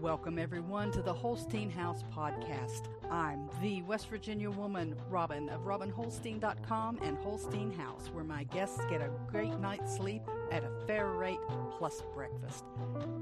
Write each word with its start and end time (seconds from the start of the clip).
Welcome, 0.00 0.38
everyone, 0.38 0.92
to 0.92 1.02
the 1.02 1.12
Holstein 1.12 1.70
House 1.70 2.04
podcast. 2.14 2.88
I'm 3.10 3.50
the 3.60 3.82
West 3.82 4.08
Virginia 4.08 4.50
woman, 4.50 4.94
Robin, 5.10 5.48
of 5.48 5.62
RobinHolstein.com 5.62 6.98
and 7.02 7.18
Holstein 7.18 7.72
House, 7.72 8.08
where 8.12 8.24
my 8.24 8.44
guests 8.44 8.80
get 8.88 9.00
a 9.00 9.10
great 9.26 9.58
night's 9.58 9.96
sleep 9.96 10.22
at 10.52 10.62
a 10.62 10.70
fair 10.86 11.08
rate 11.08 11.40
plus 11.76 12.02
breakfast. 12.14 12.64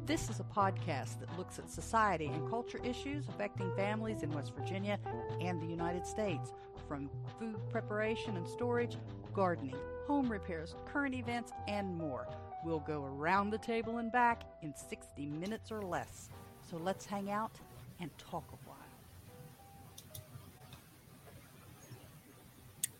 This 0.04 0.29
is 0.29 0.40
a 0.40 0.44
podcast 0.44 1.20
that 1.20 1.39
looks 1.39 1.58
at 1.58 1.70
society 1.70 2.27
and 2.27 2.48
culture 2.50 2.80
issues 2.84 3.27
affecting 3.29 3.74
families 3.74 4.22
in 4.22 4.30
West 4.30 4.52
Virginia 4.54 4.98
and 5.40 5.61
the 5.62 5.66
United 5.66 6.06
States, 6.06 6.52
from 6.86 7.08
food 7.38 7.56
preparation 7.70 8.36
and 8.36 8.46
storage, 8.46 8.96
gardening, 9.32 9.77
home 10.07 10.30
repairs, 10.30 10.74
current 10.85 11.14
events, 11.14 11.52
and 11.68 11.96
more. 11.96 12.29
We'll 12.66 12.80
go 12.80 13.04
around 13.04 13.50
the 13.50 13.58
table 13.58 13.98
and 13.98 14.11
back 14.11 14.43
in 14.61 14.74
60 14.74 15.24
minutes 15.24 15.70
or 15.70 15.82
less. 15.82 16.30
So 16.68 16.76
let's 16.79 17.07
hang 17.07 17.30
out 17.30 17.52
and 18.00 18.11
talk 18.18 18.43
a 18.52 18.68
while. 18.68 18.76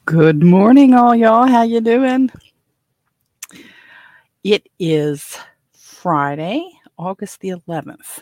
Good 0.05 0.41
morning, 0.45 0.95
all 0.95 1.17
y'all. 1.17 1.49
How 1.49 1.65
you 1.65 1.81
doing? 1.81 2.31
It 4.45 4.69
is 4.79 5.37
Friday, 5.77 6.65
August 6.97 7.41
the 7.41 7.49
11th, 7.49 8.21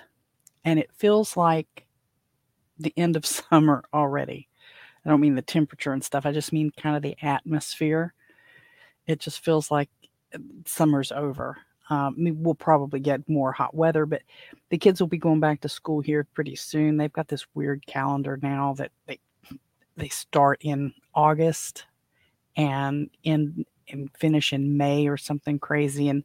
and 0.65 0.79
it 0.79 0.89
feels 0.95 1.37
like 1.37 1.85
the 2.79 2.95
end 2.97 3.17
of 3.17 3.27
summer 3.51 3.85
already. 3.93 4.49
I 5.05 5.11
don't 5.11 5.21
mean 5.21 5.35
the 5.35 5.43
temperature 5.43 5.93
and 5.93 6.03
stuff. 6.03 6.25
I 6.25 6.33
just 6.33 6.55
mean 6.55 6.71
kind 6.71 6.97
of 6.97 7.03
the 7.03 7.19
atmosphere. 7.21 8.15
It 9.07 9.21
just 9.21 9.45
feels 9.45 9.71
like 9.71 9.91
summer's 10.67 11.13
over. 11.13 11.59
Um, 11.91 12.15
we'll 12.19 12.55
probably 12.55 13.01
get 13.01 13.29
more 13.29 13.53
hot 13.53 13.75
weather, 13.75 14.07
but 14.07 14.23
the 14.71 14.79
kids 14.79 15.01
will 15.01 15.09
be 15.09 15.19
going 15.19 15.41
back 15.41 15.61
to 15.61 15.69
school 15.69 16.01
here 16.01 16.27
pretty 16.33 16.57
soon. 16.57 16.97
They've 16.97 17.13
got 17.13 17.29
this 17.29 17.47
weird 17.55 17.87
calendar 17.87 18.39
now 18.43 18.75
that 18.75 18.91
they 19.07 19.19
they 19.97 20.09
start 20.09 20.59
in 20.63 20.93
August 21.15 21.87
and 22.57 23.11
in 23.23 23.65
and 23.89 24.11
finish 24.17 24.53
in 24.53 24.77
May 24.77 25.09
or 25.09 25.17
something 25.17 25.59
crazy. 25.59 26.09
And 26.09 26.25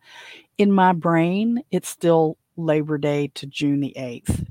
in 0.57 0.71
my 0.71 0.93
brain, 0.93 1.61
it's 1.71 1.89
still 1.89 2.37
Labor 2.55 2.97
Day 2.97 3.27
to 3.35 3.45
June 3.45 3.81
the 3.81 3.95
eighth. 3.97 4.45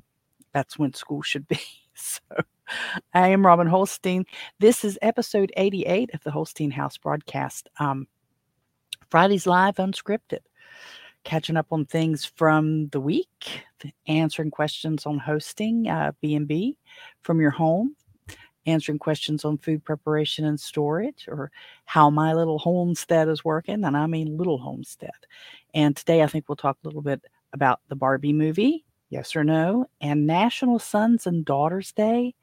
That's 0.53 0.79
when 0.79 0.93
school 0.95 1.23
should 1.23 1.49
be. 1.49 1.61
So 2.01 2.21
I 3.13 3.27
am 3.31 3.45
Robin 3.45 3.67
Holstein. 3.67 4.25
This 4.61 4.85
is 4.85 5.01
episode 5.03 5.51
88 5.57 6.15
of 6.15 6.23
the 6.23 6.31
Holstein 6.31 6.71
House 6.71 6.97
broadcast. 6.97 7.69
Um, 7.81 8.07
Fridays 9.11 9.47
live 9.47 9.77
unscripted 9.77 10.41
catching 11.25 11.59
up 11.59 11.67
on 11.73 11.85
things 11.85 12.25
from 12.25 12.89
the 12.89 13.01
week, 13.01 13.63
answering 14.07 14.51
questions 14.51 15.05
on 15.05 15.19
hosting 15.19 15.87
uh, 15.87 16.13
B&B 16.23 16.77
from 17.21 17.41
your 17.41 17.51
home, 17.51 17.95
answering 18.67 18.99
questions 18.99 19.45
on 19.45 19.59
food 19.59 19.85
preparation 19.85 20.47
and 20.47 20.59
storage, 20.59 21.27
or 21.29 21.51
how 21.85 22.09
my 22.09 22.33
little 22.33 22.59
homestead 22.59 23.29
is 23.29 23.45
working, 23.45 23.85
and 23.85 23.97
I 23.97 24.07
mean 24.07 24.37
little 24.37 24.59
homestead. 24.59 25.11
And 25.75 25.95
today 25.95 26.23
I 26.23 26.27
think 26.27 26.49
we'll 26.49 26.57
talk 26.57 26.79
a 26.83 26.87
little 26.87 27.03
bit 27.03 27.23
about 27.53 27.81
the 27.89 27.97
Barbie 27.97 28.33
movie, 28.33 28.87
yes 29.11 29.37
or 29.37 29.45
no, 29.45 29.87
and 30.01 30.27
National 30.27 30.79
Sons 30.79 31.27
and 31.27 31.45
Daughters 31.45 31.93
Day. 31.93 32.35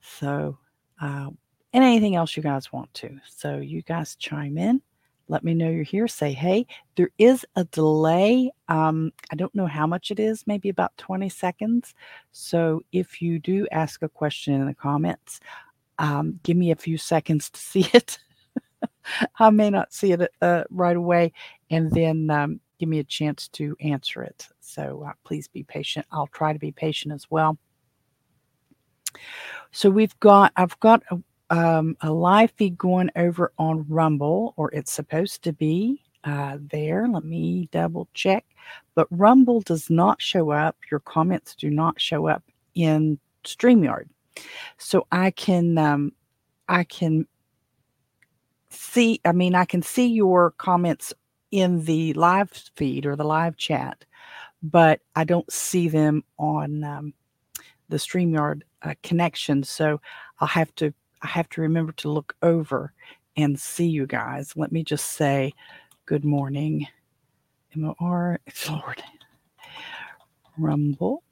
So, 0.00 0.58
uh, 1.00 1.30
and 1.72 1.82
anything 1.82 2.14
else 2.14 2.36
you 2.36 2.42
guys 2.42 2.72
want 2.72 2.94
to. 2.94 3.18
So 3.28 3.56
you 3.56 3.82
guys 3.82 4.14
chime 4.14 4.58
in 4.58 4.80
let 5.28 5.42
me 5.42 5.54
know 5.54 5.70
you're 5.70 5.84
here. 5.84 6.06
Say 6.08 6.32
hey. 6.32 6.66
There 6.96 7.10
is 7.18 7.46
a 7.56 7.64
delay. 7.64 8.50
Um, 8.68 9.12
I 9.30 9.36
don't 9.36 9.54
know 9.54 9.66
how 9.66 9.86
much 9.86 10.10
it 10.10 10.20
is, 10.20 10.44
maybe 10.46 10.68
about 10.68 10.96
20 10.98 11.28
seconds. 11.28 11.94
So 12.32 12.82
if 12.92 13.22
you 13.22 13.38
do 13.38 13.66
ask 13.72 14.02
a 14.02 14.08
question 14.08 14.54
in 14.54 14.66
the 14.66 14.74
comments, 14.74 15.40
um, 15.98 16.40
give 16.42 16.56
me 16.56 16.70
a 16.70 16.76
few 16.76 16.98
seconds 16.98 17.50
to 17.50 17.60
see 17.60 17.88
it. 17.92 18.18
I 19.38 19.50
may 19.50 19.70
not 19.70 19.92
see 19.92 20.12
it 20.12 20.30
uh, 20.40 20.64
right 20.70 20.96
away, 20.96 21.32
and 21.70 21.90
then 21.90 22.30
um, 22.30 22.60
give 22.78 22.88
me 22.88 22.98
a 22.98 23.04
chance 23.04 23.48
to 23.48 23.76
answer 23.80 24.22
it. 24.22 24.48
So 24.60 25.04
uh, 25.06 25.12
please 25.24 25.48
be 25.48 25.62
patient. 25.62 26.06
I'll 26.10 26.26
try 26.28 26.52
to 26.52 26.58
be 26.58 26.72
patient 26.72 27.14
as 27.14 27.26
well. 27.30 27.58
So 29.72 29.90
we've 29.90 30.18
got, 30.20 30.52
I've 30.56 30.78
got 30.80 31.02
a, 31.10 31.18
um, 31.50 31.96
a 32.00 32.12
live 32.12 32.52
feed 32.52 32.78
going 32.78 33.10
over 33.16 33.52
on 33.58 33.86
Rumble, 33.88 34.54
or 34.56 34.70
it's 34.72 34.92
supposed 34.92 35.42
to 35.44 35.52
be 35.52 36.02
uh, 36.24 36.58
there. 36.60 37.06
Let 37.08 37.24
me 37.24 37.68
double 37.70 38.08
check. 38.14 38.44
But 38.94 39.06
Rumble 39.10 39.60
does 39.60 39.90
not 39.90 40.22
show 40.22 40.50
up. 40.50 40.76
Your 40.90 41.00
comments 41.00 41.54
do 41.54 41.70
not 41.70 42.00
show 42.00 42.26
up 42.26 42.42
in 42.74 43.18
StreamYard. 43.44 44.08
So 44.78 45.06
I 45.12 45.30
can 45.30 45.78
um, 45.78 46.12
I 46.68 46.84
can 46.84 47.26
see, 48.70 49.20
I 49.24 49.32
mean, 49.32 49.54
I 49.54 49.64
can 49.64 49.82
see 49.82 50.06
your 50.06 50.52
comments 50.52 51.12
in 51.50 51.84
the 51.84 52.12
live 52.14 52.50
feed 52.74 53.06
or 53.06 53.16
the 53.16 53.24
live 53.24 53.56
chat, 53.56 54.04
but 54.62 55.00
I 55.14 55.24
don't 55.24 55.50
see 55.52 55.88
them 55.88 56.24
on 56.38 56.82
um, 56.82 57.14
the 57.88 57.96
StreamYard 57.96 58.62
uh, 58.82 58.94
connection. 59.02 59.62
So 59.62 60.00
I'll 60.40 60.48
have 60.48 60.74
to 60.76 60.92
I 61.24 61.28
have 61.28 61.48
to 61.50 61.62
remember 61.62 61.92
to 61.92 62.10
look 62.10 62.36
over 62.42 62.92
and 63.36 63.58
see 63.58 63.86
you 63.86 64.06
guys. 64.06 64.52
Let 64.56 64.70
me 64.70 64.84
just 64.84 65.12
say 65.12 65.52
good 66.04 66.24
morning. 66.24 66.86
M 67.74 67.86
O 67.86 67.94
R, 67.98 68.38
It's 68.46 68.68
Lord, 68.70 69.02
Rumble. 70.58 71.22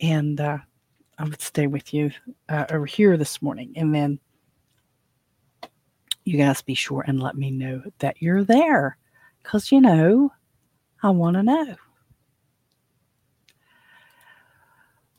And 0.00 0.40
uh, 0.40 0.58
I 1.18 1.24
would 1.24 1.42
stay 1.42 1.66
with 1.66 1.92
you 1.92 2.10
uh, 2.48 2.64
over 2.70 2.86
here 2.86 3.16
this 3.18 3.42
morning. 3.42 3.74
And 3.76 3.94
then 3.94 4.18
you 6.24 6.38
guys 6.38 6.62
be 6.62 6.74
sure 6.74 7.04
and 7.06 7.22
let 7.22 7.36
me 7.36 7.50
know 7.50 7.82
that 7.98 8.22
you're 8.22 8.44
there. 8.44 8.96
Because, 9.42 9.70
you 9.70 9.82
know, 9.82 10.32
I 11.02 11.10
want 11.10 11.36
to 11.36 11.42
know. 11.42 11.76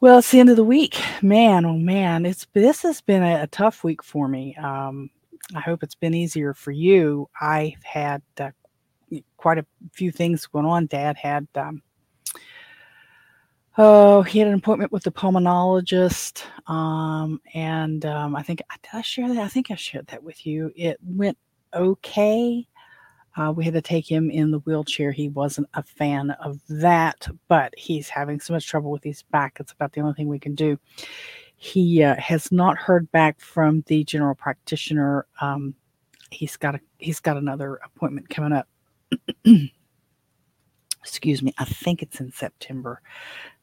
Well, 0.02 0.20
it's 0.20 0.32
the 0.32 0.40
end 0.40 0.50
of 0.50 0.56
the 0.56 0.64
week. 0.64 1.02
Man, 1.22 1.66
oh 1.66 1.78
man, 1.78 2.26
it's 2.26 2.48
this 2.54 2.84
has 2.84 3.02
been 3.02 3.22
a, 3.22 3.44
a 3.44 3.48
tough 3.48 3.84
week 3.84 4.02
for 4.02 4.30
me. 4.30 4.56
Um, 4.56 5.10
I 5.54 5.60
hope 5.60 5.84
it's 5.84 5.96
been 5.96 6.14
easier 6.14 6.54
for 6.54 6.72
you. 6.72 7.30
I've 7.42 7.84
had 7.84 8.22
uh, 8.40 8.52
quite 9.36 9.58
a 9.58 9.66
few 9.92 10.12
things 10.12 10.46
going 10.48 10.66
on. 10.66 10.86
Dad 10.86 11.18
had 11.18 11.48
um, 11.56 11.82
oh, 13.78 14.22
he 14.22 14.40
had 14.40 14.48
an 14.48 14.54
appointment 14.54 14.94
with 14.94 15.04
the 15.04 15.12
pulmonologist, 15.12 16.44
um, 16.72 17.42
and 17.54 18.06
um, 18.06 18.38
I 18.38 18.42
think 18.42 18.62
did 18.82 18.90
I 18.94 19.02
share 19.02 19.28
that? 19.28 19.38
I 19.44 19.50
think 19.50 19.70
I 19.70 19.76
shared 19.76 20.08
that 20.08 20.24
with 20.24 20.46
you. 20.46 20.72
It 20.78 20.98
went 21.04 21.38
okay. 21.74 22.66
Uh, 23.36 23.54
we 23.56 23.64
had 23.64 23.74
to 23.74 23.82
take 23.82 24.10
him 24.10 24.30
in 24.30 24.52
the 24.52 24.60
wheelchair. 24.60 25.12
He 25.12 25.30
wasn't 25.30 25.70
a 25.74 25.84
fan 25.84 26.32
of 26.32 26.60
that, 26.68 27.28
but 27.48 27.74
he's 27.78 28.10
having 28.10 28.40
so 28.40 28.54
much 28.54 28.68
trouble 28.68 28.92
with 28.92 29.04
his 29.04 29.24
back. 29.24 29.58
It's 29.60 29.72
about 29.72 29.94
the 29.94 30.02
only 30.02 30.14
thing 30.14 30.28
we 30.28 30.40
can 30.40 30.56
do. 30.56 30.78
He 31.56 32.04
uh, 32.04 32.16
has 32.16 32.52
not 32.52 32.78
heard 32.78 33.12
back 33.12 33.40
from 33.40 33.84
the 33.88 34.04
general 34.04 34.36
practitioner. 34.36 35.26
Um, 35.42 35.76
he's 36.32 36.58
got 36.58 36.76
a 36.76 36.80
he's 36.98 37.20
got 37.20 37.38
another 37.38 37.80
appointment 37.84 38.30
coming 38.30 38.54
up. 38.54 38.68
Excuse 41.02 41.42
me. 41.44 41.54
I 41.58 41.66
think 41.66 42.02
it's 42.02 42.20
in 42.20 42.32
September. 42.32 43.02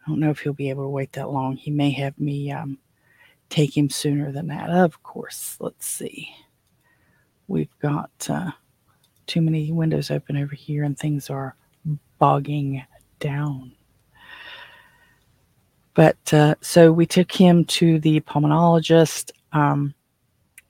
I 0.05 0.10
don't 0.10 0.21
know 0.21 0.31
if 0.31 0.41
he'll 0.41 0.53
be 0.53 0.71
able 0.71 0.84
to 0.84 0.88
wait 0.88 1.12
that 1.12 1.31
long. 1.31 1.56
He 1.56 1.71
may 1.71 1.91
have 1.93 2.19
me 2.19 2.50
um, 2.53 2.78
take 3.50 3.76
him 3.76 3.91
sooner 3.91 4.31
than 4.31 4.47
that. 4.49 4.71
Of 4.71 5.03
course. 5.03 5.56
Let's 5.59 5.87
see. 5.87 6.28
We've 7.49 7.76
got. 7.81 8.11
Uh, 8.29 8.52
too 9.26 9.40
many 9.40 9.73
windows 9.73 10.11
open 10.11 10.37
over 10.37 10.55
here 10.55 10.84
and 10.84 10.99
things 10.99 11.31
are 11.31 11.56
bogging 12.19 12.82
down. 13.20 13.73
But 15.94 16.32
uh, 16.32 16.56
so 16.61 16.93
we 16.93 17.06
took 17.06 17.32
him 17.32 17.64
to 17.64 17.99
the 17.99 18.20
pulmonologist. 18.20 19.31
Um, 19.52 19.94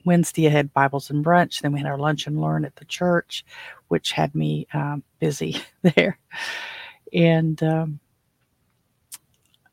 Wednesday, 0.05 0.47
I 0.47 0.51
had 0.51 0.73
Bibles 0.73 1.09
and 1.09 1.23
brunch. 1.23 1.59
Then 1.61 1.73
we 1.73 1.79
had 1.79 1.87
our 1.87 1.97
lunch 1.97 2.27
and 2.27 2.39
learn 2.39 2.63
at 2.63 2.77
the 2.77 2.85
church, 2.85 3.43
which 3.89 4.13
had 4.13 4.33
me 4.33 4.67
um, 4.73 5.03
busy 5.19 5.57
there. 5.81 6.17
And 7.11 7.61
um, 7.61 7.99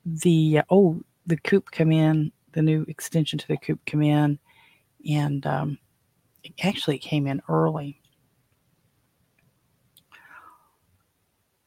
the 0.04 0.62
oh, 0.70 1.00
the 1.26 1.37
coop 1.37 1.70
come 1.70 1.92
in, 1.92 2.32
the 2.52 2.62
new 2.62 2.84
extension 2.88 3.38
to 3.38 3.48
the 3.48 3.56
coop 3.56 3.80
come 3.87 4.02
in, 4.02 4.38
and 5.08 5.46
um, 5.46 5.78
it 6.42 6.52
actually 6.64 6.98
came 6.98 7.28
in 7.28 7.40
early. 7.48 8.00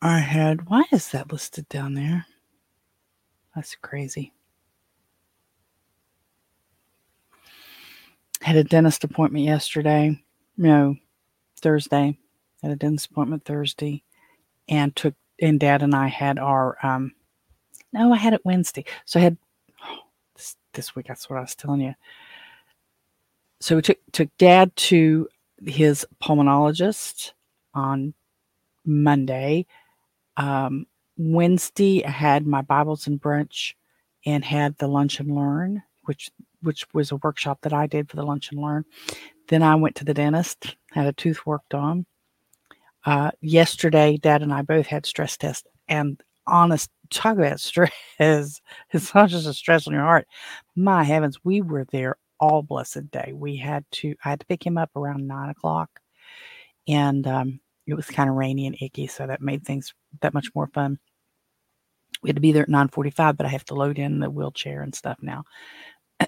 I 0.02 0.20
had, 0.20 0.70
why 0.70 0.84
is 0.92 1.10
that 1.12 1.32
listed 1.32 1.68
down 1.70 1.94
there? 1.96 2.26
That's 3.56 3.76
crazy. 3.76 4.34
Had 8.42 8.56
a 8.56 8.64
dentist 8.64 9.04
appointment 9.04 9.46
yesterday. 9.46 10.22
No, 10.58 10.96
Thursday. 11.60 12.18
Had 12.62 12.72
a 12.72 12.76
dentist 12.76 13.10
appointment 13.12 13.46
Thursday, 13.46 14.04
and 14.70 14.96
took 14.96 15.16
and 15.40 15.60
Dad 15.60 15.82
and 15.84 15.96
I 15.96 16.08
had 16.08 16.40
our 16.40 16.78
um, 16.84 17.14
No, 17.94 18.14
I 18.14 18.18
had 18.18 18.34
it 18.34 18.46
Wednesday. 18.46 18.86
So 19.06 19.20
I 19.20 19.24
had 19.24 19.38
oh, 19.84 19.98
this, 20.36 20.56
this 20.74 20.96
week. 20.96 21.08
That's 21.08 21.30
what 21.30 21.38
I 21.38 21.42
was 21.42 21.56
telling 21.56 21.82
you. 21.82 21.94
So 23.60 23.76
we 23.76 23.82
took 23.82 23.98
took 24.12 24.30
Dad 24.38 24.76
to 24.76 25.28
his 25.66 26.06
pulmonologist 26.24 27.32
on 27.74 28.14
Monday. 28.86 29.66
Um, 30.38 30.86
Wednesday, 31.18 32.06
I 32.06 32.12
had 32.12 32.46
my 32.46 32.62
Bibles 32.62 33.08
and 33.08 33.20
brunch 33.20 33.74
and 34.26 34.46
had 34.46 34.78
the 34.78 34.88
lunch 34.88 35.20
and 35.20 35.36
learn, 35.36 35.84
which 36.06 36.30
which 36.62 36.86
was 36.94 37.12
a 37.12 37.18
workshop 37.18 37.60
that 37.62 37.74
I 37.74 37.88
did 37.88 38.10
for 38.10 38.16
the 38.16 38.24
lunch 38.26 38.52
and 38.52 38.62
learn. 38.62 38.86
Then 39.48 39.64
I 39.64 39.76
went 39.76 39.96
to 39.96 40.06
the 40.06 40.14
dentist, 40.14 40.76
had 40.92 41.08
a 41.08 41.14
tooth 41.14 41.46
worked 41.46 41.74
on. 41.74 42.06
Uh, 43.06 43.32
yesterday, 43.42 44.18
Dad 44.18 44.42
and 44.42 44.54
I 44.54 44.62
both 44.64 44.86
had 44.86 45.06
stress 45.06 45.38
tests, 45.38 45.68
and 45.88 46.22
honest, 46.46 46.90
talk 47.10 47.38
about 47.38 47.60
stress. 47.60 47.92
It's 48.20 49.16
not 49.16 49.30
just 49.30 49.48
a 49.48 49.54
stress 49.54 49.88
on 49.88 49.94
your 49.94 50.04
heart. 50.04 50.28
My 50.76 51.04
heavens, 51.04 51.40
we 51.44 51.62
were 51.62 51.86
there 51.92 52.18
all 52.40 52.62
blessed 52.62 53.10
day. 53.12 53.34
We 53.34 53.58
had 53.58 53.86
to, 53.92 54.14
I 54.24 54.30
had 54.32 54.42
to 54.42 54.46
pick 54.46 54.66
him 54.66 54.78
up 54.78 54.92
around 54.96 55.28
nine 55.28 55.50
o'clock, 55.50 55.90
and 56.88 57.26
um, 57.28 57.60
it 57.88 57.96
was 57.96 58.08
kind 58.08 58.30
of 58.30 58.36
rainy 58.36 58.68
and 58.68 58.78
icky, 58.82 59.08
so 59.08 59.28
that 59.28 59.42
made 59.42 59.66
things 59.66 59.94
that 60.22 60.34
much 60.34 60.50
more 60.54 60.68
fun. 60.68 61.00
We 62.22 62.30
had 62.30 62.36
to 62.36 62.42
be 62.42 62.52
there 62.52 62.64
at 62.64 62.70
9:45, 62.70 63.38
but 63.38 63.46
I 63.46 63.50
have 63.50 63.66
to 63.66 63.76
load 63.76 64.00
in 64.00 64.20
the 64.20 64.30
wheelchair 64.30 64.82
and 64.82 64.94
stuff 64.94 65.18
now. 65.22 65.44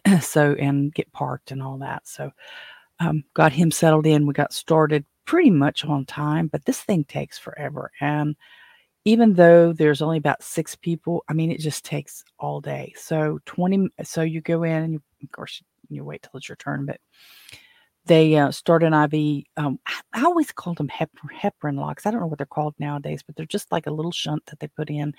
so 0.21 0.53
and 0.53 0.93
get 0.93 1.11
parked 1.11 1.51
and 1.51 1.61
all 1.61 1.77
that. 1.79 2.07
So 2.07 2.31
um, 2.99 3.23
got 3.33 3.51
him 3.51 3.71
settled 3.71 4.05
in. 4.05 4.27
We 4.27 4.33
got 4.33 4.53
started 4.53 5.05
pretty 5.25 5.49
much 5.51 5.85
on 5.85 6.05
time, 6.05 6.47
but 6.47 6.65
this 6.65 6.81
thing 6.81 7.03
takes 7.05 7.37
forever. 7.37 7.91
And 8.01 8.35
even 9.05 9.33
though 9.33 9.73
there's 9.73 10.01
only 10.01 10.17
about 10.17 10.43
six 10.43 10.75
people, 10.75 11.23
I 11.29 11.33
mean, 11.33 11.51
it 11.51 11.59
just 11.59 11.85
takes 11.85 12.23
all 12.39 12.61
day. 12.61 12.93
So 12.97 13.39
20, 13.45 13.89
so 14.03 14.21
you 14.21 14.41
go 14.41 14.63
in 14.63 14.83
and 14.83 14.93
you, 14.93 15.01
of 15.23 15.31
course, 15.31 15.61
you 15.89 16.03
wait 16.03 16.23
till 16.23 16.37
it's 16.37 16.49
your 16.49 16.57
turn, 16.57 16.85
but 16.85 16.99
they 18.09 18.35
uh, 18.35 18.49
start 18.51 18.83
an 18.83 18.93
IV. 18.93 19.43
Um, 19.55 19.79
I 20.13 20.23
always 20.25 20.51
called 20.51 20.77
them 20.77 20.89
hep- 20.89 21.11
heparin 21.31 21.77
locks. 21.79 22.05
I 22.05 22.11
don't 22.11 22.19
know 22.19 22.27
what 22.27 22.39
they're 22.39 22.47
called 22.47 22.73
nowadays, 22.79 23.21
but 23.25 23.35
they're 23.35 23.45
just 23.45 23.71
like 23.71 23.85
a 23.85 23.91
little 23.91 24.11
shunt 24.11 24.43
that 24.47 24.59
they 24.59 24.67
put 24.67 24.89
in 24.89 25.13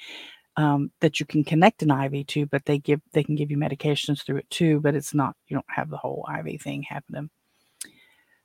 um, 0.56 0.90
that 1.00 1.20
you 1.20 1.26
can 1.26 1.44
connect 1.44 1.84
an 1.84 1.92
IV 1.92 2.26
to, 2.26 2.46
but 2.46 2.64
they 2.64 2.78
give 2.78 3.00
they 3.12 3.22
can 3.22 3.36
give 3.36 3.50
you 3.50 3.56
medications 3.56 4.24
through 4.24 4.38
it 4.38 4.50
too, 4.50 4.80
but 4.80 4.96
it's 4.96 5.14
not 5.14 5.36
you 5.46 5.54
don't 5.56 5.66
have 5.68 5.88
the 5.88 5.96
whole 5.96 6.26
IV 6.38 6.60
thing 6.60 6.82
happening. 6.82 7.30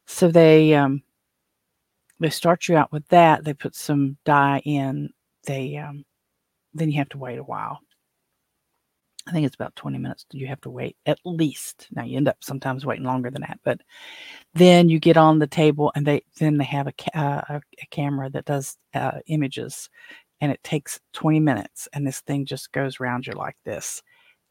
So 0.06 0.30
they 0.30 0.76
um, 0.76 1.02
they 2.20 2.30
start 2.30 2.68
you 2.68 2.78
out 2.78 2.92
with 2.92 3.08
that. 3.08 3.44
They 3.44 3.56
put 3.56 3.76
some 3.76 4.18
dye 4.26 4.62
in. 4.64 5.10
They 5.48 5.78
um, 5.78 6.06
then 6.76 6.92
you 6.92 7.00
have 7.00 7.10
to 7.10 7.18
wait 7.18 7.40
a 7.40 7.44
while. 7.44 7.80
I 9.28 9.32
think 9.32 9.46
it's 9.46 9.56
about 9.56 9.76
20 9.76 9.98
minutes 9.98 10.26
you 10.32 10.48
have 10.48 10.62
to 10.62 10.70
wait 10.70 10.98
at 11.06 11.20
least. 11.26 11.88
Now 11.92 12.04
you 12.04 12.18
end 12.18 12.28
up 12.28 12.38
sometimes 12.42 12.86
waiting 12.86 13.06
longer 13.06 13.32
than 13.32 13.42
that, 13.42 13.60
but 13.64 13.82
then 14.54 14.88
you 14.88 15.00
get 15.00 15.18
on 15.18 15.40
the 15.40 15.48
table 15.48 15.92
and 15.96 16.06
they 16.06 16.24
then 16.40 16.58
they 16.58 16.66
have 16.66 16.88
a, 16.88 16.94
uh, 17.18 17.42
a, 17.50 17.62
a 17.82 17.86
camera 17.92 18.30
that 18.30 18.46
does 18.46 18.78
uh, 18.94 19.20
images 19.28 19.90
and 20.42 20.52
it 20.52 20.64
takes 20.64 21.00
20 21.14 21.40
minutes 21.40 21.88
and 21.94 22.06
this 22.06 22.22
thing 22.22 22.46
just 22.46 22.72
goes 22.72 23.00
around 23.00 23.26
you 23.26 23.34
like 23.34 23.58
this 23.66 24.04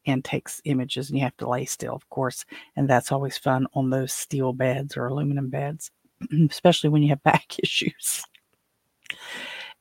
and 0.07 0.25
takes 0.25 0.61
images 0.65 1.09
and 1.09 1.19
you 1.19 1.25
have 1.25 1.37
to 1.37 1.49
lay 1.49 1.65
still 1.65 1.95
of 1.95 2.09
course 2.11 2.45
and 2.77 2.89
that's 2.89 3.13
always 3.13 3.39
fun 3.39 3.67
on 3.75 3.91
those 3.91 4.13
steel 4.13 4.53
beds 4.53 4.97
or 4.97 5.07
aluminum 5.07 5.49
beds 5.51 5.91
especially 6.51 6.91
when 6.91 7.03
you 7.03 7.09
have 7.09 7.23
back 7.23 7.47
issues 7.63 8.25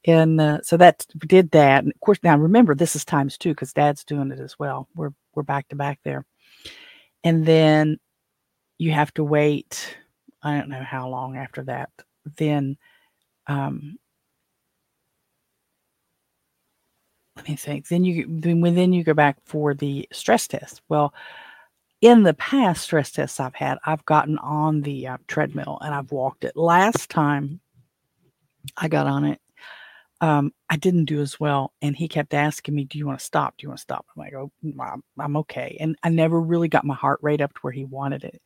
and 0.05 0.39
uh, 0.41 0.59
so 0.61 0.77
that 0.77 1.05
did 1.27 1.51
that 1.51 1.83
and 1.83 1.93
of 1.93 1.99
course 2.01 2.19
now 2.23 2.37
remember 2.37 2.75
this 2.75 2.95
is 2.95 3.05
times 3.05 3.37
two 3.37 3.49
because 3.51 3.73
dad's 3.73 4.03
doing 4.03 4.31
it 4.31 4.39
as 4.39 4.57
well 4.59 4.87
we're 4.95 5.13
we're 5.35 5.43
back 5.43 5.67
to 5.69 5.75
back 5.75 5.99
there 6.03 6.25
and 7.23 7.45
then 7.45 7.97
you 8.77 8.91
have 8.91 9.13
to 9.13 9.23
wait 9.23 9.97
i 10.41 10.57
don't 10.57 10.69
know 10.69 10.83
how 10.83 11.07
long 11.07 11.37
after 11.37 11.63
that 11.63 11.89
then 12.37 12.77
um, 13.47 13.97
let 17.35 17.49
me 17.49 17.55
think. 17.55 17.87
Then 17.87 18.03
you 18.03 18.25
then 18.29 18.61
when 18.61 18.75
then 18.75 18.93
you 18.93 19.03
go 19.03 19.13
back 19.13 19.37
for 19.45 19.73
the 19.73 20.07
stress 20.11 20.47
test. 20.47 20.81
Well, 20.89 21.13
in 22.01 22.23
the 22.23 22.33
past 22.35 22.83
stress 22.83 23.11
tests 23.11 23.39
I've 23.39 23.55
had, 23.55 23.77
I've 23.85 24.05
gotten 24.05 24.37
on 24.39 24.81
the 24.81 25.07
uh, 25.07 25.17
treadmill 25.27 25.77
and 25.81 25.93
I've 25.93 26.11
walked 26.11 26.43
it. 26.43 26.55
Last 26.55 27.09
time 27.09 27.59
I 28.77 28.87
got 28.87 29.07
on 29.07 29.25
it, 29.25 29.39
um, 30.23 30.53
I 30.69 30.77
didn't 30.77 31.03
do 31.05 31.19
as 31.19 31.37
well, 31.37 31.73
and 31.81 31.97
he 31.97 32.07
kept 32.07 32.33
asking 32.33 32.73
me, 32.75 32.85
"Do 32.85 32.97
you 32.97 33.05
want 33.05 33.19
to 33.19 33.25
stop? 33.25 33.57
Do 33.57 33.63
you 33.65 33.69
want 33.69 33.79
to 33.79 33.83
stop?" 33.83 34.05
I'm 34.15 34.21
like, 34.21 34.33
"Oh, 34.33 34.49
I'm, 34.79 35.03
I'm 35.19 35.35
okay," 35.37 35.75
and 35.81 35.97
I 36.01 36.07
never 36.07 36.39
really 36.39 36.69
got 36.69 36.85
my 36.85 36.95
heart 36.95 37.19
rate 37.21 37.41
up 37.41 37.53
to 37.53 37.59
where 37.59 37.73
he 37.73 37.83
wanted 37.83 38.23
it. 38.23 38.41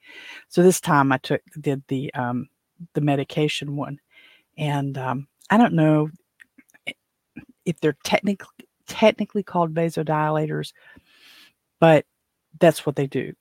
So 0.47 0.63
this 0.63 0.81
time 0.81 1.11
I 1.11 1.19
took 1.19 1.41
did 1.61 1.83
the 1.87 2.11
um, 2.15 2.49
the 2.95 3.01
medication 3.01 3.75
one, 3.75 3.99
and 4.57 4.97
um, 4.97 5.27
I 5.51 5.57
don't 5.57 5.73
know 5.73 6.09
if 7.65 7.79
they're 7.79 7.97
technically 8.03 8.47
technically 8.87 9.43
called 9.43 9.75
vasodilators, 9.75 10.73
but 11.79 12.05
that's 12.59 12.87
what 12.87 12.95
they 12.95 13.05
do. 13.05 13.33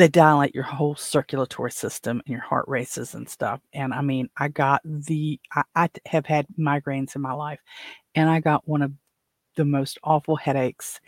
They 0.00 0.08
dilate 0.08 0.54
your 0.54 0.64
whole 0.64 0.96
circulatory 0.96 1.70
system 1.70 2.22
and 2.24 2.32
your 2.32 2.40
heart 2.40 2.64
races 2.66 3.14
and 3.14 3.28
stuff. 3.28 3.60
And 3.74 3.92
I 3.92 4.00
mean, 4.00 4.30
I 4.38 4.48
got 4.48 4.80
the, 4.82 5.38
I, 5.54 5.62
I 5.76 5.90
have 6.06 6.24
had 6.24 6.46
migraines 6.58 7.16
in 7.16 7.20
my 7.20 7.34
life, 7.34 7.60
and 8.14 8.30
I 8.30 8.40
got 8.40 8.66
one 8.66 8.80
of 8.80 8.92
the 9.56 9.66
most 9.66 9.98
awful 10.02 10.36
headaches, 10.36 11.00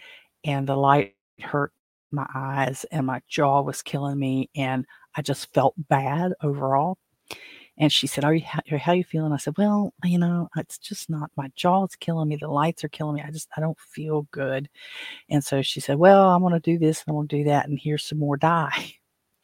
and 0.44 0.66
the 0.66 0.76
light 0.76 1.16
hurt 1.40 1.72
my 2.10 2.26
eyes, 2.34 2.84
and 2.92 3.06
my 3.06 3.22
jaw 3.28 3.62
was 3.62 3.80
killing 3.80 4.18
me, 4.18 4.50
and 4.56 4.84
I 5.16 5.22
just 5.22 5.54
felt 5.54 5.72
bad 5.88 6.34
overall. 6.42 6.98
And 7.78 7.90
she 7.92 8.06
said, 8.06 8.24
"Are 8.24 8.34
you 8.34 8.42
how, 8.44 8.60
are 8.86 8.94
you 8.94 9.04
feeling?" 9.04 9.32
I 9.32 9.38
said, 9.38 9.56
"Well, 9.56 9.94
you 10.04 10.18
know, 10.18 10.48
it's 10.56 10.78
just 10.78 11.08
not 11.10 11.30
my 11.36 11.50
jaw's 11.56 11.96
killing 11.96 12.28
me. 12.28 12.36
The 12.36 12.48
lights 12.48 12.84
are 12.84 12.88
killing 12.88 13.16
me. 13.16 13.22
I 13.26 13.30
just 13.30 13.48
I 13.56 13.60
don't 13.60 13.78
feel 13.80 14.26
good." 14.30 14.68
And 15.30 15.42
so 15.44 15.62
she 15.62 15.80
said, 15.80 15.98
"Well, 15.98 16.28
I'm 16.30 16.42
going 16.42 16.52
to 16.52 16.60
do 16.60 16.78
this 16.78 17.02
and 17.02 17.12
I'm 17.12 17.16
going 17.16 17.28
to 17.28 17.38
do 17.38 17.44
that, 17.44 17.68
and 17.68 17.78
here's 17.78 18.04
some 18.04 18.18
more 18.18 18.36
dye." 18.36 18.94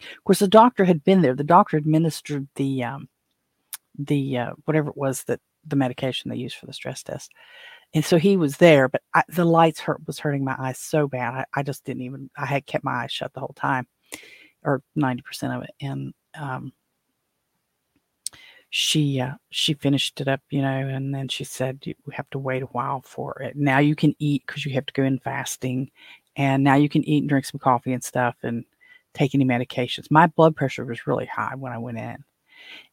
Of 0.01 0.25
course, 0.25 0.39
the 0.39 0.49
doctor 0.49 0.85
had 0.85 1.03
been 1.05 1.23
there. 1.23 1.35
The 1.35 1.45
doctor 1.45 1.77
administered 1.77 2.47
the 2.55 2.85
um, 2.85 3.09
the 3.99 4.39
uh, 4.39 4.53
whatever 4.65 4.91
it 4.91 4.97
was 4.97 5.25
that 5.25 5.41
the 5.67 5.77
medication 5.77 6.31
they 6.31 6.37
used 6.37 6.57
for 6.57 6.67
the 6.67 6.73
stress 6.73 7.03
test, 7.03 7.33
and 7.95 8.05
so 8.05 8.17
he 8.19 8.37
was 8.37 8.59
there. 8.59 8.89
But 8.89 9.03
I, 9.15 9.23
the 9.29 9.45
lights 9.45 9.81
hurt 9.81 10.07
was 10.07 10.19
hurting 10.19 10.45
my 10.45 10.55
eyes 10.59 10.79
so 10.79 11.09
bad. 11.09 11.35
I, 11.35 11.45
I 11.61 11.63
just 11.63 11.85
didn't 11.85 12.03
even. 12.03 12.31
I 12.37 12.47
had 12.47 12.67
kept 12.67 12.85
my 12.85 13.05
eyes 13.05 13.13
shut 13.13 13.33
the 13.33 13.41
whole 13.41 13.55
time, 13.57 13.87
or 14.63 14.83
ninety 14.95 15.23
percent 15.23 15.53
of 15.55 15.63
it, 15.63 15.71
and 15.81 16.15
um, 16.39 16.73
she 18.71 19.21
uh, 19.21 19.35
she 19.51 19.75
finished 19.75 20.21
it 20.21 20.29
up, 20.29 20.41
you 20.51 20.63
know, 20.63 20.69
and 20.69 21.15
then 21.15 21.29
she 21.29 21.45
said 21.45 21.83
we 21.85 22.15
have 22.15 22.29
to 22.31 22.39
wait 22.39 22.63
a 22.63 22.67
while 22.67 23.03
for 23.03 23.41
it. 23.43 23.57
Now 23.57 23.79
you 23.79 23.97
can 23.97 24.15
eat 24.19 24.45
because 24.47 24.65
you 24.67 24.73
have 24.75 24.87
to 24.87 24.93
go 24.93 25.05
in 25.05 25.19
fasting, 25.21 25.91
and 26.37 26.63
now 26.65 26.75
you 26.75 26.89
can 26.89 27.05
eat 27.05 27.23
and 27.23 27.29
drink 27.29 27.47
some 27.47 27.61
coffee 27.61 27.93
and 27.93 28.05
stuff 28.05 28.37
and 28.43 28.65
take 29.15 29.35
any 29.35 29.45
medications. 29.45 30.11
My 30.11 30.27
blood 30.27 30.57
pressure 30.57 30.85
was 30.85 31.07
really 31.07 31.27
high 31.27 31.55
when 31.57 31.73
I 31.73 31.79
went 31.79 31.99
in, 31.99 32.25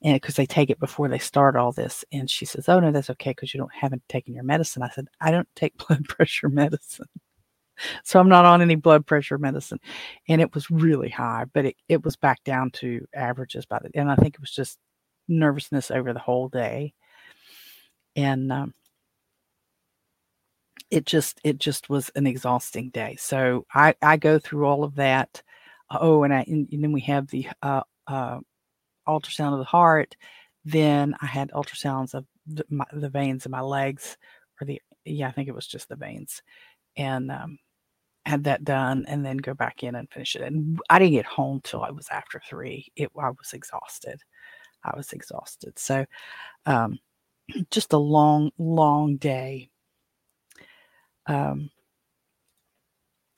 and 0.04 0.16
because 0.16 0.36
they 0.36 0.46
take 0.46 0.70
it 0.70 0.80
before 0.80 1.10
they 1.10 1.20
start 1.20 1.56
all 1.58 1.72
this. 1.74 2.06
And 2.12 2.30
she 2.30 2.46
says, 2.46 2.70
"Oh 2.70 2.80
no, 2.80 2.92
that's 2.92 3.10
okay 3.12 3.32
because 3.32 3.54
you 3.54 3.60
don't 3.60 3.74
haven't 3.74 4.08
taken 4.10 4.34
your 4.34 4.44
medicine." 4.44 4.84
I 4.84 4.90
said, 4.90 5.08
"I 5.22 5.32
don't 5.32 5.50
take 5.56 5.78
blood 5.88 6.06
pressure 6.06 6.50
medicine." 6.50 7.08
so 8.04 8.20
I'm 8.20 8.30
not 8.30 8.46
on 8.46 8.62
any 8.62 8.76
blood 8.76 9.06
pressure 9.06 9.38
medicine. 9.38 9.80
And 10.30 10.42
it 10.42 10.54
was 10.54 10.72
really 10.72 11.10
high, 11.10 11.46
but 11.54 11.66
it, 11.66 11.76
it 11.90 12.04
was 12.04 12.16
back 12.16 12.44
down 12.44 12.72
to 12.72 13.06
averages 13.14 13.66
by 13.66 13.80
the 13.80 13.90
and 13.96 14.12
I 14.12 14.16
think 14.16 14.36
it 14.36 14.42
was 14.42 14.52
just 14.52 14.80
nervousness 15.28 15.92
over 15.92 16.14
the 16.14 16.20
whole 16.20 16.50
day. 16.50 16.94
And 18.16 18.52
um, 18.52 18.74
it 20.92 21.06
just 21.06 21.40
it 21.44 21.58
just 21.58 21.90
was 21.90 22.10
an 22.16 22.28
exhausting 22.28 22.90
day. 22.90 23.16
So 23.20 23.66
i 23.74 23.96
i 24.02 24.18
go 24.18 24.40
through 24.40 24.66
all 24.66 24.84
of 24.84 24.96
that. 24.96 25.42
Oh 25.92 26.24
and 26.24 26.34
i 26.34 26.42
and, 26.48 26.68
and 26.72 26.84
then 26.84 26.92
we 26.92 27.02
have 27.02 27.28
the 27.28 27.48
uh, 27.62 27.82
uh, 28.08 28.40
ultrasound 29.08 29.54
of 29.54 29.60
the 29.60 29.66
heart. 29.66 30.16
Then 30.64 31.16
i 31.22 31.26
had 31.26 31.52
ultrasounds 31.52 32.14
of 32.14 32.26
the, 32.48 32.66
my, 32.70 32.86
the, 32.94 33.10
veins 33.10 33.46
in 33.46 33.52
my 33.52 33.62
legs 33.62 34.18
or 34.62 34.66
the 34.66 34.80
yeah 35.04 35.28
i 35.28 35.32
think 35.32 35.48
it 35.48 35.56
was 35.56 35.68
just 35.68 35.90
the 35.90 35.96
veins. 35.96 36.42
And 36.98 37.32
um, 37.32 37.60
had 38.26 38.46
that 38.46 38.64
done 38.64 39.06
and 39.08 39.24
then 39.26 39.38
go 39.38 39.54
back 39.54 39.84
in 39.84 39.96
and 39.96 40.10
finish 40.10 40.36
it. 40.36 40.44
And 40.44 40.80
i 40.90 41.00
didn't 41.00 41.14
get 41.14 41.26
home 41.26 41.62
till 41.64 41.84
i 41.84 41.92
was 41.92 42.08
after 42.12 42.42
three. 42.48 42.88
It 42.96 43.12
i 43.20 43.30
was 43.30 43.54
exhausted 43.54 44.22
I 44.86 44.98
was 44.98 45.14
exhausted. 45.14 45.78
So, 45.80 46.06
um, 46.66 47.00
just 47.72 47.94
a 47.94 47.98
long, 47.98 48.52
long 48.58 49.18
day. 49.18 49.70
Um, 51.28 51.70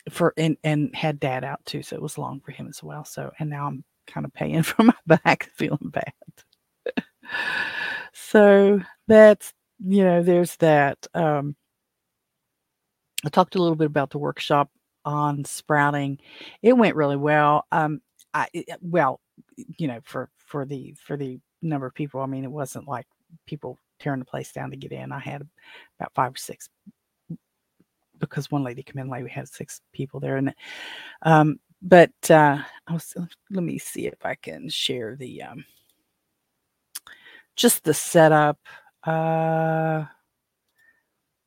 for 0.10 0.34
and 0.38 0.58
and 0.64 0.96
had 0.96 1.20
dad 1.20 1.44
out 1.44 1.64
too, 1.66 1.82
so 1.84 1.96
it 1.96 2.02
was 2.02 2.18
long 2.18 2.40
for 2.40 2.52
him 2.52 2.68
as 2.68 2.82
well. 2.84 3.04
So, 3.06 3.32
and 3.40 3.50
now 3.50 3.68
I'm 3.68 3.84
kind 4.08 4.26
of 4.26 4.34
paying 4.34 4.64
for 4.64 4.84
my 4.84 4.94
back, 5.06 5.50
feeling 5.56 5.92
bad. 5.92 6.14
so 8.14 8.82
that's 9.08 9.54
you 9.86 10.04
know, 10.04 10.24
there's 10.24 10.56
that. 10.58 11.06
Um, 11.14 11.56
I 13.26 13.30
talked 13.30 13.56
a 13.56 13.62
little 13.62 13.76
bit 13.76 13.88
about 13.88 14.12
the 14.12 14.18
workshop 14.20 14.70
on 15.06 15.44
sprouting. 15.46 16.20
It 16.62 16.74
went 16.74 16.96
really 16.96 17.16
well. 17.16 17.66
Um, 17.72 18.02
I 18.38 18.66
well, 18.82 19.20
you 19.78 19.88
know, 19.88 20.00
for 20.04 20.30
for 20.38 20.66
the 20.66 20.96
for 21.00 21.18
the 21.18 21.40
number 21.62 21.88
of 21.88 21.96
people, 21.96 22.22
I 22.22 22.28
mean, 22.28 22.44
it 22.44 22.52
wasn't 22.52 22.88
like 22.88 23.08
people 23.46 23.78
tearing 24.00 24.20
the 24.20 24.26
place 24.26 24.52
down 24.52 24.70
to 24.72 24.78
get 24.78 24.92
in. 24.92 25.12
I 25.12 25.20
had 25.20 25.42
about 26.00 26.14
five 26.14 26.34
or 26.34 26.38
six 26.38 26.70
because 28.20 28.52
one 28.52 28.64
lady 28.64 28.84
came 28.84 29.00
in 29.00 29.10
late. 29.10 29.24
We 29.24 29.30
had 29.30 29.48
six 29.48 29.82
people 29.92 30.20
there, 30.20 30.38
and 30.38 30.54
um, 31.24 31.60
but 31.82 32.12
uh, 32.30 32.60
I 32.88 32.94
was 32.94 33.16
let 33.50 33.64
me 33.64 33.80
see 33.80 34.08
if 34.08 34.24
I 34.24 34.36
can 34.36 34.70
share 34.70 35.16
the 35.16 35.42
um, 35.44 35.66
just 37.56 37.84
the 37.84 37.94
setup. 37.94 38.60
Uh, 39.04 40.06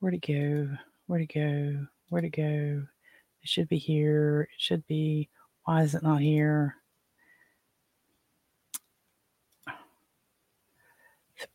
where'd 0.00 0.14
it 0.14 0.26
go? 0.26 0.76
Where'd 1.06 1.22
it 1.22 1.34
go? 1.34 1.86
Where'd 2.08 2.24
it 2.24 2.36
go? 2.36 2.82
It 3.42 3.48
should 3.48 3.68
be 3.68 3.78
here. 3.78 4.48
It 4.52 4.60
should 4.60 4.86
be. 4.86 5.28
Why 5.64 5.82
is 5.82 5.94
it 5.94 6.02
not 6.02 6.20
here? 6.20 6.74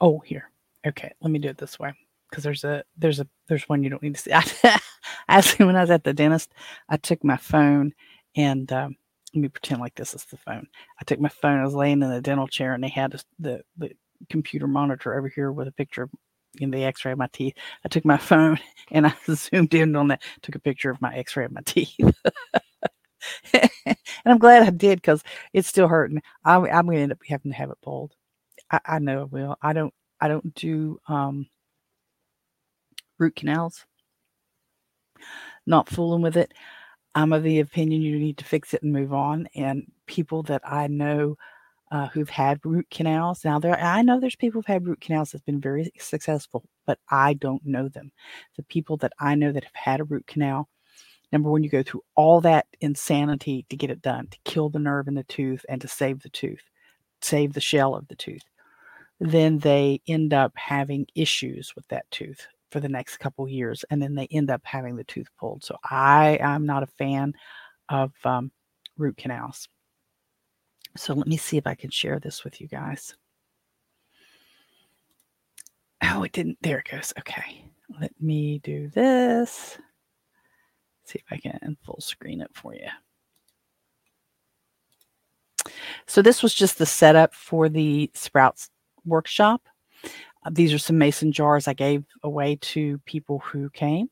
Oh, 0.02 0.20
here. 0.20 0.52
Okay, 0.86 1.12
let 1.22 1.32
me 1.32 1.40
do 1.40 1.50
it 1.50 1.58
this 1.58 1.80
way 1.80 1.94
because 2.30 2.44
there's 2.44 2.64
a 2.64 2.84
there's 2.98 3.20
a 3.20 3.28
there's 3.48 3.68
one 3.70 3.84
you 3.84 3.90
don't 3.90 4.04
need 4.04 4.16
to 4.16 4.22
see. 4.22 4.34
I, 4.34 4.80
actually, 5.28 5.66
when 5.66 5.76
I 5.76 5.82
was 5.82 5.90
at 5.92 6.04
the 6.04 6.14
dentist, 6.14 6.54
I 6.90 6.98
took 6.98 7.24
my 7.24 7.38
phone 7.38 7.94
and 8.36 8.72
um, 8.72 8.96
let 9.34 9.42
me 9.42 9.48
pretend 9.50 9.82
like 9.82 9.96
this 9.96 10.14
is 10.14 10.26
the 10.26 10.38
phone. 10.38 10.68
I 11.00 11.04
took 11.06 11.20
my 11.20 11.30
phone. 11.30 11.60
I 11.60 11.66
was 11.66 11.74
laying 11.74 12.02
in 12.02 12.10
the 12.10 12.22
dental 12.22 12.48
chair, 12.48 12.74
and 12.74 12.84
they 12.84 12.90
had 12.90 13.20
the 13.40 13.62
the 13.78 13.92
computer 14.30 14.68
monitor 14.68 15.18
over 15.18 15.28
here 15.28 15.52
with 15.52 15.68
a 15.68 15.72
picture 15.72 16.04
of 16.04 16.12
in 16.60 16.72
the 16.72 16.84
X-ray 16.86 17.12
of 17.12 17.18
my 17.18 17.28
teeth. 17.34 17.56
I 17.84 17.90
took 17.90 18.06
my 18.06 18.18
phone 18.32 18.60
and 18.92 19.08
I 19.08 19.14
zoomed 19.34 19.74
in 19.74 19.96
on 19.96 20.10
that. 20.10 20.24
Took 20.42 20.56
a 20.56 20.60
picture 20.60 20.90
of 20.90 21.02
my 21.02 21.14
X-ray 21.16 21.46
of 21.46 21.52
my 21.52 21.62
teeth. 21.66 21.96
and 23.54 23.98
I'm 24.26 24.38
glad 24.38 24.64
I 24.64 24.70
did 24.70 25.02
because 25.02 25.24
it's 25.54 25.68
still 25.68 25.88
hurting. 25.88 26.22
I, 26.44 26.56
I'm 26.56 26.86
going 26.86 26.98
to 26.98 27.04
end 27.04 27.12
up 27.12 27.20
having 27.28 27.52
to 27.52 27.58
have 27.58 27.72
it 27.72 27.82
pulled. 27.82 28.14
I, 28.72 28.80
I 28.86 29.00
know 29.00 29.22
I 29.22 29.26
will. 29.26 29.58
I 29.62 29.74
don't. 29.74 29.94
I 30.20 30.28
don't 30.28 30.54
do 30.56 31.00
um, 31.08 31.48
root 33.20 33.36
canals. 33.36 33.86
Not 35.66 35.90
fooling 35.90 36.22
with 36.22 36.38
it. 36.38 36.54
I'm 37.16 37.34
of 37.34 37.44
the 37.44 37.60
opinion 37.60 38.02
you 38.02 38.20
need 38.20 38.38
to 38.40 38.46
fix 38.46 38.74
it 38.74 38.84
and 38.84 38.94
move 38.94 39.14
on. 39.14 39.48
And 39.56 39.92
people 40.06 40.44
that 40.44 40.62
I 40.66 40.88
know 40.88 41.38
uh, 41.92 42.08
who've 42.08 42.30
had 42.30 42.60
root 42.66 42.88
canals, 42.92 43.46
now 43.46 43.60
there 43.60 43.80
I 43.80 44.02
know 44.02 44.20
there's 44.20 44.36
people 44.36 44.60
who've 44.60 44.66
had 44.68 44.88
root 44.88 45.02
canals 45.02 45.32
that's 45.32 45.44
been 45.44 45.62
very 45.62 45.92
successful, 46.00 46.66
but 46.86 47.00
I 47.10 47.34
don't 47.36 47.66
know 47.66 47.88
them. 47.90 48.12
The 48.58 48.64
people 48.64 48.98
that 48.98 49.14
I 49.20 49.36
know 49.36 49.52
that 49.52 49.64
have 49.64 49.76
had 49.76 50.02
a 50.02 50.06
root 50.06 50.28
canal, 50.28 50.70
number 51.32 51.50
one, 51.50 51.64
you 51.64 51.70
go 51.70 51.84
through 51.84 52.04
all 52.16 52.42
that 52.42 52.68
insanity 52.82 53.66
to 53.70 53.78
get 53.78 53.92
it 53.92 54.02
done, 54.02 54.28
to 54.30 54.38
kill 54.46 54.70
the 54.70 54.80
nerve 54.80 55.08
in 55.08 55.16
the 55.16 55.24
tooth 55.24 55.66
and 55.70 55.82
to 55.82 55.88
save 55.88 56.22
the 56.22 56.30
tooth, 56.30 56.64
save 57.22 57.54
the 57.54 57.62
shell 57.62 57.96
of 57.96 58.08
the 58.08 58.16
tooth 58.16 58.44
then 59.20 59.60
they 59.60 60.02
end 60.08 60.34
up 60.34 60.52
having 60.56 61.08
issues 61.16 61.74
with 61.76 61.88
that 61.88 62.10
tooth 62.12 62.48
for 62.72 62.80
the 62.80 62.90
next 62.90 63.18
couple 63.18 63.48
years 63.48 63.86
and 63.90 64.02
then 64.02 64.16
they 64.16 64.28
end 64.32 64.50
up 64.50 64.62
having 64.64 64.96
the 64.96 65.04
tooth 65.06 65.30
pulled. 65.40 65.64
So 65.64 65.78
i 65.84 66.38
i'm 66.44 66.66
not 66.66 66.84
a 66.84 66.88
fan 66.88 67.34
of 67.90 68.12
um, 68.26 68.52
root 68.98 69.18
canals. 69.18 69.70
So 70.98 71.14
let 71.14 71.28
me 71.28 71.38
see 71.38 71.58
if 71.58 71.68
i 71.68 71.76
can 71.76 71.90
share 71.90 72.20
this 72.20 72.44
with 72.44 72.60
you 72.60 72.68
guys. 72.68 73.16
Oh 76.04 76.24
it 76.24 76.34
didn't 76.34 76.58
there 76.62 76.80
it 76.80 76.90
goes 76.92 77.14
okay. 77.20 77.66
Let 78.00 78.12
me 78.20 78.60
do 78.60 78.90
this. 78.90 79.78
See 81.06 81.20
if 81.20 81.26
i 81.32 81.38
can 81.38 81.78
full 81.86 82.02
screen 82.02 82.42
it 82.42 82.52
for 82.54 82.74
you. 82.74 82.88
So 86.08 86.22
this 86.22 86.44
was 86.44 86.54
just 86.54 86.78
the 86.78 86.86
setup 86.86 87.34
for 87.34 87.70
the 87.70 88.12
sprouts 88.14 88.70
workshop. 89.06 89.62
Uh, 90.46 90.52
these 90.52 90.74
are 90.74 90.78
some 90.78 90.98
mason 90.98 91.32
jars 91.32 91.68
I 91.68 91.74
gave 91.74 92.04
away 92.24 92.58
to 92.62 93.00
people 93.06 93.40
who 93.40 93.70
came. 93.70 94.10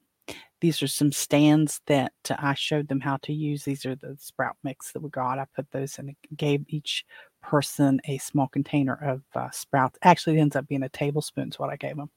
These 0.61 0.81
are 0.81 0.87
some 0.87 1.11
stands 1.11 1.81
that 1.87 2.13
uh, 2.29 2.35
I 2.39 2.53
showed 2.53 2.87
them 2.87 3.01
how 3.01 3.17
to 3.23 3.33
use. 3.33 3.63
These 3.63 3.85
are 3.85 3.95
the 3.95 4.15
sprout 4.17 4.55
mix 4.63 4.93
that 4.93 5.01
we 5.01 5.09
got. 5.09 5.37
I 5.37 5.45
put 5.55 5.69
those 5.71 5.99
and 5.99 6.15
gave 6.37 6.63
each 6.69 7.05
person 7.41 7.99
a 8.07 8.17
small 8.17 8.47
container 8.47 8.95
of 8.95 9.21
uh, 9.35 9.51
sprouts. 9.51 9.99
Actually, 10.03 10.37
it 10.37 10.41
ends 10.41 10.55
up 10.55 10.67
being 10.67 10.83
a 10.83 10.89
tablespoon 10.89 11.49
is 11.49 11.59
what 11.59 11.69
I 11.69 11.75
gave 11.75 11.97
them. 11.97 12.09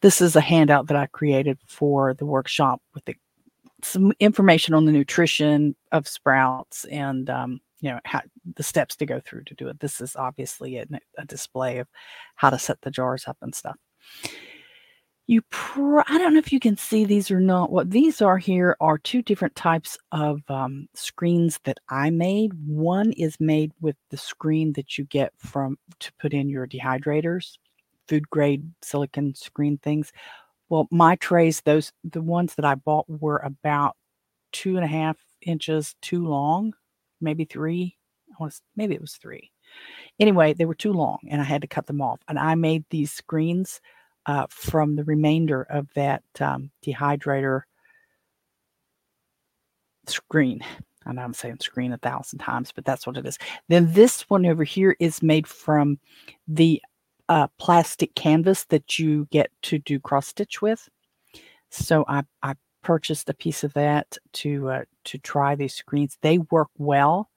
This 0.00 0.20
is 0.20 0.36
a 0.36 0.40
handout 0.40 0.86
that 0.86 0.96
I 0.96 1.06
created 1.06 1.58
for 1.66 2.14
the 2.14 2.24
workshop 2.24 2.80
with 2.94 3.04
the, 3.04 3.16
some 3.82 4.12
information 4.20 4.72
on 4.72 4.84
the 4.84 4.92
nutrition 4.92 5.74
of 5.90 6.06
sprouts 6.06 6.84
and 6.84 7.28
um, 7.28 7.60
you 7.80 7.90
know 7.90 8.00
how 8.04 8.22
the 8.56 8.62
steps 8.62 8.96
to 8.96 9.06
go 9.06 9.20
through 9.20 9.44
to 9.44 9.54
do 9.54 9.68
it. 9.68 9.80
This 9.80 10.00
is 10.00 10.16
obviously 10.16 10.78
a, 10.78 10.86
a 11.18 11.24
display 11.24 11.78
of 11.78 11.88
how 12.36 12.50
to 12.50 12.58
set 12.58 12.80
the 12.82 12.90
jars 12.90 13.26
up 13.26 13.36
and 13.42 13.54
stuff. 13.54 13.76
You 15.28 15.42
pr- 15.50 16.02
i 16.06 16.18
don't 16.18 16.34
know 16.34 16.38
if 16.38 16.52
you 16.52 16.60
can 16.60 16.76
see 16.76 17.04
these 17.04 17.30
or 17.30 17.40
not. 17.40 17.70
What 17.72 17.90
these 17.90 18.22
are 18.22 18.38
here 18.38 18.76
are 18.80 18.98
two 18.98 19.22
different 19.22 19.56
types 19.56 19.98
of 20.12 20.40
um, 20.48 20.88
screens 20.94 21.58
that 21.64 21.78
i 21.88 22.10
made. 22.10 22.52
One 22.66 23.12
is 23.12 23.36
made 23.40 23.72
with 23.80 23.96
the 24.10 24.16
screen 24.16 24.72
that 24.74 24.96
you 24.96 25.04
get 25.04 25.32
from 25.36 25.78
to 26.00 26.12
put 26.20 26.32
in 26.32 26.48
your 26.48 26.66
dehydrators 26.66 27.58
food 28.08 28.28
grade 28.30 28.70
silicon 28.82 29.34
screen 29.34 29.78
things. 29.78 30.12
Well 30.68 30.86
my 30.90 31.16
trays 31.16 31.60
those 31.62 31.92
the 32.04 32.22
ones 32.22 32.54
that 32.54 32.64
i 32.64 32.74
bought 32.74 33.08
were 33.08 33.38
about 33.38 33.96
two 34.52 34.76
and 34.76 34.84
a 34.84 34.88
half 34.88 35.16
inches 35.42 35.94
too 36.02 36.26
long 36.26 36.72
maybe 37.20 37.44
three. 37.44 37.96
maybe 38.76 38.94
it 38.94 39.00
was 39.00 39.14
three. 39.14 39.50
Anyway, 40.18 40.52
they 40.54 40.64
were 40.64 40.74
too 40.74 40.92
long 40.92 41.18
and 41.28 41.40
I 41.40 41.44
had 41.44 41.62
to 41.62 41.68
cut 41.68 41.86
them 41.86 42.00
off. 42.00 42.20
And 42.28 42.38
I 42.38 42.54
made 42.54 42.84
these 42.90 43.12
screens 43.12 43.80
uh, 44.26 44.46
from 44.50 44.96
the 44.96 45.04
remainder 45.04 45.62
of 45.62 45.88
that 45.94 46.22
um, 46.40 46.70
dehydrator 46.84 47.62
screen. 50.08 50.60
I 51.04 51.12
know 51.12 51.22
I'm 51.22 51.34
saying 51.34 51.58
screen 51.60 51.92
a 51.92 51.98
thousand 51.98 52.40
times, 52.40 52.72
but 52.74 52.84
that's 52.84 53.06
what 53.06 53.16
it 53.16 53.26
is. 53.26 53.38
Then 53.68 53.92
this 53.92 54.22
one 54.22 54.44
over 54.44 54.64
here 54.64 54.96
is 54.98 55.22
made 55.22 55.46
from 55.46 55.98
the 56.48 56.82
uh, 57.28 57.46
plastic 57.58 58.14
canvas 58.14 58.64
that 58.64 58.98
you 58.98 59.26
get 59.30 59.50
to 59.62 59.78
do 59.78 60.00
cross 60.00 60.26
stitch 60.26 60.60
with. 60.60 60.88
So 61.70 62.04
I, 62.08 62.22
I 62.42 62.54
purchased 62.86 63.28
a 63.28 63.34
piece 63.34 63.64
of 63.64 63.72
that 63.72 64.16
to 64.32 64.70
uh, 64.70 64.84
to 65.02 65.18
try 65.18 65.56
these 65.56 65.74
screens. 65.74 66.16
They 66.22 66.38
work 66.38 66.68
well. 66.78 67.28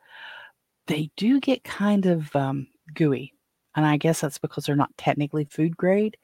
They 0.86 1.10
do 1.18 1.40
get 1.40 1.64
kind 1.64 2.06
of 2.06 2.36
um, 2.36 2.68
gooey, 2.94 3.34
and 3.76 3.84
I 3.84 3.98
guess 3.98 4.22
that's 4.22 4.38
because 4.38 4.66
they're 4.66 4.76
not 4.76 4.96
technically 4.96 5.46
food 5.46 5.76
grade, 5.76 6.18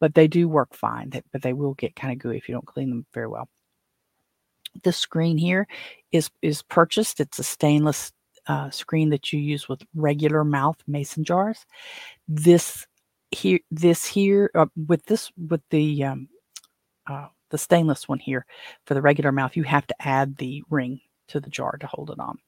but 0.00 0.14
they 0.14 0.26
do 0.26 0.48
work 0.48 0.74
fine. 0.74 1.12
But 1.32 1.42
they 1.42 1.52
will 1.52 1.74
get 1.74 1.94
kind 1.94 2.12
of 2.12 2.18
gooey 2.18 2.38
if 2.38 2.48
you 2.48 2.54
don't 2.54 2.66
clean 2.66 2.90
them 2.90 3.06
very 3.14 3.28
well. 3.28 3.48
This 4.82 4.96
screen 4.96 5.38
here 5.38 5.68
is 6.10 6.28
is 6.42 6.62
purchased. 6.62 7.20
It's 7.20 7.38
a 7.38 7.44
stainless 7.44 8.10
uh, 8.48 8.70
screen 8.70 9.10
that 9.10 9.32
you 9.32 9.38
use 9.38 9.68
with 9.68 9.82
regular 9.94 10.42
mouth 10.42 10.82
mason 10.88 11.22
jars. 11.22 11.64
This 12.26 12.84
here, 13.30 13.60
this 13.70 14.04
here, 14.04 14.50
uh, 14.56 14.66
with 14.88 15.04
this 15.06 15.30
with 15.36 15.62
the 15.70 16.02
um, 16.02 16.28
uh, 17.08 17.28
the 17.52 17.58
stainless 17.58 18.08
one 18.08 18.18
here 18.18 18.44
for 18.86 18.94
the 18.94 19.02
regular 19.02 19.30
mouth, 19.30 19.56
you 19.56 19.62
have 19.62 19.86
to 19.86 19.94
add 20.00 20.36
the 20.38 20.64
ring 20.70 21.00
to 21.28 21.38
the 21.38 21.50
jar 21.50 21.76
to 21.78 21.86
hold 21.86 22.10
it 22.10 22.18
on. 22.18 22.38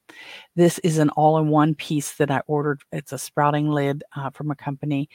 This 0.57 0.81
is 0.81 0.99
an 0.99 1.11
all-in-one 1.11 1.77
piece 1.77 2.15
that 2.15 2.31
I 2.31 2.41
ordered. 2.49 2.83
It's 2.91 3.13
a 3.13 3.19
sprouting 3.19 3.71
lid 3.71 4.03
uh, 4.17 4.31
from 4.31 4.51
a 4.51 4.57
company, 4.57 5.09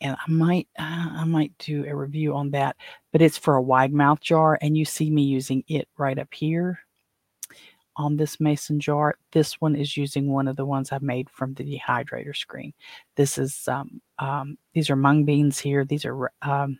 and 0.00 0.16
I 0.16 0.30
might 0.30 0.68
uh, 0.78 1.08
I 1.12 1.24
might 1.24 1.52
do 1.58 1.84
a 1.86 1.96
review 1.96 2.34
on 2.34 2.50
that. 2.50 2.76
But 3.10 3.22
it's 3.22 3.38
for 3.38 3.56
a 3.56 3.62
wide 3.62 3.92
mouth 3.92 4.20
jar, 4.20 4.58
and 4.60 4.76
you 4.76 4.84
see 4.84 5.10
me 5.10 5.22
using 5.22 5.64
it 5.66 5.88
right 5.98 6.18
up 6.18 6.32
here 6.32 6.78
on 7.96 8.16
this 8.16 8.40
mason 8.40 8.80
jar. 8.80 9.16
This 9.32 9.60
one 9.60 9.76
is 9.76 9.96
using 9.96 10.30
one 10.30 10.48
of 10.48 10.56
the 10.56 10.64
ones 10.64 10.92
I 10.92 10.98
made 11.00 11.28
from 11.30 11.54
the 11.54 11.64
dehydrator 11.64 12.36
screen. 12.36 12.72
This 13.16 13.38
is 13.38 13.66
um, 13.68 14.00
um, 14.18 14.56
these 14.74 14.90
are 14.90 14.96
mung 14.96 15.24
beans 15.24 15.58
here. 15.58 15.84
These 15.84 16.04
are 16.04 16.30
um, 16.42 16.78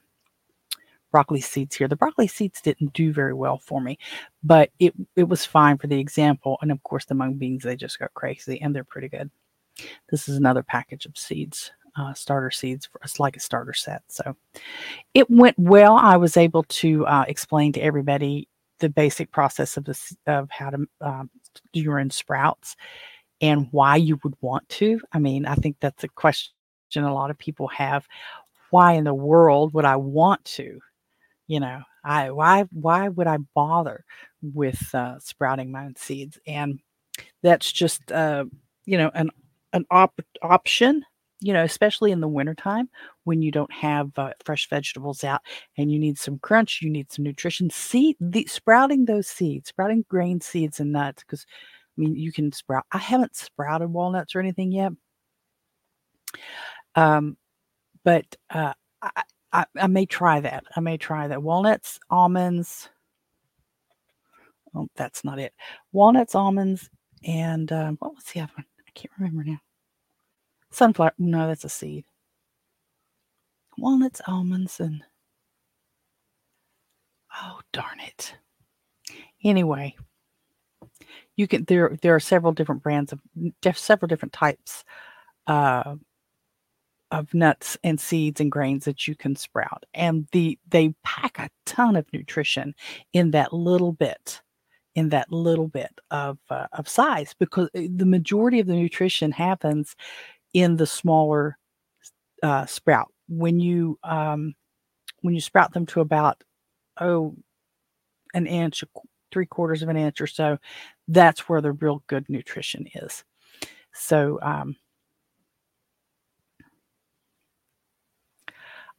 broccoli 1.12 1.40
seeds 1.40 1.76
here. 1.76 1.86
The 1.86 1.96
broccoli 1.96 2.26
seeds 2.26 2.60
didn't 2.60 2.92
do 2.92 3.12
very 3.12 3.34
well 3.34 3.58
for 3.58 3.80
me, 3.80 3.98
but 4.42 4.70
it, 4.80 4.94
it 5.14 5.28
was 5.28 5.44
fine 5.44 5.78
for 5.78 5.86
the 5.86 6.00
example. 6.00 6.58
And 6.62 6.72
of 6.72 6.82
course, 6.82 7.04
the 7.04 7.14
mung 7.14 7.34
beans, 7.34 7.62
they 7.62 7.76
just 7.76 7.98
got 7.98 8.14
crazy 8.14 8.60
and 8.60 8.74
they're 8.74 8.84
pretty 8.84 9.08
good. 9.08 9.30
This 10.10 10.28
is 10.28 10.36
another 10.36 10.62
package 10.62 11.06
of 11.06 11.16
seeds, 11.16 11.70
uh, 11.96 12.14
starter 12.14 12.50
seeds. 12.50 12.86
For, 12.86 13.00
it's 13.04 13.20
like 13.20 13.36
a 13.36 13.40
starter 13.40 13.74
set. 13.74 14.02
So 14.08 14.36
it 15.14 15.30
went 15.30 15.58
well. 15.58 15.96
I 15.96 16.16
was 16.16 16.36
able 16.36 16.64
to 16.64 17.06
uh, 17.06 17.24
explain 17.28 17.72
to 17.74 17.80
everybody 17.80 18.48
the 18.80 18.88
basic 18.88 19.30
process 19.30 19.76
of 19.76 19.84
this 19.84 20.14
of 20.26 20.50
how 20.50 20.70
to 20.70 20.86
do 21.72 21.80
your 21.80 22.00
own 22.00 22.10
sprouts 22.10 22.76
and 23.40 23.68
why 23.70 23.96
you 23.96 24.18
would 24.24 24.34
want 24.40 24.68
to. 24.70 25.00
I 25.12 25.18
mean, 25.18 25.46
I 25.46 25.54
think 25.54 25.76
that's 25.80 26.04
a 26.04 26.08
question 26.08 26.52
a 26.96 27.14
lot 27.14 27.30
of 27.30 27.38
people 27.38 27.68
have. 27.68 28.06
Why 28.70 28.92
in 28.94 29.04
the 29.04 29.14
world 29.14 29.72
would 29.74 29.84
I 29.84 29.96
want 29.96 30.44
to? 30.44 30.80
You 31.52 31.60
know, 31.60 31.82
I 32.02 32.30
why 32.30 32.64
why 32.72 33.08
would 33.10 33.26
I 33.26 33.36
bother 33.54 34.06
with 34.40 34.82
uh, 34.94 35.18
sprouting 35.18 35.70
my 35.70 35.84
own 35.84 35.96
seeds? 35.96 36.38
And 36.46 36.80
that's 37.42 37.70
just 37.70 38.10
uh, 38.10 38.46
you 38.86 38.96
know 38.96 39.10
an 39.12 39.28
an 39.74 39.84
op- 39.90 40.18
option. 40.40 41.04
You 41.40 41.52
know, 41.52 41.62
especially 41.62 42.10
in 42.10 42.22
the 42.22 42.28
wintertime 42.28 42.88
when 43.24 43.42
you 43.42 43.50
don't 43.50 43.70
have 43.70 44.18
uh, 44.18 44.32
fresh 44.46 44.66
vegetables 44.70 45.24
out 45.24 45.42
and 45.76 45.92
you 45.92 45.98
need 45.98 46.16
some 46.16 46.38
crunch, 46.38 46.80
you 46.80 46.88
need 46.88 47.12
some 47.12 47.22
nutrition. 47.22 47.68
Seed 47.68 48.16
the 48.18 48.46
sprouting 48.46 49.04
those 49.04 49.28
seeds, 49.28 49.68
sprouting 49.68 50.06
grain 50.08 50.40
seeds 50.40 50.80
and 50.80 50.90
nuts 50.90 51.22
because 51.22 51.44
I 51.50 52.00
mean, 52.00 52.16
you 52.16 52.32
can 52.32 52.50
sprout. 52.52 52.86
I 52.92 52.98
haven't 52.98 53.36
sprouted 53.36 53.92
walnuts 53.92 54.34
or 54.34 54.40
anything 54.40 54.72
yet. 54.72 54.92
Um, 56.94 57.36
but 58.04 58.24
uh, 58.48 58.72
I, 59.02 59.24
I, 59.52 59.66
I 59.76 59.86
may 59.86 60.06
try 60.06 60.40
that. 60.40 60.64
I 60.76 60.80
may 60.80 60.96
try 60.96 61.28
that. 61.28 61.42
Walnuts, 61.42 62.00
almonds. 62.10 62.88
Oh, 64.74 64.88
that's 64.96 65.24
not 65.24 65.38
it. 65.38 65.52
Walnuts, 65.92 66.34
almonds, 66.34 66.88
and 67.24 67.70
um, 67.72 67.96
what 67.98 68.14
was 68.14 68.24
the 68.24 68.40
other 68.40 68.52
one? 68.56 68.66
I 68.86 68.90
can't 68.94 69.12
remember 69.18 69.44
now. 69.44 69.58
Sunflower. 70.70 71.12
No, 71.18 71.46
that's 71.46 71.64
a 71.64 71.68
seed. 71.68 72.04
Walnuts, 73.76 74.22
almonds, 74.26 74.80
and 74.80 75.02
oh 77.42 77.60
darn 77.72 78.00
it. 78.00 78.34
Anyway, 79.44 79.96
you 81.36 81.46
can 81.46 81.64
there 81.64 81.96
there 82.00 82.14
are 82.14 82.20
several 82.20 82.52
different 82.52 82.82
brands 82.82 83.12
of 83.12 83.20
several 83.76 84.08
different 84.08 84.32
types 84.32 84.84
uh, 85.46 85.96
of 87.12 87.32
nuts 87.32 87.78
and 87.84 88.00
seeds 88.00 88.40
and 88.40 88.50
grains 88.50 88.84
that 88.84 89.06
you 89.06 89.14
can 89.14 89.36
sprout 89.36 89.84
and 89.94 90.26
the 90.32 90.58
they 90.70 90.92
pack 91.04 91.38
a 91.38 91.48
ton 91.66 91.94
of 91.94 92.06
nutrition 92.12 92.74
in 93.12 93.30
that 93.30 93.52
little 93.52 93.92
bit 93.92 94.40
in 94.94 95.08
that 95.10 95.30
little 95.32 95.68
bit 95.68 95.92
of 96.10 96.38
uh, 96.50 96.66
of 96.72 96.88
size 96.88 97.34
because 97.38 97.68
eh, 97.74 97.88
the 97.94 98.06
majority 98.06 98.60
of 98.60 98.66
the 98.66 98.74
nutrition 98.74 99.32
happens 99.32 99.94
in 100.54 100.76
the 100.76 100.86
smaller 100.86 101.56
uh, 102.42 102.66
sprout. 102.66 103.12
When 103.28 103.60
you 103.60 103.98
um, 104.02 104.54
when 105.20 105.34
you 105.34 105.40
sprout 105.40 105.72
them 105.72 105.86
to 105.86 106.00
about 106.00 106.42
oh 107.00 107.34
an 108.34 108.46
inch 108.46 108.84
three 109.30 109.46
quarters 109.46 109.82
of 109.82 109.88
an 109.88 109.96
inch 109.96 110.20
or 110.20 110.26
so 110.26 110.58
that's 111.08 111.48
where 111.48 111.60
the 111.60 111.72
real 111.72 112.02
good 112.06 112.28
nutrition 112.28 112.86
is. 112.94 113.24
So 113.94 114.38
um, 114.42 114.76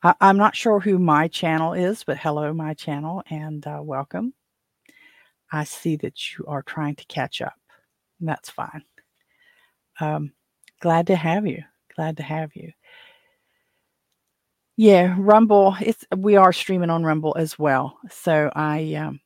I, 0.04 0.16
am 0.20 0.38
not 0.38 0.56
sure 0.56 0.82
who 0.82 1.00
my 1.00 1.30
channel 1.30 1.74
is, 1.74 2.04
but 2.04 2.18
hello, 2.18 2.54
my 2.54 2.74
channel, 2.74 3.24
and 3.30 3.66
uh, 3.66 3.80
welcome. 3.82 4.34
I 5.50 5.64
see 5.64 5.96
that 5.98 6.34
you 6.34 6.44
are 6.46 6.62
trying 6.62 6.96
to 6.96 7.06
catch 7.06 7.42
up. 7.42 7.54
That's 8.20 8.50
fine. 8.50 8.84
Um, 10.02 10.34
glad 10.82 11.08
to 11.08 11.16
have 11.16 11.48
you. 11.48 11.64
Glad 11.96 12.18
to 12.18 12.24
have 12.24 12.54
you. 12.54 12.74
Yeah, 14.76 15.16
Rumble. 15.18 15.76
It's 15.80 16.04
we 16.18 16.36
are 16.36 16.52
streaming 16.52 16.90
on 16.90 17.06
Rumble 17.06 17.36
as 17.38 17.58
well. 17.58 17.98
So 18.10 18.52
I 18.56 18.96
um, 18.96 19.22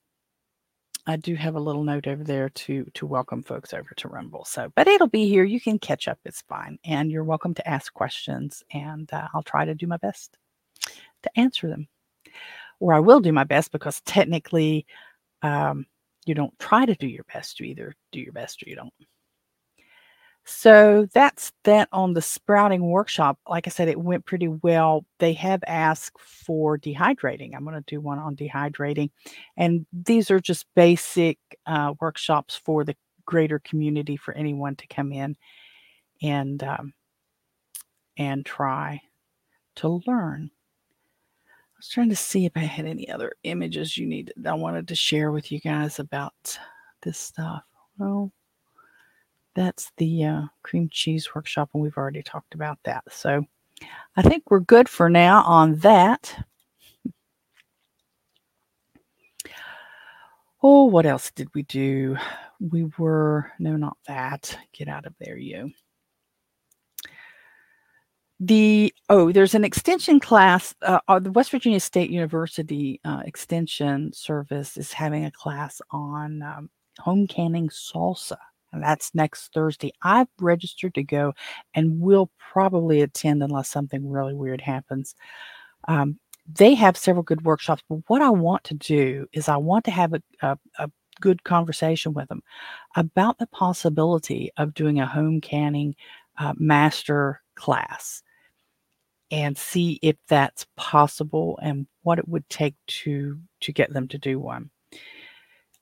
I 1.07 1.15
do 1.15 1.33
have 1.35 1.55
a 1.55 1.59
little 1.59 1.83
note 1.83 2.05
over 2.05 2.23
there 2.23 2.49
to 2.49 2.85
to 2.93 3.05
welcome 3.07 3.41
folks 3.41 3.73
over 3.73 3.89
to 3.95 4.09
Rumble. 4.09 4.45
So, 4.45 4.71
but 4.75 4.87
it'll 4.87 5.07
be 5.07 5.27
here. 5.27 5.45
You 5.45 5.61
can 5.61 5.79
catch 5.79 6.07
up. 6.07 6.19
It's 6.25 6.41
fine, 6.41 6.77
and 6.83 7.09
you're 7.09 7.23
welcome 7.23 7.53
to 7.55 7.67
ask 7.67 7.93
questions, 7.93 8.61
and 8.73 9.11
uh, 9.13 9.29
I'll 9.33 9.41
try 9.41 9.65
to 9.65 9.73
do 9.73 9.87
my 9.87 9.97
best 9.97 10.37
to 11.23 11.39
answer 11.39 11.67
them. 11.67 11.87
Or 12.79 12.93
I 12.93 12.99
will 12.99 13.19
do 13.19 13.31
my 13.31 13.43
best 13.43 13.71
because 13.71 14.01
technically 14.01 14.85
um, 15.41 15.85
you 16.25 16.35
don't 16.35 16.57
try 16.59 16.85
to 16.85 16.95
do 16.95 17.07
your 17.07 17.25
best. 17.33 17.59
You 17.59 17.67
either 17.67 17.93
do 18.11 18.19
your 18.19 18.33
best 18.33 18.61
or 18.63 18.69
you 18.69 18.75
don't. 18.75 18.93
So 20.49 21.07
that's 21.13 21.51
that 21.65 21.89
on 21.91 22.13
the 22.13 22.21
sprouting 22.21 22.89
workshop. 22.89 23.37
Like 23.49 23.67
I 23.67 23.69
said, 23.69 23.89
it 23.89 23.99
went 23.99 24.25
pretty 24.25 24.47
well. 24.47 25.05
They 25.19 25.33
have 25.33 25.61
asked 25.67 26.17
for 26.21 26.77
dehydrating. 26.77 27.53
I'm 27.53 27.65
going 27.65 27.75
to 27.75 27.83
do 27.85 27.99
one 27.99 28.17
on 28.17 28.37
dehydrating. 28.37 29.09
And 29.57 29.85
these 29.91 30.31
are 30.31 30.39
just 30.39 30.65
basic 30.73 31.37
uh, 31.65 31.95
workshops 31.99 32.55
for 32.55 32.85
the 32.85 32.95
greater 33.25 33.59
community 33.59 34.15
for 34.15 34.33
anyone 34.35 34.77
to 34.77 34.87
come 34.87 35.11
in 35.11 35.35
and 36.21 36.63
um, 36.63 36.93
and 38.17 38.45
try 38.45 39.01
to 39.75 40.01
learn. 40.07 40.49
I 41.77 41.79
was 41.79 41.89
trying 41.89 42.09
to 42.09 42.15
see 42.15 42.47
if 42.47 42.53
I 42.55 42.61
had 42.61 42.87
any 42.87 43.07
other 43.07 43.33
images 43.43 43.99
you 43.99 44.07
needed. 44.07 44.33
That 44.37 44.53
I 44.53 44.55
wanted 44.55 44.87
to 44.87 44.95
share 44.95 45.31
with 45.31 45.51
you 45.51 45.59
guys 45.59 45.99
about 45.99 46.33
this 47.03 47.19
stuff. 47.19 47.61
Well, 47.99 48.31
that's 49.53 49.91
the 49.97 50.25
uh, 50.25 50.41
cream 50.63 50.89
cheese 50.91 51.29
workshop, 51.35 51.69
and 51.75 51.83
we've 51.83 51.95
already 51.95 52.23
talked 52.23 52.55
about 52.55 52.79
that. 52.85 53.03
So 53.11 53.45
I 54.15 54.23
think 54.23 54.49
we're 54.49 54.59
good 54.59 54.89
for 54.89 55.07
now 55.07 55.43
on 55.43 55.75
that. 55.75 56.35
Oh, 60.63 60.85
what 60.85 61.05
else 61.05 61.29
did 61.29 61.47
we 61.53 61.61
do? 61.61 62.17
We 62.59 62.85
were, 62.97 63.51
no, 63.59 63.75
not 63.75 63.97
that. 64.07 64.57
Get 64.73 64.87
out 64.87 65.05
of 65.05 65.13
there, 65.19 65.37
you 65.37 65.69
the 68.39 68.93
oh 69.09 69.31
there's 69.31 69.55
an 69.55 69.63
extension 69.63 70.19
class 70.19 70.75
uh, 70.83 70.99
uh, 71.07 71.19
the 71.19 71.31
west 71.31 71.49
virginia 71.49 71.79
state 71.79 72.11
university 72.11 72.99
uh, 73.03 73.21
extension 73.25 74.11
service 74.13 74.77
is 74.77 74.93
having 74.93 75.25
a 75.25 75.31
class 75.31 75.81
on 75.89 76.43
um, 76.43 76.69
home 76.99 77.25
canning 77.25 77.67
salsa 77.69 78.37
and 78.73 78.83
that's 78.83 79.15
next 79.15 79.53
thursday. 79.53 79.91
I've 80.03 80.27
registered 80.39 80.93
to 80.95 81.03
go 81.03 81.33
and 81.73 81.99
will 81.99 82.29
probably 82.51 83.01
attend 83.01 83.41
unless 83.41 83.69
something 83.69 84.07
really 84.09 84.33
weird 84.33 84.61
happens. 84.61 85.15
Um, 85.87 86.19
they 86.51 86.75
have 86.75 86.95
several 86.97 87.23
good 87.23 87.43
workshops 87.43 87.83
but 87.89 87.99
what 88.07 88.21
i 88.21 88.29
want 88.29 88.63
to 88.63 88.73
do 88.73 89.27
is 89.33 89.49
i 89.49 89.57
want 89.57 89.83
to 89.83 89.91
have 89.91 90.13
a, 90.13 90.21
a, 90.41 90.57
a 90.79 90.89
good 91.19 91.43
conversation 91.43 92.13
with 92.13 92.27
them 92.29 92.41
about 92.95 93.37
the 93.37 93.47
possibility 93.47 94.51
of 94.57 94.73
doing 94.73 94.99
a 94.99 95.05
home 95.05 95.41
canning 95.41 95.95
uh, 96.37 96.53
master 96.57 97.41
class 97.55 98.23
and 99.31 99.57
see 99.57 99.99
if 100.01 100.15
that's 100.27 100.65
possible 100.75 101.59
and 101.61 101.87
what 102.03 102.19
it 102.19 102.27
would 102.27 102.47
take 102.49 102.75
to 102.87 103.39
to 103.61 103.71
get 103.71 103.91
them 103.93 104.07
to 104.07 104.17
do 104.17 104.39
one. 104.39 104.69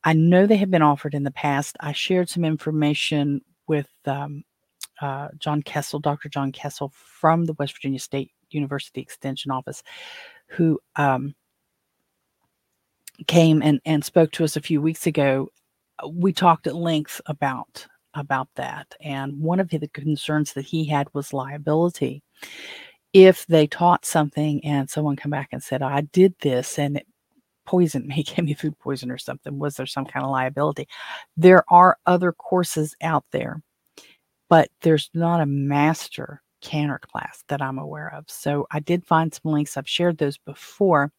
I 0.04 0.14
know 0.14 0.46
they 0.46 0.58
have 0.58 0.72
been 0.72 0.82
offered 0.82 1.14
in 1.16 1.24
the 1.24 1.32
past. 1.32 1.76
I 1.80 1.92
shared 1.92 2.30
some 2.30 2.46
information 2.46 3.42
with 3.68 3.90
um, 4.06 4.44
uh, 5.02 5.30
John 5.40 5.64
Kessel, 5.64 6.00
Dr. 6.00 6.30
John 6.30 6.52
Kessel 6.52 6.92
from 6.96 7.46
the 7.46 7.54
West 7.54 7.74
Virginia 7.74 8.00
State 8.00 8.32
University 8.52 9.02
Extension 9.02 9.52
Office, 9.52 9.82
who 10.48 10.80
um, 10.96 11.34
came 13.28 13.62
and, 13.64 13.82
and 13.86 14.06
spoke 14.06 14.32
to 14.34 14.44
us 14.44 14.56
a 14.56 14.62
few 14.62 14.82
weeks 14.82 15.08
ago. 15.08 15.50
We 16.08 16.34
talked 16.34 16.68
at 16.68 16.76
length 16.76 17.20
about 17.26 17.88
about 18.18 18.48
that, 18.56 18.96
and 19.02 19.38
one 19.42 19.60
of 19.60 19.70
the 19.70 19.90
concerns 19.90 20.54
that 20.54 20.66
he 20.66 20.86
had 20.86 21.14
was 21.14 21.34
liability 21.34 22.24
if 23.16 23.48
they 23.48 23.66
taught 23.66 24.04
something 24.04 24.62
and 24.66 24.90
someone 24.90 25.16
come 25.16 25.32
back 25.32 25.48
and 25.54 25.64
said, 25.64 25.82
I 25.82 26.02
did 26.02 26.36
this 26.42 26.78
and 26.78 26.98
it 26.98 27.08
poisoned 27.66 28.08
me, 28.08 28.24
gave 28.28 28.44
me 28.44 28.54
food 28.54 28.78
poison 28.78 29.10
or 29.10 29.18
something, 29.18 29.58
was 29.58 29.78
there 29.78 29.86
some 29.86 30.06
kind 30.06 30.26
of 30.26 30.32
liability? 30.32 30.90
There 31.38 31.64
are 31.70 31.98
other 32.06 32.34
courses 32.34 32.94
out 33.02 33.24
there, 33.32 33.62
but 34.50 34.70
there's 34.82 35.10
not 35.14 35.40
a 35.40 35.46
master 35.46 36.42
canner 36.60 37.00
class 37.00 37.42
that 37.48 37.62
I'm 37.62 37.80
aware 37.80 38.14
of. 38.14 38.26
So 38.28 38.68
I 38.70 38.82
did 38.82 39.06
find 39.06 39.34
some 39.34 39.54
links. 39.54 39.78
I've 39.78 39.88
shared 39.88 40.18
those 40.18 40.38
before. 40.38 41.14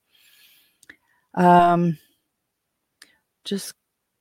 Um, 1.32 1.96
just 3.46 3.72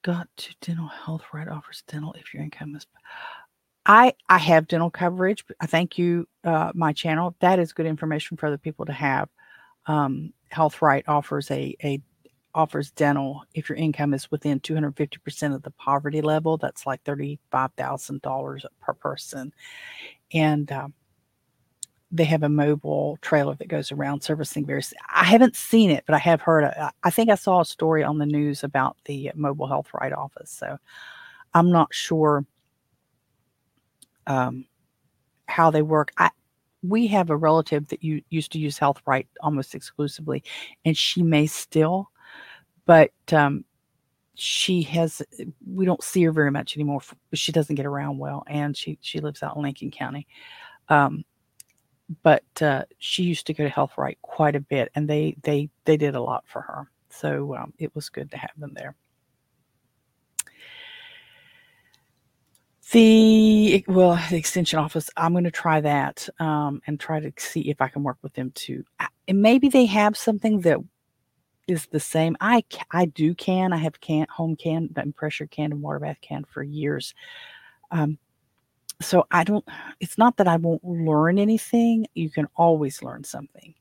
got 0.01 0.29
to 0.37 0.55
dental 0.61 0.87
health 0.87 1.23
right 1.33 1.49
offers 1.49 1.83
dental 1.89 2.13
if 2.13 2.33
your 2.33 2.41
income 2.41 2.73
is 2.73 2.87
I 3.85 4.13
I 4.29 4.37
have 4.39 4.67
dental 4.67 4.89
coverage. 4.89 5.45
I 5.61 5.67
thank 5.67 5.97
you, 5.97 6.27
uh, 6.43 6.71
my 6.75 6.93
channel. 6.93 7.35
That 7.39 7.59
is 7.59 7.73
good 7.73 7.85
information 7.85 8.37
for 8.37 8.47
other 8.47 8.57
people 8.57 8.85
to 8.85 8.93
have. 8.93 9.29
Um, 9.87 10.33
Health 10.49 10.81
Right 10.81 11.03
offers 11.07 11.51
a 11.51 11.75
a 11.83 12.01
offers 12.55 12.91
dental 12.91 13.43
if 13.53 13.69
your 13.69 13.77
income 13.77 14.13
is 14.13 14.31
within 14.31 14.59
250% 14.61 15.53
of 15.55 15.63
the 15.63 15.71
poverty 15.71 16.21
level. 16.21 16.57
That's 16.57 16.87
like 16.87 17.03
$35,000 17.03 18.65
per 18.81 18.93
person. 18.93 19.53
And 20.33 20.71
um, 20.71 20.93
they 22.11 22.23
have 22.25 22.43
a 22.43 22.49
mobile 22.49 23.17
trailer 23.21 23.55
that 23.55 23.67
goes 23.67 23.91
around 23.91 24.21
servicing 24.21 24.65
various. 24.65 24.93
I 25.13 25.25
haven't 25.25 25.55
seen 25.55 25.89
it, 25.91 26.03
but 26.05 26.15
I 26.15 26.19
have 26.19 26.41
heard. 26.41 26.63
Uh, 26.65 26.91
I 27.03 27.09
think 27.09 27.29
I 27.29 27.35
saw 27.35 27.61
a 27.61 27.65
story 27.65 28.03
on 28.03 28.19
the 28.19 28.25
news 28.25 28.63
about 28.63 28.97
the 29.05 29.31
mobile 29.35 29.67
health 29.67 29.87
right 29.99 30.13
office. 30.13 30.51
So 30.51 30.77
I'm 31.53 31.71
not 31.71 31.93
sure 31.93 32.45
um, 34.27 34.65
how 35.47 35.71
they 35.71 35.81
work. 35.81 36.11
I 36.17 36.29
we 36.83 37.07
have 37.07 37.29
a 37.29 37.37
relative 37.37 37.87
that 37.87 38.03
you 38.03 38.21
used 38.29 38.51
to 38.51 38.59
use 38.59 38.77
Health 38.77 39.01
Right 39.05 39.27
almost 39.41 39.75
exclusively, 39.75 40.43
and 40.85 40.95
she 40.95 41.23
may 41.23 41.47
still, 41.47 42.09
but 42.85 43.11
um, 43.31 43.65
she 44.35 44.81
has. 44.83 45.21
We 45.65 45.85
don't 45.85 46.03
see 46.03 46.23
her 46.23 46.31
very 46.31 46.51
much 46.51 46.75
anymore, 46.75 47.01
she 47.33 47.51
doesn't 47.51 47.75
get 47.75 47.85
around 47.85 48.17
well, 48.19 48.43
and 48.47 48.75
she 48.75 48.97
she 49.01 49.19
lives 49.19 49.43
out 49.43 49.55
in 49.55 49.63
Lincoln 49.63 49.91
County. 49.91 50.27
Um, 50.89 51.25
but 52.23 52.43
uh, 52.61 52.83
she 52.99 53.23
used 53.23 53.47
to 53.47 53.53
go 53.53 53.63
to 53.63 53.69
Health 53.69 53.93
Right 53.97 54.17
quite 54.21 54.55
a 54.55 54.59
bit, 54.59 54.91
and 54.95 55.09
they 55.09 55.35
they 55.43 55.69
they 55.85 55.97
did 55.97 56.15
a 56.15 56.21
lot 56.21 56.43
for 56.47 56.61
her. 56.61 56.89
So 57.09 57.55
um, 57.55 57.73
it 57.79 57.95
was 57.95 58.09
good 58.09 58.29
to 58.31 58.37
have 58.37 58.51
them 58.57 58.73
there. 58.75 58.95
The 62.91 63.83
well, 63.87 64.19
the 64.29 64.37
extension 64.37 64.77
office. 64.77 65.09
I'm 65.17 65.31
going 65.31 65.43
to 65.45 65.51
try 65.51 65.81
that 65.81 66.29
um, 66.39 66.81
and 66.85 66.99
try 66.99 67.19
to 67.19 67.31
see 67.37 67.61
if 67.61 67.81
I 67.81 67.87
can 67.87 68.03
work 68.03 68.17
with 68.21 68.33
them 68.33 68.51
too. 68.51 68.83
And 69.27 69.41
maybe 69.41 69.69
they 69.69 69.85
have 69.87 70.15
something 70.15 70.61
that 70.61 70.77
is 71.67 71.87
the 71.87 71.99
same. 71.99 72.37
I 72.41 72.63
I 72.91 73.05
do 73.05 73.33
can. 73.33 73.73
I 73.73 73.77
have 73.77 73.99
can 74.01 74.27
home 74.29 74.55
can 74.55 74.89
and 74.95 75.15
pressure 75.15 75.47
can 75.47 75.71
and 75.71 75.81
water 75.81 75.99
bath 75.99 76.17
can 76.21 76.43
for 76.45 76.61
years. 76.61 77.15
Um, 77.89 78.19
so 79.01 79.25
I 79.31 79.43
don't. 79.43 79.65
It's 79.99 80.17
not 80.17 80.37
that 80.37 80.47
I 80.47 80.57
won't 80.57 80.83
learn 80.83 81.39
anything. 81.39 82.05
You 82.13 82.29
can 82.29 82.47
always 82.55 83.01
learn 83.01 83.23
something, 83.23 83.73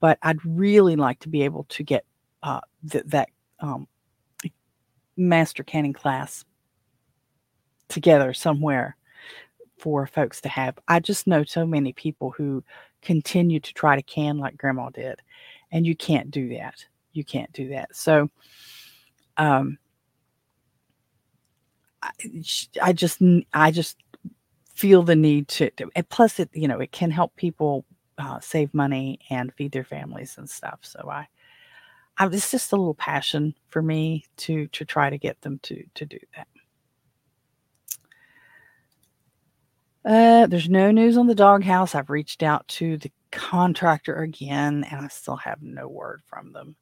but 0.00 0.18
I'd 0.22 0.44
really 0.44 0.96
like 0.96 1.20
to 1.20 1.28
be 1.28 1.42
able 1.42 1.64
to 1.70 1.82
get 1.82 2.06
uh, 2.42 2.60
th- 2.90 3.04
that 3.08 3.28
um, 3.60 3.86
master 5.16 5.62
canning 5.62 5.92
class 5.92 6.44
together 7.88 8.32
somewhere 8.34 8.96
for 9.78 10.06
folks 10.06 10.40
to 10.42 10.48
have. 10.48 10.78
I 10.88 11.00
just 11.00 11.26
know 11.26 11.44
so 11.44 11.66
many 11.66 11.92
people 11.92 12.30
who 12.30 12.64
continue 13.02 13.60
to 13.60 13.74
try 13.74 13.96
to 13.96 14.02
can 14.02 14.38
like 14.38 14.56
grandma 14.56 14.90
did, 14.90 15.20
and 15.72 15.86
you 15.86 15.96
can't 15.96 16.30
do 16.30 16.48
that. 16.50 16.84
You 17.12 17.24
can't 17.24 17.52
do 17.52 17.68
that. 17.70 17.94
So, 17.94 18.30
um, 19.36 19.78
I, 22.82 22.92
just, 22.92 23.22
I 23.52 23.70
just 23.70 23.96
feel 24.74 25.02
the 25.02 25.16
need 25.16 25.48
to, 25.48 25.70
to, 25.70 25.90
and 25.96 26.08
plus 26.08 26.38
it, 26.38 26.48
you 26.52 26.68
know, 26.68 26.78
it 26.80 26.92
can 26.92 27.10
help 27.10 27.34
people 27.36 27.84
uh, 28.18 28.40
save 28.40 28.72
money 28.74 29.18
and 29.30 29.52
feed 29.54 29.72
their 29.72 29.84
families 29.84 30.36
and 30.38 30.48
stuff. 30.48 30.80
So 30.82 31.08
I, 31.10 31.26
I, 32.18 32.26
it's 32.26 32.50
just 32.50 32.72
a 32.72 32.76
little 32.76 32.94
passion 32.94 33.54
for 33.68 33.82
me 33.82 34.24
to 34.38 34.66
to 34.68 34.84
try 34.84 35.10
to 35.10 35.18
get 35.18 35.40
them 35.40 35.60
to 35.64 35.84
to 35.94 36.04
do 36.04 36.18
that. 36.36 36.48
Uh, 40.08 40.46
there's 40.46 40.70
no 40.70 40.90
news 40.90 41.18
on 41.18 41.26
the 41.26 41.34
doghouse. 41.34 41.94
I've 41.94 42.08
reached 42.08 42.42
out 42.42 42.66
to 42.68 42.96
the 42.96 43.12
contractor 43.30 44.22
again, 44.22 44.86
and 44.90 45.04
I 45.04 45.08
still 45.08 45.36
have 45.36 45.60
no 45.60 45.86
word 45.86 46.22
from 46.26 46.50
them. 46.54 46.76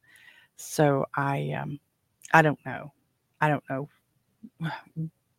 So 0.55 1.07
I, 1.13 1.51
um, 1.51 1.77
I 2.33 2.41
don't 2.41 2.59
know. 2.65 2.93
I 3.41 3.49
don't 3.49 3.63
know 3.69 3.89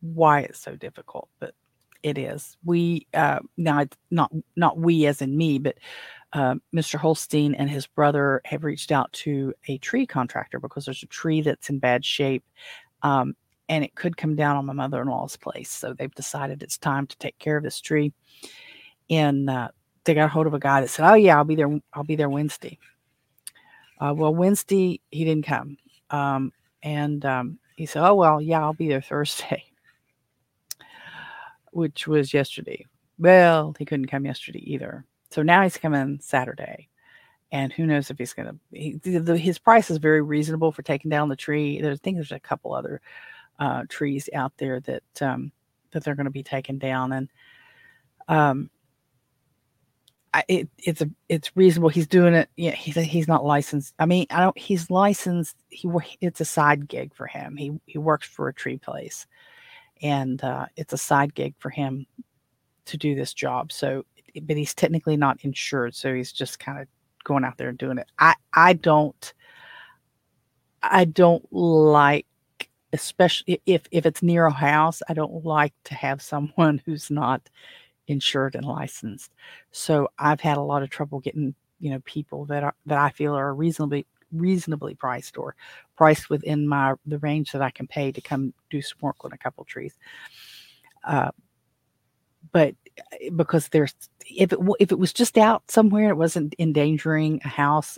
why 0.01 0.41
it's 0.41 0.59
so 0.59 0.75
difficult, 0.75 1.29
but 1.39 1.55
it 2.03 2.19
is. 2.19 2.57
We 2.63 3.07
uh, 3.15 3.39
now 3.57 3.87
not 4.11 4.31
not 4.55 4.77
we 4.77 5.07
as 5.07 5.23
in 5.23 5.35
me, 5.35 5.57
but 5.57 5.79
uh, 6.33 6.55
Mr. 6.75 6.99
Holstein 6.99 7.55
and 7.55 7.71
his 7.71 7.87
brother 7.87 8.41
have 8.45 8.65
reached 8.65 8.91
out 8.91 9.11
to 9.13 9.51
a 9.67 9.79
tree 9.79 10.05
contractor 10.05 10.59
because 10.59 10.85
there's 10.85 11.03
a 11.03 11.07
tree 11.07 11.41
that's 11.41 11.71
in 11.71 11.79
bad 11.79 12.05
shape. 12.05 12.43
Um, 13.01 13.35
and 13.69 13.83
it 13.83 13.95
could 13.95 14.17
come 14.17 14.35
down 14.35 14.57
on 14.57 14.65
my 14.65 14.73
mother 14.73 15.01
in 15.01 15.07
law's 15.07 15.37
place. 15.37 15.69
So 15.69 15.93
they've 15.93 16.13
decided 16.13 16.61
it's 16.61 16.77
time 16.77 17.05
to 17.07 17.17
take 17.19 17.37
care 17.37 17.55
of 17.55 17.63
this 17.63 17.79
tree. 17.79 18.11
And 19.09 19.49
uh, 19.49 19.69
they 20.03 20.15
got 20.15 20.25
a 20.25 20.27
hold 20.27 20.47
of 20.47 20.55
a 20.55 20.59
guy 20.59 20.81
that 20.81 20.89
said, 20.89 21.09
"Oh 21.09 21.13
yeah, 21.13 21.37
I'll 21.37 21.45
be 21.45 21.55
there. 21.55 21.79
I'll 21.93 22.03
be 22.03 22.15
there 22.15 22.29
Wednesday." 22.29 22.77
Uh, 24.01 24.13
well, 24.15 24.33
Wednesday 24.33 25.01
he 25.11 25.23
didn't 25.23 25.45
come, 25.45 25.77
um, 26.09 26.51
and 26.83 27.23
um, 27.25 27.59
he 27.75 27.85
said, 27.85 28.03
"Oh 28.05 28.15
well, 28.15 28.41
yeah, 28.41 28.61
I'll 28.61 28.73
be 28.73 28.87
there 28.87 29.01
Thursday," 29.01 29.63
which 31.71 32.07
was 32.07 32.33
yesterday. 32.33 32.85
Well, 33.17 33.75
he 33.77 33.85
couldn't 33.85 34.07
come 34.07 34.25
yesterday 34.25 34.63
either. 34.65 35.05
So 35.31 35.43
now 35.43 35.63
he's 35.63 35.77
coming 35.77 36.19
Saturday, 36.21 36.87
and 37.51 37.73
who 37.73 37.85
knows 37.85 38.09
if 38.09 38.17
he's 38.17 38.33
going 38.33 38.47
to. 38.47 38.55
He, 38.71 38.99
his 39.37 39.59
price 39.59 39.89
is 39.89 39.97
very 39.97 40.21
reasonable 40.21 40.71
for 40.71 40.83
taking 40.83 41.09
down 41.09 41.29
the 41.29 41.35
tree. 41.35 41.79
I 41.83 41.95
think 41.95 42.17
there's 42.17 42.31
a 42.31 42.39
couple 42.39 42.73
other 42.73 43.01
uh, 43.59 43.83
trees 43.89 44.29
out 44.33 44.53
there 44.57 44.79
that 44.81 45.21
um, 45.21 45.51
that 45.91 46.03
they're 46.03 46.15
going 46.15 46.25
to 46.25 46.31
be 46.31 46.43
taken 46.43 46.77
down, 46.77 47.11
and 47.13 47.29
um, 48.27 48.69
I, 50.33 50.43
it, 50.47 50.69
it's 50.77 51.01
a 51.01 51.09
it's 51.27 51.55
reasonable. 51.55 51.89
He's 51.89 52.07
doing 52.07 52.33
it. 52.33 52.49
Yeah, 52.55 52.71
he's 52.71 52.95
he's 52.95 53.27
not 53.27 53.45
licensed. 53.45 53.93
I 53.99 54.05
mean, 54.05 54.27
I 54.29 54.41
don't. 54.41 54.57
He's 54.57 54.89
licensed. 54.89 55.57
He 55.69 55.89
it's 56.21 56.41
a 56.41 56.45
side 56.45 56.87
gig 56.87 57.13
for 57.13 57.27
him. 57.27 57.55
He 57.55 57.79
he 57.85 57.97
works 57.97 58.27
for 58.27 58.47
a 58.47 58.53
tree 58.53 58.77
place, 58.77 59.27
and 60.01 60.43
uh, 60.43 60.67
it's 60.75 60.93
a 60.93 60.97
side 60.97 61.33
gig 61.33 61.55
for 61.57 61.69
him 61.69 62.05
to 62.85 62.97
do 62.97 63.15
this 63.15 63.33
job. 63.33 63.71
So, 63.71 64.05
but 64.43 64.57
he's 64.57 64.73
technically 64.73 65.17
not 65.17 65.39
insured. 65.41 65.95
So 65.95 66.13
he's 66.13 66.31
just 66.31 66.59
kind 66.59 66.79
of 66.79 66.87
going 67.23 67.43
out 67.43 67.57
there 67.57 67.69
and 67.69 67.77
doing 67.77 67.97
it. 67.97 68.07
I 68.19 68.35
I 68.53 68.73
don't. 68.73 69.33
I 70.81 71.03
don't 71.05 71.45
like 71.51 72.25
especially 72.93 73.61
if 73.65 73.83
if 73.91 74.05
it's 74.05 74.23
near 74.23 74.45
a 74.45 74.51
house 74.51 75.01
i 75.09 75.13
don't 75.13 75.45
like 75.45 75.73
to 75.83 75.93
have 75.93 76.21
someone 76.21 76.81
who's 76.85 77.09
not 77.11 77.49
insured 78.07 78.55
and 78.55 78.65
licensed. 78.65 79.31
So 79.71 80.09
i've 80.17 80.41
had 80.41 80.57
a 80.57 80.61
lot 80.61 80.83
of 80.83 80.89
trouble 80.89 81.19
getting 81.19 81.53
you 81.79 81.91
know 81.91 81.99
people 82.05 82.45
that 82.45 82.63
are 82.63 82.73
that 82.85 82.97
i 82.97 83.09
feel 83.09 83.35
are 83.35 83.53
reasonably 83.53 84.05
reasonably 84.31 84.95
priced 84.95 85.37
or 85.37 85.55
priced 85.95 86.29
within 86.29 86.67
my 86.67 86.93
the 87.05 87.19
range 87.19 87.51
that 87.51 87.61
i 87.61 87.69
can 87.69 87.87
pay 87.87 88.11
to 88.11 88.21
come 88.21 88.53
do 88.69 88.81
some 88.81 88.97
work 89.01 89.15
on 89.23 89.31
a 89.33 89.37
couple 89.37 89.63
trees. 89.65 89.93
Uh, 91.03 91.31
but 92.51 92.75
eh, 93.21 93.29
because 93.35 93.69
there's 93.69 93.93
if 94.25 94.53
it 94.53 94.59
if 94.79 94.91
it 94.91 94.99
was 94.99 95.13
just 95.13 95.37
out 95.37 95.69
somewhere 95.69 96.09
it 96.09 96.17
wasn't 96.17 96.55
endangering 96.59 97.39
a 97.43 97.47
house 97.47 97.97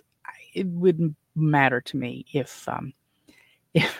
it 0.54 0.68
wouldn't 0.68 1.16
matter 1.36 1.82
to 1.82 1.98
me 1.98 2.26
if 2.34 2.68
um 2.68 2.94
if 3.74 3.98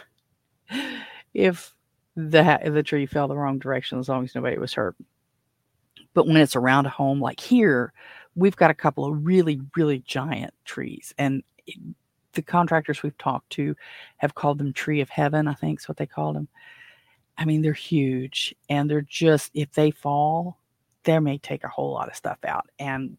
if 1.34 1.74
the 2.16 2.60
the 2.66 2.84
tree 2.84 3.06
fell 3.06 3.28
the 3.28 3.38
wrong 3.38 3.60
direction 3.60 4.00
as 4.00 4.10
long 4.10 4.24
as 4.24 4.36
nobody 4.36 4.58
was 4.58 4.74
hurt. 4.74 4.96
But 6.14 6.28
when 6.28 6.38
it's 6.38 6.56
around 6.56 6.86
a 6.86 6.90
home 6.90 7.22
like 7.22 7.40
here, 7.40 7.94
we've 8.36 8.56
got 8.56 8.72
a 8.72 8.76
couple 8.76 9.06
of 9.06 9.26
really 9.26 9.62
really 9.76 10.00
giant 10.00 10.54
trees 10.66 11.14
and 11.18 11.44
the 12.34 12.42
contractors 12.42 13.04
we've 13.04 13.18
talked 13.18 13.50
to 13.52 13.76
have 14.18 14.36
called 14.36 14.58
them 14.58 14.74
tree 14.74 15.02
of 15.02 15.10
heaven, 15.10 15.48
I 15.48 15.54
think 15.54 15.80
is 15.80 15.88
what 15.88 15.98
they 15.98 16.06
called 16.06 16.36
them. 16.36 16.48
I 17.38 17.46
mean, 17.46 17.62
they're 17.62 17.74
huge 17.74 18.56
and 18.70 18.90
they're 18.90 19.02
just 19.02 19.52
if 19.54 19.72
they 19.74 19.92
fall, 19.92 20.58
they 21.04 21.18
may 21.20 21.38
take 21.38 21.64
a 21.64 21.70
whole 21.70 21.92
lot 21.92 22.08
of 22.08 22.16
stuff 22.16 22.38
out 22.46 22.68
and 22.80 23.18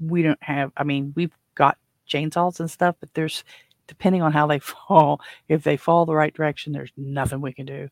we 0.00 0.22
don't 0.22 0.42
have 0.42 0.72
I 0.76 0.84
mean, 0.84 1.12
we've 1.16 1.36
got 1.54 1.78
chainsaws 2.08 2.60
and 2.60 2.70
stuff, 2.70 2.96
but 3.00 3.14
there's 3.14 3.44
depending 3.86 4.22
on 4.22 4.32
how 4.32 4.46
they 4.46 4.58
fall, 4.60 5.20
if 5.48 5.62
they 5.62 5.76
fall 5.76 6.06
the 6.06 6.14
right 6.14 6.34
direction, 6.34 6.72
there's 6.72 6.92
nothing 6.96 7.40
we 7.40 7.52
can 7.52 7.66
do. 7.66 7.88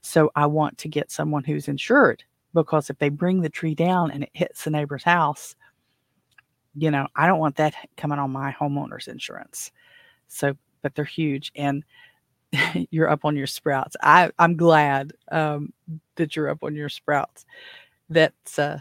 So 0.00 0.30
I 0.34 0.46
want 0.46 0.78
to 0.78 0.88
get 0.88 1.10
someone 1.10 1.44
who's 1.44 1.68
insured 1.68 2.24
because 2.54 2.90
if 2.90 2.98
they 2.98 3.08
bring 3.08 3.40
the 3.40 3.48
tree 3.48 3.74
down 3.74 4.10
and 4.10 4.22
it 4.22 4.30
hits 4.32 4.64
the 4.64 4.70
neighbor's 4.70 5.02
house, 5.02 5.56
you 6.76 6.90
know, 6.90 7.06
I 7.16 7.26
don't 7.26 7.38
want 7.38 7.56
that 7.56 7.74
coming 7.96 8.18
on 8.18 8.30
my 8.30 8.52
homeowner's 8.52 9.08
insurance. 9.08 9.70
So, 10.28 10.56
but 10.82 10.94
they're 10.94 11.04
huge 11.04 11.52
and 11.54 11.84
you're 12.90 13.08
up 13.08 13.24
on 13.24 13.36
your 13.36 13.46
sprouts. 13.46 13.96
I, 14.02 14.30
I'm 14.38 14.56
glad 14.56 15.12
um, 15.30 15.72
that 16.16 16.36
you're 16.36 16.48
up 16.48 16.62
on 16.62 16.74
your 16.74 16.88
sprouts. 16.88 17.44
That's 18.08 18.58
uh, 18.58 18.78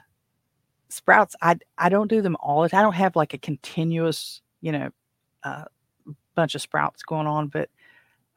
sprouts. 0.90 1.36
I, 1.42 1.58
I 1.78 1.90
don't 1.90 2.10
do 2.10 2.22
them 2.22 2.38
all. 2.40 2.64
I 2.64 2.68
don't 2.68 2.94
have 2.94 3.16
like 3.16 3.34
a 3.34 3.38
continuous, 3.40 4.42
you 4.62 4.72
know, 4.72 4.90
uh, 5.44 5.66
bunch 6.36 6.56
of 6.56 6.62
sprouts 6.62 7.04
going 7.04 7.28
on, 7.28 7.48
but 7.48 7.70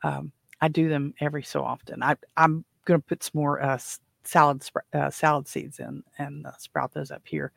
um, 0.03 0.33
I 0.61 0.69
do 0.69 0.89
them 0.89 1.15
every 1.21 1.43
so 1.43 1.63
often. 1.63 2.03
I, 2.03 2.17
I'm 2.37 2.65
going 2.85 3.01
to 3.01 3.07
put 3.07 3.23
some 3.23 3.33
more 3.35 3.63
uh, 3.63 3.79
salad 4.25 4.63
uh, 4.93 5.11
salad 5.11 5.49
seeds 5.49 5.79
in 5.79 6.03
and 6.19 6.47
uh, 6.47 6.53
sprout 6.59 6.93
those 6.93 7.11
up 7.11 7.23
here 7.25 7.53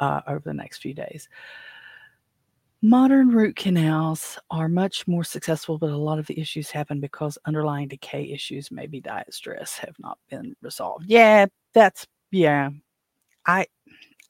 uh, 0.00 0.20
over 0.26 0.42
the 0.44 0.54
next 0.54 0.78
few 0.78 0.94
days. 0.94 1.28
Modern 2.80 3.30
root 3.30 3.56
canals 3.56 4.38
are 4.52 4.68
much 4.68 5.08
more 5.08 5.24
successful, 5.24 5.78
but 5.78 5.90
a 5.90 5.96
lot 5.96 6.20
of 6.20 6.26
the 6.28 6.38
issues 6.38 6.70
happen 6.70 7.00
because 7.00 7.36
underlying 7.44 7.88
decay 7.88 8.30
issues, 8.30 8.70
maybe 8.70 9.00
diet 9.00 9.34
stress, 9.34 9.78
have 9.78 9.96
not 9.98 10.16
been 10.30 10.54
resolved. 10.62 11.04
Yeah, 11.08 11.46
that's 11.72 12.06
yeah. 12.30 12.70
I 13.46 13.66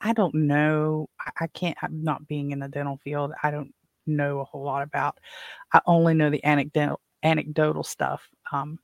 I 0.01 0.15
don't 0.15 0.35
know. 0.35 1.11
I, 1.21 1.45
I 1.45 1.47
can't. 1.49 1.77
I'm 1.83 2.03
not 2.03 2.27
being 2.27 2.53
in 2.53 2.61
the 2.61 2.69
dental 2.69 2.99
field. 3.05 3.33
I 3.43 3.51
don't 3.51 3.75
know 4.09 4.40
a 4.40 4.44
whole 4.44 4.64
lot 4.64 4.83
about. 4.83 5.18
I 5.73 5.81
only 5.87 6.14
know 6.14 6.31
the 6.31 6.44
anecdotal 6.44 7.01
anecdotal 7.23 7.83
stuff 7.83 8.29
um, 8.53 8.79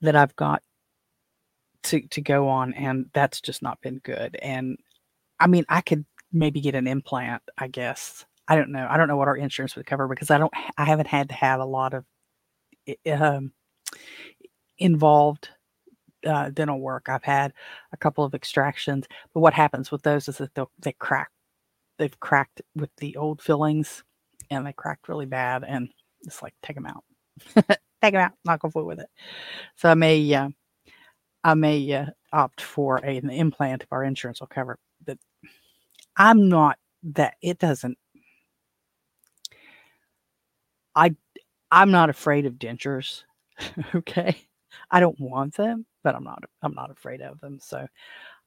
that 0.00 0.16
I've 0.16 0.36
got 0.36 0.62
to 1.84 2.00
to 2.08 2.20
go 2.20 2.48
on, 2.48 2.74
and 2.74 3.06
that's 3.14 3.40
just 3.40 3.62
not 3.62 3.80
been 3.80 3.98
good. 4.04 4.36
And 4.42 4.78
I 5.40 5.46
mean, 5.46 5.64
I 5.68 5.80
could 5.80 6.04
maybe 6.32 6.60
get 6.60 6.74
an 6.74 6.86
implant, 6.86 7.42
I 7.56 7.68
guess. 7.68 8.24
I 8.48 8.56
don't 8.56 8.72
know. 8.72 8.86
I 8.88 8.96
don't 8.96 9.08
know 9.08 9.16
what 9.16 9.28
our 9.28 9.36
insurance 9.36 9.76
would 9.76 9.86
cover 9.86 10.08
because 10.08 10.30
I 10.30 10.38
don't 10.38 10.52
I 10.78 10.84
haven't 10.84 11.08
had 11.08 11.28
to 11.30 11.34
have 11.34 11.60
a 11.60 11.64
lot 11.64 11.94
of 11.94 12.04
um, 13.06 13.52
involved 14.78 15.50
uh, 16.26 16.50
dental 16.50 16.80
work. 16.80 17.08
I've 17.08 17.24
had 17.24 17.52
a 17.92 17.96
couple 17.96 18.24
of 18.24 18.34
extractions, 18.34 19.06
but 19.34 19.40
what 19.40 19.54
happens 19.54 19.90
with 19.90 20.02
those 20.02 20.28
is 20.28 20.38
that 20.38 20.54
they 20.54 20.64
they 20.80 20.92
crack. 20.92 21.30
They've 21.98 22.18
cracked 22.20 22.62
with 22.76 22.90
the 22.96 23.16
old 23.16 23.42
fillings, 23.42 24.04
and 24.50 24.66
they 24.66 24.72
cracked 24.72 25.08
really 25.08 25.26
bad. 25.26 25.64
And 25.66 25.88
it's 26.22 26.42
like 26.42 26.54
take 26.62 26.76
them 26.76 26.86
out, 26.86 27.04
take 28.02 28.12
them 28.14 28.16
out, 28.16 28.32
not 28.44 28.60
go 28.60 28.70
forward 28.70 28.96
with 28.96 29.00
it. 29.00 29.10
So 29.76 29.90
I 29.90 29.94
may, 29.94 30.34
uh, 30.34 30.48
I 31.44 31.54
may 31.54 31.92
uh, 31.92 32.06
opt 32.32 32.60
for 32.60 32.98
a, 33.04 33.16
an 33.18 33.30
implant 33.30 33.82
if 33.82 33.92
our 33.92 34.04
insurance 34.04 34.40
will 34.40 34.48
cover. 34.48 34.78
But 35.04 35.18
I'm 36.16 36.48
not 36.48 36.78
that. 37.02 37.34
It 37.42 37.58
doesn't. 37.58 37.98
I 40.94 41.14
I'm 41.70 41.90
not 41.90 42.10
afraid 42.10 42.46
of 42.46 42.54
dentures. 42.54 43.24
okay. 43.94 44.36
I 44.90 45.00
don't 45.00 45.18
want 45.20 45.54
them, 45.56 45.86
but 46.02 46.14
I'm 46.14 46.24
not 46.24 46.42
I'm 46.62 46.74
not 46.74 46.90
afraid 46.90 47.20
of 47.22 47.40
them. 47.40 47.58
So 47.62 47.86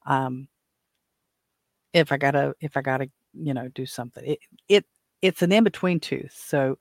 um 0.06 0.48
if 1.92 2.12
I 2.12 2.16
gotta 2.16 2.54
if 2.60 2.76
I 2.76 2.82
gotta, 2.82 3.10
you 3.34 3.54
know, 3.54 3.68
do 3.68 3.86
something. 3.86 4.24
It 4.26 4.38
it 4.68 4.84
it's 5.22 5.42
an 5.42 5.52
in-between 5.52 6.00
tooth. 6.00 6.34
So 6.36 6.78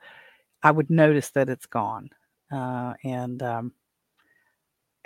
I 0.64 0.72
would 0.72 0.90
notice 0.90 1.30
that 1.32 1.50
it's 1.50 1.66
gone. 1.66 2.10
Uh 2.52 2.94
and 3.04 3.42
um 3.44 3.74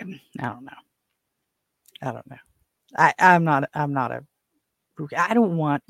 I 0.00 0.14
don't 0.38 0.64
know. 0.64 0.72
I 2.02 2.12
don't 2.12 2.30
know. 2.30 2.36
I, 2.96 3.14
I'm 3.18 3.44
not 3.44 3.68
I'm 3.74 3.92
not 3.92 4.12
a 4.12 4.24
I 5.16 5.34
don't 5.34 5.56
want 5.56 5.82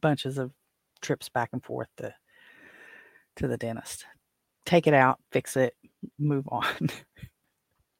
bunches 0.00 0.38
of 0.38 0.52
trips 1.00 1.28
back 1.28 1.50
and 1.52 1.64
forth 1.64 1.88
to 1.98 2.14
to 3.36 3.48
the 3.48 3.56
dentist. 3.56 4.04
Take 4.66 4.86
it 4.86 4.94
out, 4.94 5.18
fix 5.32 5.56
it, 5.56 5.74
move 6.18 6.46
on. 6.48 6.90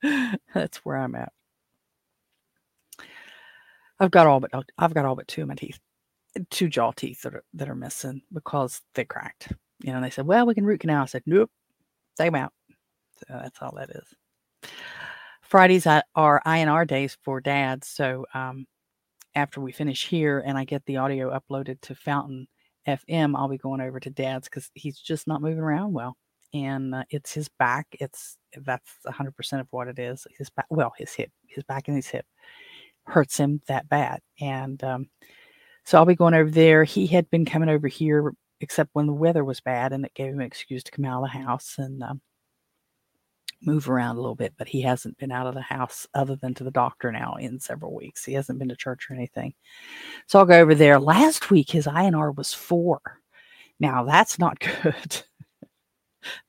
That's 0.55 0.79
where 0.79 0.97
I'm 0.97 1.15
at. 1.15 1.33
I've 4.01 4.11
got 4.11 4.27
all 4.27 4.41
but 4.41 4.51
I've 4.77 4.95
got 4.95 5.05
all 5.05 5.17
but 5.17 5.29
two 5.29 5.43
of 5.43 5.49
my 5.49 5.55
teeth, 5.55 5.79
two 6.51 6.69
jaw 6.69 6.93
teeth 6.93 7.23
that 7.23 7.35
are 7.35 7.45
that 7.55 7.69
are 7.69 7.75
missing 7.75 8.23
because 8.33 8.81
they 8.95 9.05
cracked. 9.05 9.53
You 9.81 9.93
know, 9.93 10.01
they 10.01 10.11
said, 10.11 10.27
"Well, 10.27 10.47
we 10.47 10.55
can 10.55 10.65
root 10.65 10.81
canal." 10.81 11.03
I 11.03 11.07
said, 11.07 11.23
"Nope, 11.27 11.51
take 12.17 12.29
them 12.29 12.35
out." 12.35 12.53
So 13.19 13.41
that's 13.43 13.61
all 13.61 13.75
that 13.77 13.91
is. 13.91 14.71
Fridays 15.43 15.87
are 15.87 16.43
INR 16.47 16.87
days 16.87 17.17
for 17.23 17.41
dads. 17.41 17.89
So 17.89 18.27
um, 18.35 18.67
after 19.35 19.61
we 19.61 19.73
finish 19.73 20.07
here 20.07 20.41
and 20.47 20.59
I 20.59 20.65
get 20.65 20.85
the 20.85 20.99
audio 20.99 21.37
uploaded 21.37 21.81
to 21.83 21.95
Fountain 21.95 22.47
FM, 22.87 23.35
I'll 23.35 23.49
be 23.49 23.59
going 23.59 23.81
over 23.81 23.99
to 23.99 24.11
Dad's 24.11 24.49
because 24.49 24.71
he's 24.75 24.99
just 24.99 25.27
not 25.27 25.41
moving 25.41 25.61
around 25.61 25.95
well 25.95 26.17
and 26.55 26.95
uh, 26.95 27.05
it's 27.11 27.33
his 27.33 27.49
back. 27.59 27.87
It's 27.93 28.37
that's 28.63 28.91
100% 29.07 29.61
of 29.61 29.67
what 29.71 29.89
it 29.89 29.99
is. 29.99 30.27
His 30.37 30.51
back, 30.51 30.67
well, 30.71 30.93
his 30.97 31.13
hip, 31.13 31.31
his 31.47 31.65
back 31.65 31.89
and 31.89 31.97
his 31.97 32.07
hip 32.07 32.27
hurts 33.05 33.37
him 33.37 33.61
that 33.69 33.89
bad. 33.89 34.21
And 34.41 34.83
um, 34.83 35.07
so 35.89 35.97
I'll 35.97 36.05
be 36.05 36.15
going 36.15 36.35
over 36.35 36.51
there. 36.51 36.85
He 36.85 37.07
had 37.07 37.31
been 37.31 37.47
coming 37.47 37.71
over 37.71 37.89
here, 37.89 38.35
except 38.61 38.91
when 38.93 39.07
the 39.07 39.15
weather 39.15 39.43
was 39.43 39.59
bad, 39.61 39.95
and 39.95 40.05
it 40.05 40.13
gave 40.13 40.35
him 40.35 40.41
an 40.41 40.47
excuse 40.47 40.85
to 40.85 40.91
come 40.91 41.07
out 41.07 41.25
of 41.25 41.31
the 41.33 41.39
house 41.39 41.77
and 41.79 42.03
um, 42.03 42.21
move 43.63 43.89
around 43.89 44.17
a 44.17 44.21
little 44.21 44.35
bit. 44.35 44.53
But 44.59 44.69
he 44.69 44.83
hasn't 44.83 45.17
been 45.17 45.33
out 45.33 45.47
of 45.47 45.55
the 45.55 45.63
house 45.63 46.07
other 46.13 46.37
than 46.37 46.53
to 46.57 46.65
the 46.65 46.71
doctor 46.71 47.11
now 47.11 47.37
in 47.37 47.59
several 47.59 47.95
weeks. 47.95 48.23
He 48.23 48.35
hasn't 48.35 48.59
been 48.59 48.69
to 48.69 48.77
church 48.77 49.07
or 49.09 49.15
anything. 49.15 49.55
So 50.27 50.39
I'll 50.39 50.45
go 50.45 50.61
over 50.61 50.75
there. 50.75 51.01
Last 51.01 51.51
week, 51.51 51.71
his 51.71 51.87
INR 51.87 52.37
was 52.37 52.53
four. 52.53 53.01
Now 53.81 54.05
that's 54.05 54.39
not 54.39 54.59
good 54.83 55.23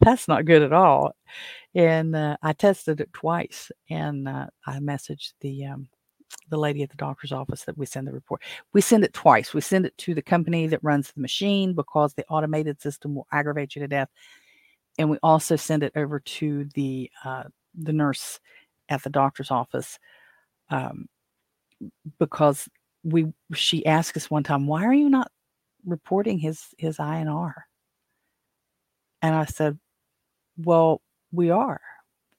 that's 0.01 0.27
not 0.27 0.45
good 0.45 0.61
at 0.63 0.73
all. 0.73 1.15
And 1.75 2.13
uh, 2.13 2.37
I 2.41 2.53
tested 2.53 2.99
it 2.99 3.13
twice, 3.13 3.71
and 3.89 4.27
uh, 4.27 4.47
I 4.65 4.79
messaged 4.79 5.33
the 5.41 5.65
um, 5.67 5.87
the 6.49 6.57
lady 6.57 6.83
at 6.83 6.89
the 6.89 6.97
doctor's 6.97 7.31
office 7.31 7.63
that 7.63 7.77
we 7.77 7.85
send 7.85 8.07
the 8.07 8.11
report. 8.11 8.41
We 8.73 8.81
send 8.81 9.03
it 9.03 9.13
twice. 9.13 9.53
We 9.53 9.61
send 9.61 9.85
it 9.85 9.97
to 9.99 10.13
the 10.13 10.21
company 10.21 10.67
that 10.67 10.83
runs 10.83 11.11
the 11.11 11.21
machine 11.21 11.73
because 11.73 12.13
the 12.13 12.25
automated 12.27 12.81
system 12.81 13.15
will 13.15 13.27
aggravate 13.31 13.75
you 13.75 13.81
to 13.81 13.87
death, 13.87 14.09
and 14.97 15.09
we 15.09 15.17
also 15.23 15.55
send 15.55 15.83
it 15.83 15.93
over 15.95 16.19
to 16.19 16.65
the 16.73 17.09
uh, 17.23 17.43
the 17.75 17.93
nurse 17.93 18.39
at 18.89 19.03
the 19.03 19.09
doctor's 19.09 19.51
office 19.51 19.99
um, 20.69 21.07
because 22.17 22.67
we 23.03 23.31
she 23.53 23.85
asked 23.85 24.17
us 24.17 24.29
one 24.29 24.43
time, 24.43 24.67
"Why 24.67 24.85
are 24.85 24.93
you 24.93 25.09
not 25.09 25.31
reporting 25.85 26.39
his 26.39 26.67
his 26.77 26.97
INR?" 26.97 27.53
And 29.21 29.35
I 29.35 29.45
said, 29.45 29.79
Well, 30.57 31.01
we 31.31 31.49
are. 31.49 31.81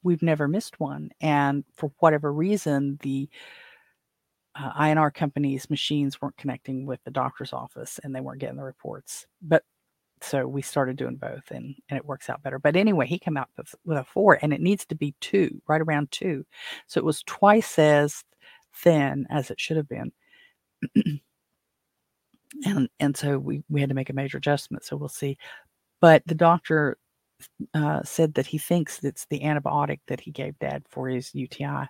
We've 0.02 0.22
never 0.22 0.48
missed 0.48 0.80
one. 0.80 1.10
And 1.20 1.64
for 1.74 1.92
whatever 1.98 2.32
reason, 2.32 2.98
the 3.02 3.28
uh, 4.60 4.72
INR 4.74 5.12
company's 5.12 5.70
machines 5.70 6.20
weren't 6.20 6.36
connecting 6.36 6.84
with 6.86 7.00
the 7.04 7.10
doctor's 7.10 7.52
office 7.52 7.98
and 8.02 8.14
they 8.14 8.20
weren't 8.20 8.40
getting 8.40 8.56
the 8.56 8.62
reports. 8.62 9.26
But 9.40 9.64
so 10.20 10.46
we 10.46 10.60
started 10.60 10.96
doing 10.96 11.16
both 11.16 11.50
and, 11.50 11.74
and 11.88 11.96
it 11.96 12.04
works 12.04 12.28
out 12.28 12.42
better. 12.42 12.58
But 12.58 12.76
anyway, 12.76 13.06
he 13.06 13.18
came 13.18 13.36
out 13.36 13.48
with, 13.56 13.74
with 13.84 13.98
a 13.98 14.04
four 14.04 14.38
and 14.42 14.52
it 14.52 14.60
needs 14.60 14.84
to 14.86 14.94
be 14.94 15.14
two, 15.20 15.62
right 15.66 15.80
around 15.80 16.10
two. 16.10 16.44
So 16.88 16.98
it 16.98 17.04
was 17.04 17.22
twice 17.22 17.78
as 17.78 18.22
thin 18.74 19.26
as 19.30 19.50
it 19.50 19.58
should 19.58 19.78
have 19.78 19.88
been. 19.88 20.12
and 22.64 22.88
and 22.98 23.16
so 23.16 23.38
we 23.38 23.62
we 23.68 23.80
had 23.80 23.88
to 23.90 23.94
make 23.94 24.10
a 24.10 24.14
major 24.14 24.38
adjustment. 24.38 24.84
So 24.84 24.96
we'll 24.96 25.08
see. 25.08 25.38
But 26.00 26.22
the 26.26 26.34
doctor 26.34 26.98
uh, 27.74 28.02
said 28.04 28.34
that 28.34 28.46
he 28.46 28.58
thinks 28.58 29.02
it's 29.02 29.26
the 29.26 29.40
antibiotic 29.40 30.00
that 30.08 30.20
he 30.20 30.30
gave 30.30 30.58
dad 30.58 30.84
for 30.88 31.08
his 31.08 31.34
UTI 31.34 31.86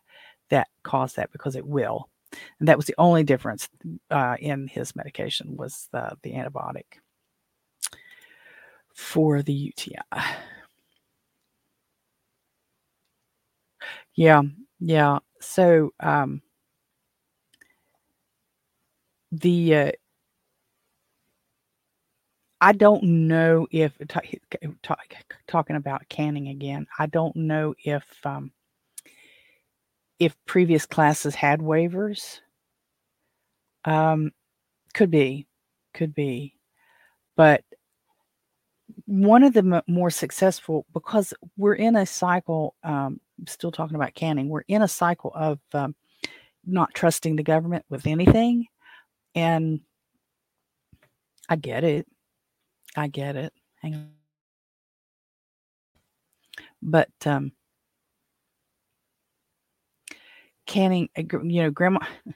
that 0.50 0.68
caused 0.84 1.16
that 1.16 1.32
because 1.32 1.56
it 1.56 1.66
will. 1.66 2.08
And 2.58 2.68
that 2.68 2.76
was 2.76 2.86
the 2.86 2.94
only 2.98 3.24
difference 3.24 3.68
uh, 4.10 4.36
in 4.38 4.68
his 4.68 4.94
medication 4.94 5.56
was 5.56 5.88
the, 5.92 6.16
the 6.22 6.32
antibiotic 6.32 6.84
for 8.94 9.42
the 9.42 9.52
UTI. 9.52 9.96
Yeah, 14.14 14.42
yeah. 14.80 15.18
So 15.40 15.92
um, 16.00 16.42
the 19.32 19.74
uh, 19.74 19.92
I 22.60 22.72
don't 22.72 23.02
know 23.02 23.66
if 23.70 23.92
talking 25.46 25.76
about 25.76 26.08
canning 26.08 26.48
again. 26.48 26.86
I 26.98 27.06
don't 27.06 27.34
know 27.36 27.74
if 27.84 28.04
um, 28.24 28.52
if 30.20 30.36
previous 30.46 30.86
classes 30.86 31.34
had 31.34 31.60
waivers. 31.60 32.40
Um, 33.84 34.32
could 34.94 35.10
be, 35.10 35.46
could 35.94 36.14
be, 36.14 36.54
but 37.36 37.64
one 39.06 39.42
of 39.42 39.52
the 39.54 39.60
m- 39.60 39.82
more 39.88 40.10
successful 40.10 40.86
because 40.92 41.32
we're 41.56 41.74
in 41.74 41.96
a 41.96 42.06
cycle. 42.06 42.74
Um, 42.84 43.20
still 43.48 43.72
talking 43.72 43.96
about 43.96 44.14
canning. 44.14 44.48
We're 44.48 44.64
in 44.68 44.82
a 44.82 44.88
cycle 44.88 45.32
of 45.34 45.58
um, 45.72 45.94
not 46.66 46.92
trusting 46.94 47.36
the 47.36 47.42
government 47.42 47.84
with 47.88 48.06
anything, 48.06 48.66
and 49.34 49.80
I 51.48 51.56
get 51.56 51.84
it. 51.84 52.06
I 52.96 53.08
get 53.08 53.36
it. 53.36 53.52
Hang 53.82 53.94
on. 53.94 54.10
But 56.82 57.10
um, 57.26 57.52
canning, 60.70 61.08
uh, 61.18 61.22
you 61.42 61.62
know, 61.62 61.70
grandma, 61.70 62.00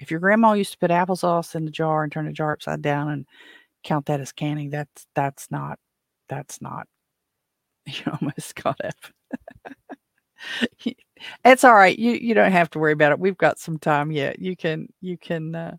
if 0.00 0.10
your 0.10 0.20
grandma 0.20 0.52
used 0.52 0.72
to 0.72 0.78
put 0.78 0.90
applesauce 0.90 1.54
in 1.54 1.64
the 1.64 1.70
jar 1.70 2.02
and 2.04 2.12
turn 2.12 2.26
the 2.26 2.32
jar 2.32 2.52
upside 2.52 2.82
down 2.82 3.10
and 3.10 3.26
count 3.84 4.06
that 4.06 4.20
as 4.20 4.32
canning, 4.32 4.70
that's 4.70 5.06
that's 5.14 5.50
not 5.50 5.78
that's 6.28 6.60
not. 6.62 6.86
You 7.86 8.12
almost 8.20 8.54
got 8.54 8.78
it. 8.84 10.96
it's 11.44 11.64
all 11.64 11.74
right. 11.74 11.98
You 11.98 12.12
you 12.12 12.34
don't 12.34 12.52
have 12.52 12.70
to 12.70 12.78
worry 12.78 12.92
about 12.92 13.12
it. 13.12 13.18
We've 13.18 13.36
got 13.36 13.58
some 13.58 13.78
time 13.78 14.12
yet. 14.12 14.38
You 14.38 14.56
can 14.56 14.88
you 15.00 15.18
can 15.18 15.54
uh, 15.54 15.76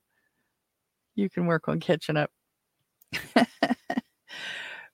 you 1.16 1.30
can 1.30 1.46
work 1.46 1.68
on 1.70 1.80
catching 1.80 2.18
up. 2.18 2.30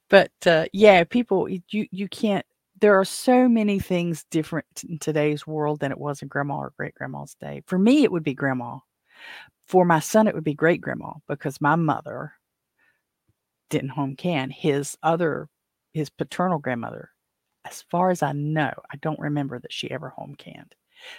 but 0.10 0.32
uh, 0.46 0.66
yeah, 0.74 1.04
people, 1.04 1.48
you 1.50 1.62
you 1.70 2.08
can't. 2.10 2.46
There 2.82 3.00
are 3.00 3.06
so 3.06 3.50
many 3.50 3.80
things 3.80 4.24
different 4.26 4.84
in 4.88 5.00
today's 5.00 5.46
world 5.46 5.80
than 5.80 5.92
it 5.92 5.98
was 5.98 6.22
in 6.22 6.28
grandma 6.28 6.60
or 6.60 6.74
great 6.78 6.96
grandma's 6.96 7.36
day. 7.36 7.62
For 7.66 7.78
me, 7.78 8.04
it 8.04 8.12
would 8.12 8.24
be 8.24 8.34
grandma. 8.34 8.80
For 9.66 9.86
my 9.86 10.00
son, 10.00 10.28
it 10.28 10.36
would 10.36 10.44
be 10.44 10.54
great 10.54 10.82
grandma 10.82 11.14
because 11.28 11.62
my 11.62 11.76
mother 11.76 12.34
didn't 13.70 13.90
home 13.90 14.16
can. 14.16 14.50
His 14.50 14.98
other, 15.04 15.50
his 15.94 16.10
paternal 16.10 16.60
grandmother, 16.60 17.12
as 17.66 17.82
far 17.84 18.10
as 18.10 18.24
I 18.24 18.32
know, 18.32 18.72
I 18.92 18.98
don't 18.98 19.20
remember 19.20 19.60
that 19.60 19.74
she 19.74 19.92
ever 19.92 20.10
home 20.10 20.36
canned. 20.36 20.76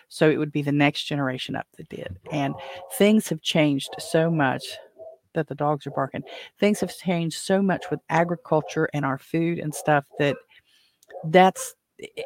So 0.08 0.30
it 0.30 0.36
would 0.36 0.52
be 0.52 0.62
the 0.62 0.72
next 0.72 1.04
generation 1.04 1.56
up 1.56 1.66
that 1.76 1.88
did. 1.88 2.18
And 2.32 2.54
things 2.94 3.28
have 3.28 3.40
changed 3.42 3.90
so 3.98 4.30
much 4.30 4.64
that 5.34 5.46
the 5.46 5.54
dogs 5.54 5.86
are 5.86 5.92
barking. 5.92 6.22
Things 6.58 6.80
have 6.80 6.96
changed 6.96 7.38
so 7.38 7.62
much 7.62 7.90
with 7.90 8.00
agriculture 8.08 8.88
and 8.92 9.04
our 9.04 9.18
food 9.18 9.58
and 9.58 9.74
stuff 9.74 10.04
that 10.18 10.36
that's 11.24 11.74
eh, 12.02 12.22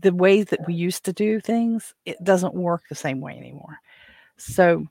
the 0.00 0.14
ways 0.14 0.46
that 0.46 0.66
we 0.66 0.74
used 0.74 1.04
to 1.04 1.12
do 1.12 1.40
things, 1.40 1.94
it 2.06 2.22
doesn't 2.24 2.54
work 2.54 2.82
the 2.88 2.94
same 2.94 3.20
way 3.20 3.36
anymore. 3.36 3.78
So 4.38 4.86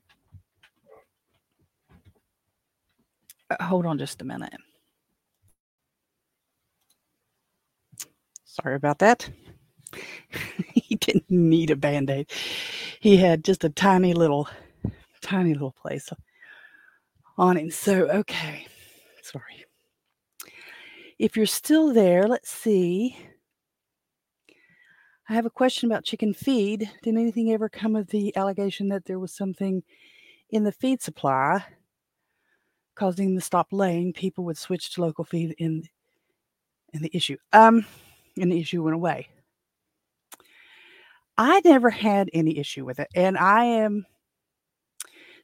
uh, 3.49 3.63
hold 3.63 3.85
on 3.85 3.97
just 3.97 4.21
a 4.21 4.25
minute. 4.25 4.53
Sorry 8.45 8.75
about 8.75 8.99
that. 8.99 9.29
he 10.73 10.95
didn't 10.95 11.29
need 11.29 11.71
a 11.71 11.75
band 11.75 12.09
aid. 12.09 12.31
He 12.99 13.17
had 13.17 13.43
just 13.43 13.63
a 13.63 13.69
tiny 13.69 14.13
little, 14.13 14.49
tiny 15.21 15.53
little 15.53 15.73
place 15.81 16.09
on 17.37 17.57
him. 17.57 17.71
So, 17.71 18.07
okay. 18.09 18.67
Sorry. 19.23 19.65
If 21.19 21.35
you're 21.35 21.45
still 21.45 21.93
there, 21.93 22.29
let's 22.29 22.49
see. 22.49 23.17
I 25.27 25.33
have 25.33 25.45
a 25.45 25.49
question 25.49 25.91
about 25.91 26.05
chicken 26.05 26.33
feed. 26.33 26.89
Did 27.03 27.15
anything 27.15 27.51
ever 27.51 27.67
come 27.67 27.97
of 27.97 28.07
the 28.07 28.35
allegation 28.37 28.87
that 28.89 29.03
there 29.03 29.19
was 29.19 29.33
something 29.33 29.83
in 30.49 30.63
the 30.63 30.71
feed 30.71 31.01
supply 31.01 31.63
causing 32.95 33.35
the 33.35 33.41
stop 33.41 33.67
laying? 33.71 34.13
People 34.13 34.45
would 34.45 34.57
switch 34.57 34.93
to 34.93 35.01
local 35.01 35.25
feed 35.25 35.55
in 35.57 35.83
in 36.93 37.01
the 37.01 37.11
issue. 37.13 37.37
Um, 37.51 37.85
and 38.39 38.49
the 38.49 38.61
issue 38.61 38.81
went 38.81 38.95
away. 38.95 39.27
I 41.37 41.61
never 41.65 41.89
had 41.89 42.29
any 42.33 42.57
issue 42.57 42.85
with 42.85 42.99
it, 42.99 43.09
and 43.13 43.37
I 43.37 43.65
am 43.65 44.05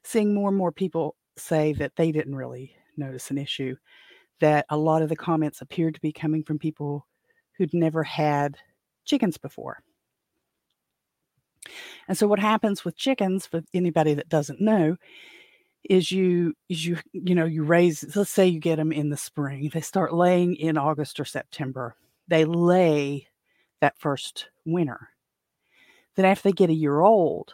seeing 0.03 0.33
more 0.33 0.49
and 0.49 0.57
more 0.57 0.71
people 0.71 1.17
say 1.37 1.73
that 1.73 1.97
they 1.97 2.13
didn't 2.13 2.35
really 2.35 2.73
notice 2.97 3.29
an 3.29 3.37
issue. 3.37 3.75
That 4.39 4.65
a 4.69 4.77
lot 4.77 5.01
of 5.01 5.09
the 5.09 5.15
comments 5.15 5.61
appeared 5.61 5.95
to 5.95 6.01
be 6.01 6.11
coming 6.11 6.43
from 6.43 6.59
people 6.59 7.07
who'd 7.57 7.73
never 7.73 8.03
had 8.03 8.57
chickens 9.05 9.37
before. 9.37 9.81
And 12.07 12.17
so 12.17 12.27
what 12.27 12.39
happens 12.39 12.83
with 12.83 12.97
chickens 12.97 13.45
for 13.45 13.61
anybody 13.73 14.13
that 14.13 14.29
doesn't 14.29 14.61
know 14.61 14.97
is 15.89 16.11
you 16.11 16.53
is 16.69 16.85
you 16.85 16.97
you 17.13 17.35
know 17.35 17.45
you 17.45 17.63
raise 17.63 18.15
let's 18.15 18.31
say 18.31 18.47
you 18.47 18.59
get 18.59 18.77
them 18.77 18.91
in 18.91 19.09
the 19.09 19.17
spring 19.17 19.69
they 19.73 19.81
start 19.81 20.13
laying 20.13 20.55
in 20.55 20.77
August 20.77 21.19
or 21.19 21.25
September 21.25 21.95
they 22.27 22.43
lay 22.43 23.27
that 23.81 23.97
first 23.97 24.49
winter 24.65 25.09
then 26.15 26.25
after 26.25 26.49
they 26.49 26.53
get 26.53 26.71
a 26.71 26.73
year 26.73 27.01
old 27.01 27.53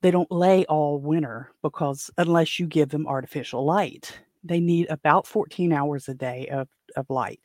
they 0.00 0.10
don't 0.10 0.30
lay 0.30 0.64
all 0.66 0.98
winter 1.00 1.52
because 1.62 2.10
unless 2.16 2.58
you 2.58 2.66
give 2.66 2.88
them 2.88 3.06
artificial 3.06 3.64
light 3.64 4.20
they 4.44 4.60
need 4.60 4.88
about 4.90 5.26
14 5.26 5.72
hours 5.72 6.08
a 6.08 6.14
day 6.14 6.48
of, 6.48 6.68
of 6.96 7.08
light 7.10 7.40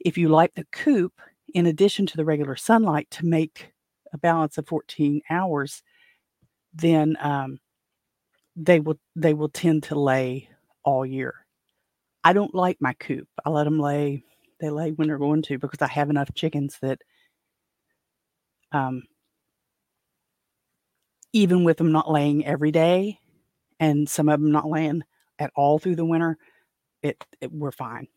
if 0.00 0.16
you 0.16 0.28
light 0.28 0.54
the 0.54 0.66
coop 0.72 1.12
in 1.54 1.66
addition 1.66 2.06
to 2.06 2.16
the 2.16 2.24
regular 2.24 2.56
sunlight 2.56 3.10
to 3.10 3.26
make 3.26 3.72
a 4.12 4.18
balance 4.18 4.58
of 4.58 4.66
14 4.66 5.20
hours, 5.30 5.82
then 6.72 7.16
um, 7.20 7.58
they 8.56 8.80
will 8.80 8.98
they 9.16 9.34
will 9.34 9.48
tend 9.48 9.82
to 9.84 9.98
lay 9.98 10.48
all 10.84 11.04
year. 11.04 11.34
I 12.24 12.32
don't 12.32 12.54
like 12.54 12.78
my 12.80 12.94
coop. 12.94 13.28
I 13.44 13.50
let 13.50 13.64
them 13.64 13.78
lay. 13.78 14.24
They 14.60 14.70
lay 14.70 14.90
when 14.92 15.08
they're 15.08 15.18
going 15.18 15.42
to 15.42 15.58
because 15.58 15.82
I 15.82 15.88
have 15.88 16.10
enough 16.10 16.34
chickens 16.34 16.78
that, 16.82 17.00
um, 18.72 19.04
even 21.32 21.64
with 21.64 21.76
them 21.76 21.92
not 21.92 22.10
laying 22.10 22.44
every 22.44 22.72
day, 22.72 23.20
and 23.78 24.08
some 24.08 24.28
of 24.28 24.40
them 24.40 24.50
not 24.50 24.68
laying 24.68 25.04
at 25.38 25.52
all 25.56 25.78
through 25.78 25.96
the 25.96 26.04
winter, 26.04 26.36
it, 27.02 27.24
it 27.40 27.52
we're 27.52 27.72
fine. 27.72 28.08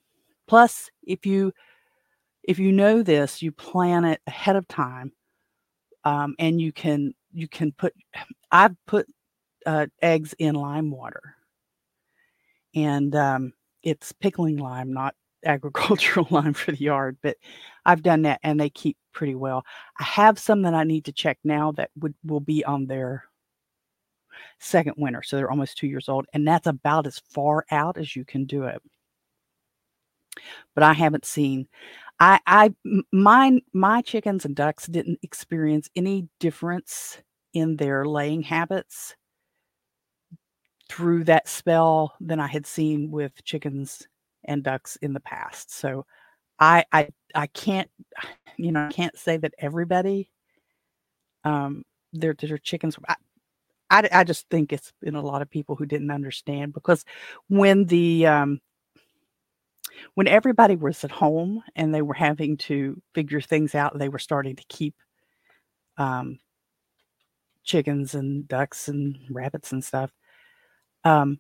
Plus, 0.47 0.89
if 1.03 1.25
you 1.25 1.53
if 2.43 2.59
you 2.59 2.71
know 2.71 3.03
this, 3.03 3.41
you 3.41 3.51
plan 3.51 4.03
it 4.03 4.21
ahead 4.27 4.55
of 4.55 4.67
time, 4.67 5.11
um, 6.03 6.35
and 6.39 6.59
you 6.59 6.71
can 6.71 7.13
you 7.33 7.47
can 7.47 7.71
put. 7.71 7.93
I've 8.53 8.75
put 8.85 9.07
uh, 9.65 9.87
eggs 10.01 10.33
in 10.37 10.55
lime 10.55 10.91
water, 10.91 11.35
and 12.75 13.15
um, 13.15 13.53
it's 13.83 14.11
pickling 14.11 14.57
lime, 14.57 14.91
not 14.91 15.15
agricultural 15.45 16.27
lime 16.29 16.53
for 16.53 16.71
the 16.71 16.83
yard, 16.83 17.17
but 17.23 17.37
I've 17.85 18.03
done 18.03 18.23
that, 18.23 18.39
and 18.43 18.59
they 18.59 18.69
keep 18.69 18.97
pretty 19.13 19.35
well. 19.35 19.63
I 19.99 20.03
have 20.03 20.37
some 20.37 20.63
that 20.63 20.73
I 20.73 20.83
need 20.83 21.05
to 21.05 21.13
check 21.13 21.37
now 21.43 21.71
that 21.73 21.91
would 21.99 22.15
will 22.25 22.41
be 22.41 22.63
on 22.65 22.87
their 22.87 23.25
second 24.59 24.95
winter, 24.97 25.23
so 25.23 25.35
they're 25.35 25.51
almost 25.51 25.77
two 25.77 25.87
years 25.87 26.09
old, 26.09 26.25
and 26.33 26.47
that's 26.47 26.67
about 26.67 27.07
as 27.07 27.19
far 27.29 27.65
out 27.71 27.97
as 27.97 28.15
you 28.15 28.25
can 28.25 28.45
do 28.45 28.63
it 28.63 28.81
but 30.75 30.83
I 30.83 30.93
haven't 30.93 31.25
seen. 31.25 31.67
I, 32.19 32.39
I, 32.45 32.73
mine, 33.11 33.61
my 33.73 34.01
chickens 34.01 34.45
and 34.45 34.55
ducks 34.55 34.87
didn't 34.87 35.19
experience 35.23 35.89
any 35.95 36.27
difference 36.39 37.17
in 37.53 37.75
their 37.75 38.05
laying 38.05 38.43
habits 38.43 39.15
through 40.87 41.23
that 41.25 41.47
spell 41.47 42.13
than 42.19 42.39
I 42.39 42.47
had 42.47 42.65
seen 42.65 43.09
with 43.11 43.43
chickens 43.43 44.07
and 44.45 44.63
ducks 44.63 44.97
in 44.97 45.13
the 45.13 45.19
past. 45.19 45.73
So 45.73 46.05
I, 46.59 46.85
I, 46.91 47.09
I 47.33 47.47
can't, 47.47 47.89
you 48.57 48.71
know, 48.71 48.85
I 48.85 48.91
can't 48.91 49.17
say 49.17 49.37
that 49.37 49.53
everybody, 49.57 50.29
um, 51.43 51.83
their, 52.13 52.35
their 52.35 52.57
chickens. 52.59 52.97
I, 53.07 53.15
I, 53.91 54.09
I 54.11 54.23
just 54.23 54.49
think 54.49 54.73
it's 54.73 54.93
been 55.01 55.15
a 55.15 55.21
lot 55.21 55.43
of 55.43 55.49
people 55.51 55.75
who 55.75 55.85
didn't 55.85 56.11
understand 56.11 56.73
because 56.73 57.05
when 57.49 57.85
the 57.85 58.25
um, 58.25 58.61
when 60.15 60.27
everybody 60.27 60.75
was 60.75 61.03
at 61.03 61.11
home 61.11 61.61
and 61.75 61.93
they 61.93 62.01
were 62.01 62.13
having 62.13 62.57
to 62.57 62.99
figure 63.13 63.41
things 63.41 63.75
out, 63.75 63.99
they 63.99 64.09
were 64.09 64.19
starting 64.19 64.55
to 64.55 64.63
keep 64.69 64.95
um, 65.97 66.39
chickens 67.63 68.15
and 68.15 68.47
ducks 68.47 68.87
and 68.87 69.17
rabbits 69.29 69.73
and 69.73 69.83
stuff. 69.83 70.11
Um, 71.03 71.39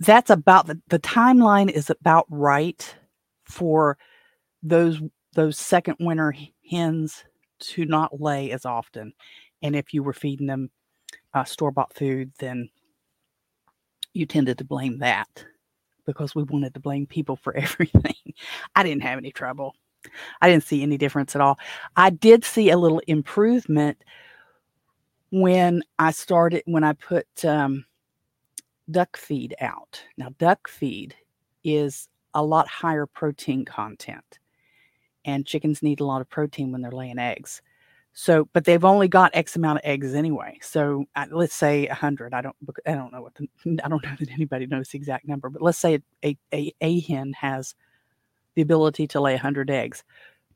that's 0.00 0.30
about 0.30 0.66
the, 0.66 0.80
the 0.88 0.98
timeline 0.98 1.70
is 1.70 1.90
about 1.90 2.26
right 2.28 2.94
for 3.44 3.98
those 4.62 5.00
those 5.34 5.58
second 5.58 5.96
winter 6.00 6.34
hens 6.70 7.24
to 7.60 7.84
not 7.84 8.20
lay 8.20 8.50
as 8.50 8.64
often 8.64 9.12
and 9.62 9.74
if 9.76 9.92
you 9.92 10.02
were 10.02 10.12
feeding 10.12 10.46
them 10.46 10.70
uh, 11.34 11.44
store 11.44 11.70
bought 11.70 11.94
food 11.94 12.32
then 12.38 12.68
you 14.14 14.26
tended 14.26 14.58
to 14.58 14.64
blame 14.64 14.98
that 14.98 15.44
because 16.08 16.34
we 16.34 16.42
wanted 16.42 16.74
to 16.74 16.80
blame 16.80 17.06
people 17.06 17.36
for 17.36 17.56
everything. 17.56 18.14
I 18.74 18.82
didn't 18.82 19.02
have 19.02 19.18
any 19.18 19.30
trouble. 19.30 19.74
I 20.40 20.48
didn't 20.48 20.64
see 20.64 20.82
any 20.82 20.96
difference 20.96 21.34
at 21.34 21.42
all. 21.42 21.58
I 21.96 22.10
did 22.10 22.44
see 22.44 22.70
a 22.70 22.78
little 22.78 23.02
improvement 23.06 24.02
when 25.30 25.82
I 25.98 26.12
started, 26.12 26.62
when 26.66 26.82
I 26.82 26.94
put 26.94 27.26
um, 27.44 27.84
duck 28.90 29.16
feed 29.16 29.54
out. 29.60 30.02
Now, 30.16 30.28
duck 30.38 30.68
feed 30.68 31.14
is 31.62 32.08
a 32.32 32.42
lot 32.42 32.68
higher 32.68 33.04
protein 33.04 33.64
content, 33.64 34.38
and 35.28 35.44
chickens 35.44 35.82
need 35.82 36.00
a 36.00 36.06
lot 36.06 36.22
of 36.22 36.30
protein 36.30 36.72
when 36.72 36.80
they're 36.80 36.90
laying 36.90 37.18
eggs. 37.18 37.60
So, 38.14 38.48
but 38.54 38.64
they've 38.64 38.84
only 38.84 39.08
got 39.08 39.30
X 39.34 39.56
amount 39.56 39.78
of 39.78 39.84
eggs 39.84 40.14
anyway. 40.14 40.58
So 40.62 41.04
uh, 41.14 41.26
let's 41.30 41.54
say 41.54 41.86
a 41.86 41.94
hundred. 41.94 42.32
I 42.32 42.40
don't, 42.40 42.56
I 42.86 42.94
don't 42.94 43.12
know 43.12 43.20
what 43.20 43.34
the, 43.34 43.46
I 43.84 43.88
don't 43.88 44.02
know 44.02 44.16
that 44.18 44.30
anybody 44.30 44.66
knows 44.66 44.88
the 44.88 44.96
exact 44.96 45.28
number, 45.28 45.50
but 45.50 45.60
let's 45.60 45.78
say 45.78 46.00
a, 46.24 46.36
a, 46.52 46.74
a 46.80 47.00
hen 47.00 47.34
has 47.34 47.74
the 48.54 48.62
ability 48.62 49.06
to 49.08 49.20
lay 49.20 49.34
a 49.34 49.38
hundred 49.38 49.70
eggs. 49.70 50.02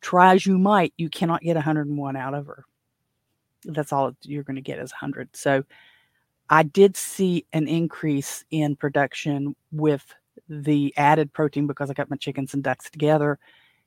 Try 0.00 0.34
as 0.34 0.46
you 0.46 0.58
might, 0.58 0.94
you 0.96 1.10
cannot 1.10 1.42
get 1.42 1.54
101 1.54 2.16
out 2.16 2.34
of 2.34 2.46
her. 2.46 2.64
That's 3.66 3.92
all 3.92 4.16
you're 4.22 4.42
going 4.42 4.56
to 4.56 4.62
get 4.62 4.78
is 4.78 4.90
100. 4.90 5.36
So 5.36 5.64
I 6.48 6.62
did 6.62 6.96
see 6.96 7.46
an 7.52 7.68
increase 7.68 8.44
in 8.50 8.74
production 8.74 9.54
with 9.70 10.14
the 10.48 10.94
added 10.96 11.32
protein 11.34 11.66
because 11.66 11.90
I 11.90 11.92
got 11.92 12.10
my 12.10 12.16
chickens 12.16 12.54
and 12.54 12.64
ducks 12.64 12.90
together 12.90 13.38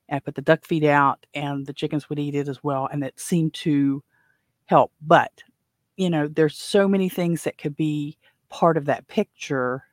and 0.09 0.17
I 0.17 0.19
put 0.19 0.35
the 0.35 0.41
duck 0.41 0.65
feed 0.65 0.83
out, 0.85 1.25
and 1.33 1.65
the 1.65 1.73
chickens 1.73 2.09
would 2.09 2.19
eat 2.19 2.35
it 2.35 2.47
as 2.47 2.63
well, 2.63 2.87
and 2.91 3.03
it 3.03 3.19
seemed 3.19 3.53
to 3.55 4.03
help. 4.67 4.91
But 5.01 5.43
you 5.97 6.09
know, 6.09 6.27
there's 6.27 6.57
so 6.57 6.87
many 6.87 7.09
things 7.09 7.43
that 7.45 7.57
could 7.59 7.75
be 7.77 8.17
part 8.49 8.77
of 8.77 8.85
that 8.85 9.07
picture 9.07 9.83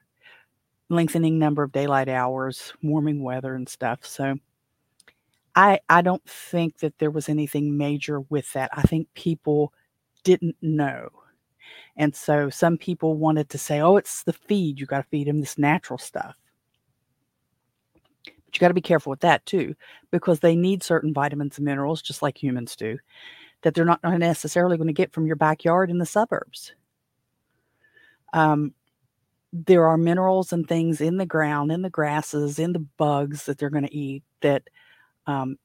lengthening 0.91 1.39
number 1.39 1.63
of 1.65 1.73
daylight 1.73 2.09
hours, 2.09 2.73
warming 2.83 3.23
weather 3.23 3.55
and 3.55 3.69
stuff. 3.69 4.05
So 4.05 4.37
I 5.55 5.81
I 5.89 6.03
don't 6.03 6.25
think 6.29 6.79
that 6.79 6.99
there 6.99 7.11
was 7.11 7.29
anything 7.29 7.77
major 7.77 8.21
with 8.21 8.53
that. 8.53 8.71
I 8.73 8.83
think 8.83 9.09
people 9.15 9.73
didn't 10.25 10.57
know. 10.63 11.09
And 11.97 12.15
so 12.17 12.51
some 12.51 12.79
people 12.79 13.17
wanted 13.17 13.51
to 13.51 13.59
say, 13.59 13.81
"Oh, 13.81 13.97
it's 13.99 14.25
the 14.25 14.33
feed. 14.35 14.81
You 14.81 14.87
got 14.87 14.99
to 14.99 15.09
feed 15.11 15.29
them 15.29 15.41
this 15.41 15.59
natural 15.59 15.99
stuff." 15.99 16.37
But 18.53 18.59
you 18.59 18.61
got 18.61 18.69
to 18.69 18.75
be 18.75 18.83
careful 18.83 19.09
with 19.09 19.21
that 19.21 19.47
too, 19.47 19.75
because 20.11 20.41
they 20.41 20.55
need 20.55 20.83
certain 20.83 21.15
vitamins 21.15 21.57
and 21.57 21.65
minerals, 21.65 22.03
just 22.03 22.21
like 22.21 22.37
humans 22.37 22.77
do, 22.77 22.99
that 23.63 23.73
they're 23.73 23.87
not 23.87 24.03
necessarily 24.05 24.77
going 24.77 24.89
to 24.89 24.93
get 24.93 25.11
from 25.11 25.27
your 25.27 25.37
backyard 25.37 25.89
in 25.89 25.97
the 25.97 26.05
suburbs. 26.05 26.75
Um, 28.35 28.75
there 29.55 29.87
are 29.87 29.97
minerals 29.97 30.53
and 30.53 30.69
things 30.69 31.01
in 31.01 31.17
the 31.17 31.25
ground, 31.25 31.73
in 31.73 31.81
the 31.81 31.89
grasses, 31.89 32.59
in 32.59 32.75
the 32.75 32.87
bugs 32.99 33.47
that 33.47 33.57
they're 33.57 33.71
going 33.71 33.87
to 33.87 33.95
eat 33.95 34.23
that 34.43 34.65
um, 35.27 35.57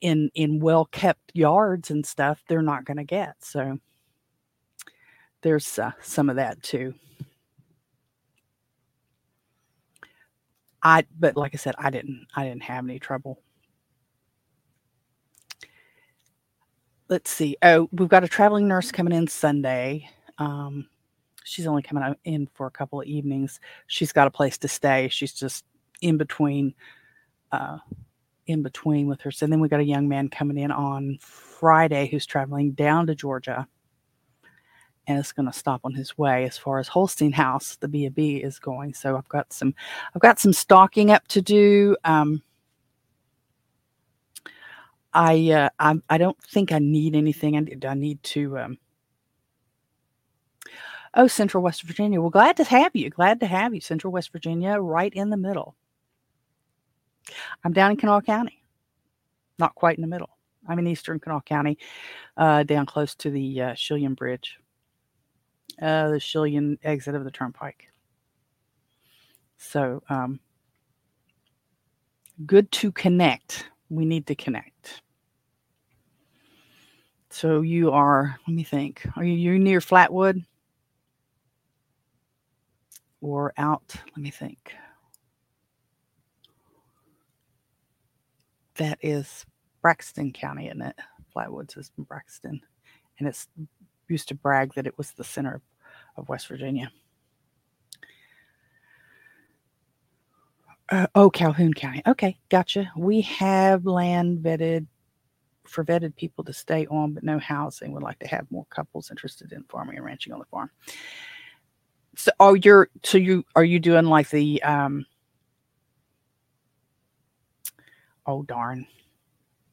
in 0.00 0.30
in 0.34 0.58
well 0.58 0.86
kept 0.86 1.32
yards 1.34 1.90
and 1.90 2.06
stuff 2.06 2.42
they're 2.48 2.62
not 2.62 2.86
going 2.86 2.96
to 2.96 3.04
get. 3.04 3.34
So 3.40 3.78
there's 5.42 5.78
uh, 5.78 5.92
some 6.00 6.30
of 6.30 6.36
that 6.36 6.62
too. 6.62 6.94
I 10.82 11.04
but 11.18 11.36
like 11.36 11.54
I 11.54 11.58
said, 11.58 11.74
I 11.78 11.90
didn't 11.90 12.26
I 12.34 12.44
didn't 12.44 12.64
have 12.64 12.84
any 12.84 12.98
trouble. 12.98 13.42
Let's 17.08 17.30
see. 17.30 17.56
Oh, 17.62 17.88
we've 17.92 18.08
got 18.08 18.24
a 18.24 18.28
traveling 18.28 18.68
nurse 18.68 18.90
coming 18.90 19.12
in 19.12 19.28
Sunday. 19.28 20.08
Um, 20.38 20.88
she's 21.44 21.66
only 21.66 21.82
coming 21.82 22.14
in 22.24 22.48
for 22.54 22.66
a 22.66 22.70
couple 22.70 23.00
of 23.00 23.06
evenings. 23.06 23.60
She's 23.86 24.12
got 24.12 24.26
a 24.26 24.30
place 24.30 24.56
to 24.58 24.68
stay. 24.68 25.08
She's 25.08 25.34
just 25.34 25.64
in 26.00 26.16
between 26.16 26.74
uh, 27.52 27.78
in 28.46 28.62
between 28.62 29.06
with 29.06 29.20
her. 29.20 29.30
So 29.30 29.46
then 29.46 29.60
we 29.60 29.68
got 29.68 29.80
a 29.80 29.84
young 29.84 30.08
man 30.08 30.28
coming 30.28 30.58
in 30.58 30.70
on 30.70 31.18
Friday 31.20 32.08
who's 32.08 32.26
traveling 32.26 32.72
down 32.72 33.06
to 33.06 33.14
Georgia 33.14 33.68
and 35.06 35.18
it's 35.18 35.32
going 35.32 35.46
to 35.46 35.52
stop 35.52 35.80
on 35.84 35.92
his 35.92 36.16
way 36.16 36.44
as 36.44 36.56
far 36.56 36.78
as 36.78 36.88
Holstein 36.88 37.32
House, 37.32 37.76
the 37.76 37.88
B 37.88 38.06
and 38.06 38.14
B 38.14 38.36
is 38.36 38.58
going. 38.58 38.94
So 38.94 39.16
I've 39.16 39.28
got 39.28 39.52
some, 39.52 39.74
I've 40.14 40.22
got 40.22 40.38
some 40.38 40.52
stocking 40.52 41.10
up 41.10 41.26
to 41.28 41.42
do. 41.42 41.96
Um, 42.04 42.42
I, 45.12 45.50
uh, 45.50 45.68
I, 45.78 46.00
I 46.08 46.18
don't 46.18 46.40
think 46.42 46.72
I 46.72 46.78
need 46.78 47.16
anything. 47.16 47.56
I, 47.56 47.86
I 47.86 47.94
need 47.94 48.22
to. 48.22 48.58
Um, 48.58 48.78
oh, 51.14 51.26
Central 51.26 51.62
West 51.62 51.82
Virginia. 51.82 52.20
Well, 52.20 52.30
glad 52.30 52.56
to 52.58 52.64
have 52.64 52.94
you. 52.94 53.10
Glad 53.10 53.40
to 53.40 53.46
have 53.46 53.74
you, 53.74 53.80
Central 53.80 54.12
West 54.12 54.32
Virginia, 54.32 54.78
right 54.78 55.12
in 55.12 55.30
the 55.30 55.36
middle. 55.36 55.74
I'm 57.64 57.72
down 57.72 57.90
in 57.90 57.96
Kanawha 57.96 58.22
County, 58.22 58.64
not 59.58 59.74
quite 59.74 59.96
in 59.96 60.02
the 60.02 60.08
middle. 60.08 60.30
I'm 60.68 60.78
in 60.78 60.86
eastern 60.86 61.18
Kanawha 61.18 61.42
County, 61.42 61.78
uh, 62.36 62.62
down 62.62 62.86
close 62.86 63.14
to 63.16 63.30
the 63.30 63.60
uh, 63.60 63.72
Chelyan 63.72 64.16
Bridge 64.16 64.58
uh, 65.82 66.10
the 66.10 66.16
Chelyan 66.16 66.78
exit 66.84 67.14
of 67.14 67.24
the 67.24 67.30
turnpike. 67.30 67.88
So, 69.58 70.02
um, 70.08 70.38
good 72.46 72.70
to 72.72 72.92
connect. 72.92 73.68
We 73.90 74.04
need 74.04 74.26
to 74.28 74.34
connect. 74.34 75.02
So 77.30 77.62
you 77.62 77.90
are, 77.90 78.38
let 78.46 78.54
me 78.54 78.62
think, 78.62 79.06
are 79.16 79.24
you 79.24 79.34
you 79.34 79.58
near 79.58 79.80
Flatwood? 79.80 80.44
Or 83.20 83.52
out, 83.56 83.94
let 84.08 84.18
me 84.18 84.30
think. 84.30 84.74
That 88.76 88.98
is 89.00 89.46
Braxton 89.80 90.32
County, 90.32 90.66
isn't 90.66 90.82
it? 90.82 90.96
Flatwoods 91.34 91.78
is 91.78 91.90
Braxton. 91.96 92.60
And 93.18 93.28
it's 93.28 93.48
used 94.08 94.28
to 94.28 94.34
brag 94.34 94.74
that 94.74 94.86
it 94.86 94.98
was 94.98 95.12
the 95.12 95.24
center 95.24 95.54
of 95.54 95.62
West 96.28 96.48
Virginia. 96.48 96.90
Uh, 100.88 101.06
oh, 101.14 101.30
Calhoun 101.30 101.72
County. 101.72 102.02
Okay, 102.06 102.36
gotcha. 102.50 102.90
We 102.96 103.22
have 103.22 103.86
land 103.86 104.40
vetted 104.40 104.86
for 105.66 105.84
vetted 105.84 106.14
people 106.16 106.44
to 106.44 106.52
stay 106.52 106.86
on, 106.86 107.14
but 107.14 107.22
no 107.24 107.38
housing. 107.38 107.92
Would 107.92 108.02
like 108.02 108.18
to 108.18 108.28
have 108.28 108.50
more 108.50 108.66
couples 108.68 109.10
interested 109.10 109.52
in 109.52 109.64
farming 109.64 109.96
and 109.96 110.04
ranching 110.04 110.32
on 110.32 110.38
the 110.38 110.44
farm. 110.46 110.70
So, 112.16 112.30
oh, 112.40 112.54
you're 112.54 112.90
so 113.04 113.16
you 113.16 113.44
are 113.56 113.64
you 113.64 113.80
doing 113.80 114.04
like 114.04 114.28
the 114.28 114.62
um? 114.62 115.06
Oh 118.26 118.42
darn, 118.42 118.86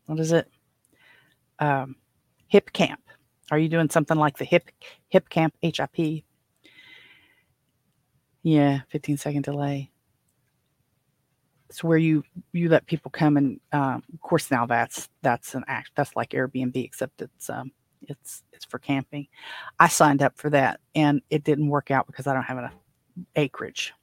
what 0.05 0.19
is 0.19 0.31
it? 0.31 0.49
Um, 1.59 1.97
Hipcamp. 2.51 2.97
Are 3.51 3.59
you 3.59 3.67
doing 3.67 3.89
something 3.89 4.17
like 4.17 4.37
the 4.37 4.45
hip 4.45 4.69
hip 5.09 5.27
camp 5.27 5.53
HIP 5.61 6.23
yeah, 8.49 8.79
15 8.89 9.17
second 9.17 9.43
delay. 9.43 9.91
It's 11.69 11.83
where 11.83 11.99
you 11.99 12.23
you 12.51 12.67
let 12.67 12.87
people 12.87 13.11
come 13.11 13.37
and 13.37 13.59
um, 13.71 14.01
of 14.11 14.19
course 14.21 14.49
now 14.49 14.65
that's 14.65 15.07
that's 15.21 15.53
an 15.53 15.63
act 15.67 15.91
that's 15.95 16.15
like 16.15 16.31
Airbnb 16.31 16.83
except 16.83 17.21
it's 17.21 17.47
um 17.47 17.71
it's 18.01 18.41
it's 18.51 18.65
for 18.65 18.79
camping. 18.79 19.27
I 19.79 19.87
signed 19.87 20.23
up 20.23 20.35
for 20.35 20.49
that 20.49 20.79
and 20.95 21.21
it 21.29 21.43
didn't 21.43 21.67
work 21.67 21.91
out 21.91 22.07
because 22.07 22.25
I 22.25 22.33
don't 22.33 22.43
have 22.43 22.57
enough 22.57 22.75
acreage. 23.35 23.93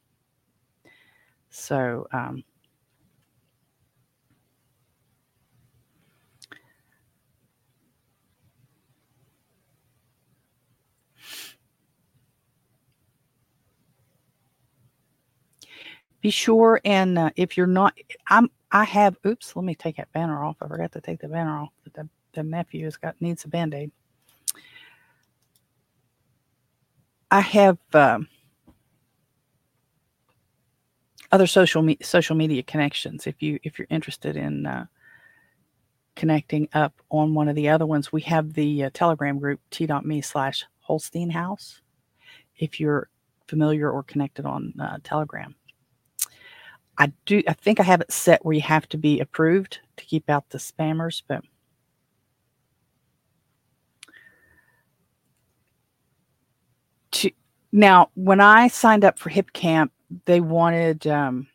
So 1.50 2.06
um, 2.12 2.44
be 16.26 16.30
sure 16.32 16.80
and 16.84 17.16
uh, 17.16 17.30
if 17.36 17.56
you're 17.56 17.68
not 17.68 17.96
i'm 18.26 18.50
i 18.72 18.82
have 18.82 19.16
oops 19.24 19.54
let 19.54 19.64
me 19.64 19.76
take 19.76 19.96
that 19.96 20.10
banner 20.12 20.42
off 20.42 20.56
i 20.60 20.66
forgot 20.66 20.90
to 20.90 21.00
take 21.00 21.20
the 21.20 21.28
banner 21.28 21.56
off 21.56 21.68
the, 21.94 22.08
the 22.32 22.42
nephew 22.42 22.84
has 22.84 22.96
got 22.96 23.14
needs 23.20 23.44
a 23.44 23.48
band-aid. 23.48 23.92
I 27.30 27.40
have 27.40 27.78
um, 27.92 28.26
other 31.30 31.46
social 31.46 31.82
me- 31.82 31.98
social 32.02 32.34
media 32.34 32.64
connections 32.64 33.28
if 33.28 33.40
you 33.40 33.60
if 33.62 33.78
you're 33.78 33.86
interested 33.88 34.36
in 34.36 34.66
uh, 34.66 34.86
connecting 36.16 36.68
up 36.72 37.00
on 37.08 37.34
one 37.34 37.48
of 37.48 37.54
the 37.54 37.68
other 37.68 37.86
ones 37.86 38.10
we 38.10 38.22
have 38.22 38.52
the 38.52 38.82
uh, 38.82 38.90
telegram 38.92 39.38
group 39.38 39.60
t.me 39.70 40.20
slash 40.22 40.64
holstein 40.80 41.30
house 41.30 41.82
if 42.56 42.80
you're 42.80 43.08
familiar 43.46 43.88
or 43.88 44.02
connected 44.02 44.44
on 44.44 44.74
uh, 44.80 44.98
telegram 45.04 45.54
I 46.98 47.12
do 47.26 47.42
I 47.48 47.52
think 47.52 47.80
I 47.80 47.82
have 47.82 48.00
it 48.00 48.12
set 48.12 48.44
where 48.44 48.54
you 48.54 48.62
have 48.62 48.88
to 48.90 48.98
be 48.98 49.20
approved 49.20 49.80
to 49.96 50.04
keep 50.04 50.28
out 50.30 50.48
the 50.50 50.58
spammers, 50.58 51.22
but 51.26 51.42
to 57.12 57.30
now 57.72 58.10
when 58.14 58.40
I 58.40 58.68
signed 58.68 59.04
up 59.04 59.18
for 59.18 59.30
Hipcamp, 59.30 59.90
they 60.24 60.40
wanted 60.40 61.06
um, 61.06 61.48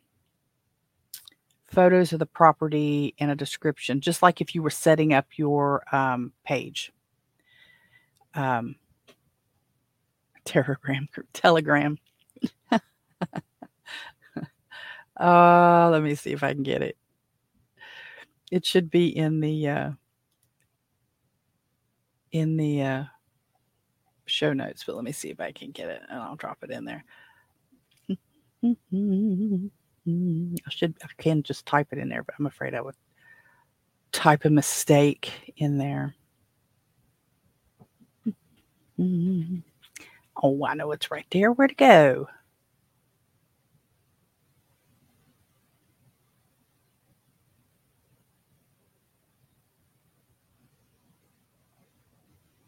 photos 1.66 2.12
of 2.12 2.18
the 2.18 2.26
property 2.26 3.14
and 3.18 3.30
a 3.30 3.34
description, 3.34 4.00
just 4.00 4.22
like 4.22 4.40
if 4.40 4.54
you 4.54 4.62
were 4.62 4.70
setting 4.70 5.12
up 5.14 5.26
your 5.36 5.82
um, 5.94 6.32
page. 6.44 6.92
Um, 8.34 8.76
Telegram, 10.44 11.08
Telegram. 11.32 11.98
Uh, 15.18 15.90
let 15.90 16.02
me 16.02 16.14
see 16.14 16.32
if 16.32 16.42
I 16.42 16.54
can 16.54 16.62
get 16.62 16.82
it. 16.82 16.96
It 18.50 18.66
should 18.66 18.90
be 18.90 19.16
in 19.16 19.40
the 19.40 19.68
uh, 19.68 19.90
in 22.32 22.56
the 22.56 22.82
uh, 22.82 23.04
show 24.26 24.52
notes, 24.52 24.84
but 24.86 24.96
let 24.96 25.04
me 25.04 25.12
see 25.12 25.30
if 25.30 25.40
I 25.40 25.52
can 25.52 25.70
get 25.70 25.88
it, 25.88 26.02
and 26.08 26.20
I'll 26.20 26.36
drop 26.36 26.58
it 26.62 26.70
in 26.70 26.84
there. 26.84 27.04
I 28.64 28.76
should 30.70 30.94
I 31.02 31.08
can 31.18 31.42
just 31.42 31.66
type 31.66 31.88
it 31.92 31.98
in 31.98 32.08
there, 32.08 32.22
but 32.22 32.34
I'm 32.38 32.46
afraid 32.46 32.74
I 32.74 32.80
would 32.80 32.94
type 34.12 34.44
a 34.44 34.50
mistake 34.50 35.52
in 35.56 35.78
there. 35.78 36.14
Oh, 40.42 40.64
I 40.64 40.74
know 40.74 40.92
it's 40.92 41.10
right 41.10 41.26
there. 41.30 41.52
Where 41.52 41.68
to 41.68 41.74
go? 41.74 42.28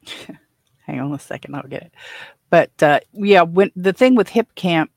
Hang 0.87 1.01
on 1.01 1.15
a 1.15 1.19
second, 1.19 1.55
I'll 1.57 1.63
get 1.63 1.85
it. 1.85 1.93
But 2.51 2.83
uh, 2.83 3.01
yeah, 3.13 3.43
when 3.43 3.71
the 3.77 3.93
thing 3.93 4.15
with 4.15 4.29
Hipcamp 4.29 4.89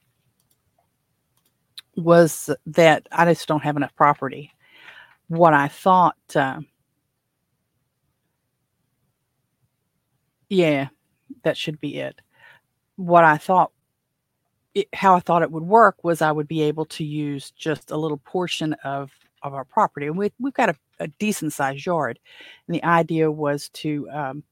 was 1.96 2.50
that 2.68 3.08
I 3.12 3.26
just 3.34 3.48
don't 3.48 3.64
have 3.64 3.78
enough 3.78 3.96
property. 3.96 4.52
What 5.28 5.54
I 5.54 5.68
thought, 5.68 6.18
uh, 6.36 6.62
yeah, 10.50 10.90
that 11.44 11.58
should 11.58 11.80
be 11.82 11.98
it. 11.98 12.20
What 12.96 13.24
I 13.24 13.38
thought, 13.38 13.72
it, 14.76 14.88
how 14.94 15.16
I 15.16 15.20
thought 15.20 15.42
it 15.42 15.52
would 15.52 15.64
work 15.64 16.04
was 16.04 16.22
I 16.22 16.32
would 16.32 16.48
be 16.48 16.62
able 16.64 16.86
to 16.86 17.04
use 17.04 17.52
just 17.52 17.92
a 17.92 17.98
little 17.98 18.18
portion 18.18 18.74
of 18.84 19.12
of 19.44 19.54
our 19.54 19.66
property, 19.66 20.08
and 20.08 20.18
we 20.18 20.32
we've 20.40 20.54
got 20.54 20.70
a, 20.70 20.76
a 21.00 21.08
decent 21.08 21.54
sized 21.54 21.86
yard. 21.86 22.20
And 22.68 22.76
the 22.76 22.84
idea 22.84 23.32
was 23.32 23.70
to 23.70 24.10
um, 24.12 24.44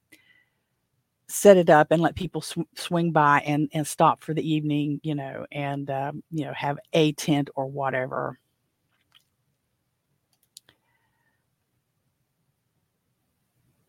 set 1.28 1.58
it 1.58 1.70
up 1.70 1.88
and 1.92 2.02
let 2.02 2.16
people 2.16 2.42
sw- 2.42 2.60
swing 2.76 3.12
by 3.12 3.40
and 3.46 3.70
and 3.74 3.86
stop 3.88 4.24
for 4.24 4.34
the 4.34 4.48
evening, 4.48 5.00
you 5.04 5.16
know, 5.16 5.46
and 5.52 5.90
um, 5.90 6.24
you 6.32 6.46
know 6.46 6.54
have 6.54 6.78
a 6.94 7.14
tent 7.14 7.50
or 7.56 7.68
whatever. 7.68 8.40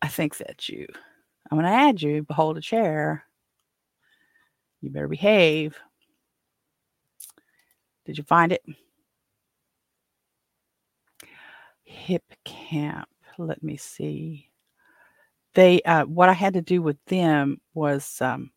I 0.01 0.07
think 0.07 0.37
that's 0.37 0.69
you. 0.69 0.87
I'm 1.51 1.57
going 1.57 1.65
to 1.71 1.77
add 1.77 2.01
you. 2.01 2.23
Behold 2.23 2.57
a 2.57 2.61
chair. 2.61 3.25
You 4.81 4.89
better 4.89 5.07
behave. 5.07 5.77
Did 8.05 8.17
you 8.17 8.23
find 8.23 8.51
it? 8.51 8.63
Hip 11.83 12.23
camp. 12.45 13.09
Let 13.37 13.63
me 13.63 13.77
see. 13.77 14.46
They 15.57 15.81
uh, 15.81 16.05
what 16.05 16.29
I 16.29 16.33
had 16.33 16.53
to 16.53 16.61
do 16.61 16.83
with 16.83 17.03
them 17.07 17.59
was 17.73 18.21
um, 18.21 18.51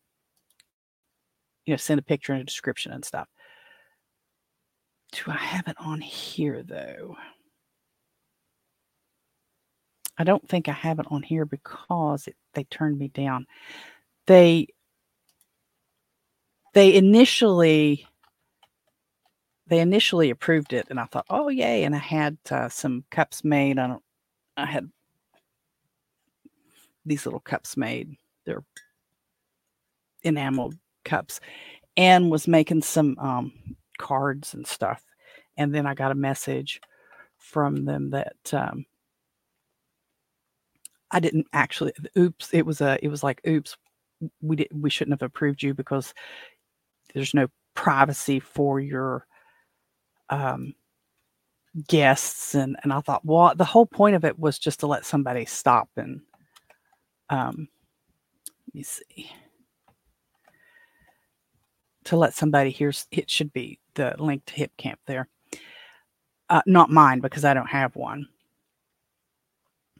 you 1.65 1.73
know 1.73 1.79
send 1.79 1.99
a 1.99 2.03
picture 2.03 2.35
and 2.35 2.43
a 2.43 2.45
description 2.45 2.93
and 2.93 3.03
stuff. 3.03 3.27
Do 5.13 5.23
I 5.29 5.39
have 5.39 5.67
it 5.67 5.77
on 5.79 6.03
here 6.03 6.63
though? 6.63 7.17
I 10.19 10.25
don't 10.25 10.47
think 10.47 10.69
I 10.69 10.73
have 10.73 10.99
it 10.99 11.07
on 11.09 11.23
here 11.23 11.47
because 11.47 12.27
it, 12.27 12.37
they 12.53 12.65
turned 12.65 12.99
me 12.99 13.09
down. 13.09 13.47
They 14.27 14.67
they 16.75 16.95
initially 16.95 18.07
they 19.69 19.81
initially 19.81 20.29
approved 20.29 20.75
it, 20.75 20.89
and 20.91 21.01
I 21.01 21.07
thought, 21.07 21.25
oh 21.31 21.49
yay! 21.49 21.85
And 21.85 21.95
I 21.95 21.99
had 21.99 22.37
uh, 22.51 22.69
some 22.69 23.05
cups 23.11 23.43
made. 23.43 23.79
I 23.79 23.87
don't. 23.87 24.03
I 24.59 24.67
had 24.67 24.91
these 27.05 27.27
little 27.27 27.41
cups 27.41 27.77
made. 27.77 28.17
They're 28.47 28.65
enameled 30.23 30.77
cups, 31.05 31.41
and 31.97 32.31
was 32.31 32.49
making 32.49 32.83
some 32.83 33.19
um, 33.19 33.53
cards 33.99 34.55
and 34.55 34.67
stuff. 34.67 35.03
And 35.57 35.75
then 35.75 35.87
I 35.87 35.95
got 35.95 36.13
a 36.13 36.17
message 36.17 36.81
from 37.37 37.85
them 37.85 38.11
that 38.11 38.37
um, 38.53 38.85
I 41.11 41.21
didn't 41.21 41.47
actually. 41.53 41.93
Oops! 42.17 42.53
It 42.53 42.65
was 42.67 42.81
a. 42.81 42.99
It 43.03 43.09
was 43.09 43.23
like, 43.23 43.41
oops, 43.47 43.77
we 44.41 44.57
did. 44.57 44.69
We 44.73 44.91
shouldn't 44.91 45.21
have 45.21 45.27
approved 45.27 45.63
you 45.63 45.75
because 45.75 46.15
there's 47.15 47.35
no 47.35 47.49
privacy 47.75 48.41
for 48.41 48.81
your 48.81 49.27
um, 50.29 50.75
guests 51.87 52.55
and 52.55 52.77
and 52.83 52.93
I 52.93 53.01
thought 53.01 53.25
well 53.25 53.53
the 53.55 53.65
whole 53.65 53.87
point 53.87 54.17
of 54.17 54.25
it 54.25 54.39
was 54.39 54.59
just 54.59 54.81
to 54.81 54.89
let 54.89 55.05
somebody 55.05 55.45
stop 55.45 55.89
and 55.97 56.21
um 57.31 57.69
let 58.67 58.75
me 58.75 58.83
see. 58.83 59.31
To 62.05 62.17
let 62.17 62.35
somebody 62.35 62.71
here's 62.71 63.07
it 63.11 63.31
should 63.31 63.53
be 63.53 63.79
the 63.95 64.15
link 64.19 64.45
to 64.47 64.55
Hipcamp 64.55 64.97
there. 65.07 65.29
Uh, 66.49 66.63
not 66.67 66.91
mine 66.91 67.21
because 67.21 67.45
I 67.45 67.55
don't 67.55 67.69
have 67.69 67.97
one. 67.97 68.27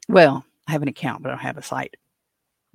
Well 0.07 0.45
I 0.67 0.71
have 0.71 0.81
an 0.81 0.87
account 0.87 1.23
but 1.23 1.29
I 1.29 1.31
don't 1.33 1.43
have 1.43 1.57
a 1.57 1.63
site 1.63 1.95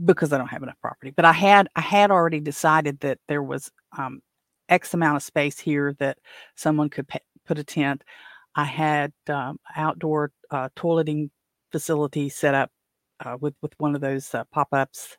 because 0.04 0.32
I 0.32 0.38
don't 0.38 0.48
have 0.48 0.62
enough 0.62 0.80
property. 0.80 1.12
But 1.14 1.24
I 1.24 1.32
had 1.32 1.68
I 1.76 1.80
had 1.80 2.10
already 2.10 2.40
decided 2.40 3.00
that 3.00 3.18
there 3.28 3.42
was 3.42 3.70
um, 3.96 4.20
X 4.68 4.94
amount 4.94 5.16
of 5.16 5.22
space 5.22 5.58
here 5.58 5.94
that 5.98 6.18
someone 6.54 6.90
could 6.90 7.08
pay, 7.08 7.20
put 7.46 7.58
a 7.58 7.64
tent. 7.64 8.02
I 8.54 8.64
had 8.64 9.12
um, 9.28 9.58
outdoor 9.76 10.32
uh, 10.50 10.68
toileting 10.76 11.30
facility 11.72 12.28
set 12.28 12.54
up 12.54 12.70
uh, 13.24 13.36
with 13.40 13.54
with 13.62 13.72
one 13.78 13.94
of 13.94 14.00
those 14.00 14.34
uh, 14.34 14.44
pop 14.52 14.68
ups, 14.72 15.16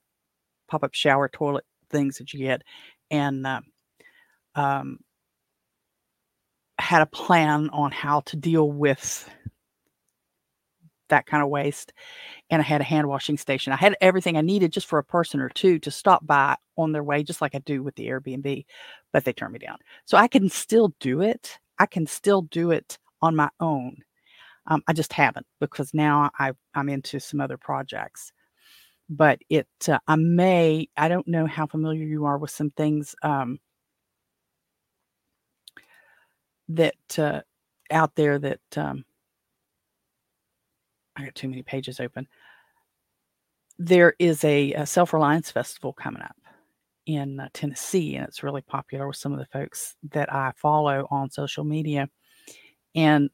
pop 0.67 0.83
up 0.83 0.93
shower 0.93 1.29
toilet 1.29 1.65
things 1.89 2.17
that 2.17 2.33
you 2.33 2.39
get, 2.39 2.61
and 3.11 3.45
um, 3.47 3.63
um, 4.55 4.99
had 6.79 7.01
a 7.01 7.07
plan 7.07 7.69
on 7.71 7.91
how 7.91 8.21
to 8.21 8.35
deal 8.35 8.71
with 8.71 9.29
that 11.09 11.25
kind 11.25 11.41
of 11.41 11.49
waste. 11.49 11.93
And 12.49 12.61
I 12.61 12.65
had 12.65 12.81
a 12.81 12.85
hand 12.85 13.07
washing 13.07 13.37
station. 13.37 13.73
I 13.73 13.77
had 13.77 13.95
everything 14.01 14.37
I 14.37 14.41
needed 14.41 14.73
just 14.73 14.87
for 14.87 14.99
a 14.99 15.03
person 15.03 15.39
or 15.39 15.49
two 15.49 15.79
to 15.79 15.91
stop 15.91 16.25
by 16.25 16.55
on 16.77 16.91
their 16.91 17.03
way, 17.03 17.23
just 17.23 17.41
like 17.41 17.55
I 17.55 17.59
do 17.59 17.81
with 17.81 17.95
the 17.95 18.07
Airbnb, 18.07 18.65
but 19.13 19.23
they 19.23 19.33
turned 19.33 19.53
me 19.53 19.59
down. 19.59 19.77
So 20.05 20.17
I 20.17 20.27
can 20.27 20.49
still 20.49 20.93
do 20.99 21.21
it. 21.21 21.57
I 21.79 21.85
can 21.85 22.05
still 22.07 22.43
do 22.43 22.71
it 22.71 22.97
on 23.21 23.35
my 23.35 23.49
own. 23.59 23.97
Um, 24.67 24.83
I 24.87 24.93
just 24.93 25.13
haven't 25.13 25.45
because 25.59 25.93
now 25.93 26.29
I, 26.39 26.51
I'm 26.75 26.89
into 26.89 27.19
some 27.19 27.41
other 27.41 27.57
projects. 27.57 28.31
But 29.09 29.39
it, 29.49 29.67
uh, 29.87 29.99
I 30.07 30.17
may, 30.17 30.89
I 30.97 31.07
don't 31.07 31.27
know 31.27 31.45
how 31.45 31.65
familiar 31.65 32.03
you 32.03 32.25
are 32.25 32.37
with 32.37 32.51
some 32.51 32.71
things 32.71 33.15
um, 33.23 33.59
that 36.69 36.95
uh, 37.17 37.41
out 37.89 38.15
there 38.15 38.37
that 38.37 38.59
um, 38.75 39.05
I 41.15 41.23
got 41.23 41.35
too 41.35 41.47
many 41.47 41.63
pages 41.63 41.99
open. 42.01 42.27
There 43.79 44.13
is 44.19 44.43
a, 44.43 44.73
a 44.73 44.85
Self 44.85 45.13
Reliance 45.13 45.51
Festival 45.51 45.93
coming 45.93 46.21
up 46.21 46.35
in 47.05 47.39
uh, 47.39 47.47
Tennessee, 47.53 48.15
and 48.15 48.27
it's 48.27 48.43
really 48.43 48.61
popular 48.61 49.07
with 49.07 49.15
some 49.15 49.31
of 49.31 49.39
the 49.39 49.45
folks 49.45 49.95
that 50.11 50.33
I 50.33 50.51
follow 50.57 51.07
on 51.09 51.29
social 51.29 51.63
media. 51.63 52.09
And 52.93 53.29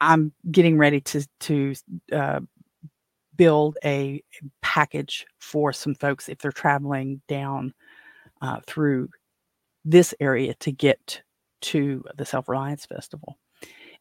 I'm 0.00 0.32
getting 0.50 0.78
ready 0.78 1.00
to 1.02 1.26
to 1.40 1.74
uh, 2.12 2.40
build 3.36 3.78
a 3.84 4.22
package 4.62 5.26
for 5.38 5.72
some 5.72 5.94
folks 5.94 6.28
if 6.28 6.38
they're 6.38 6.52
traveling 6.52 7.20
down 7.28 7.74
uh, 8.42 8.60
through 8.66 9.08
this 9.84 10.14
area 10.20 10.54
to 10.54 10.72
get 10.72 11.22
to 11.62 12.04
the 12.16 12.24
Self 12.24 12.48
Reliance 12.48 12.86
Festival. 12.86 13.38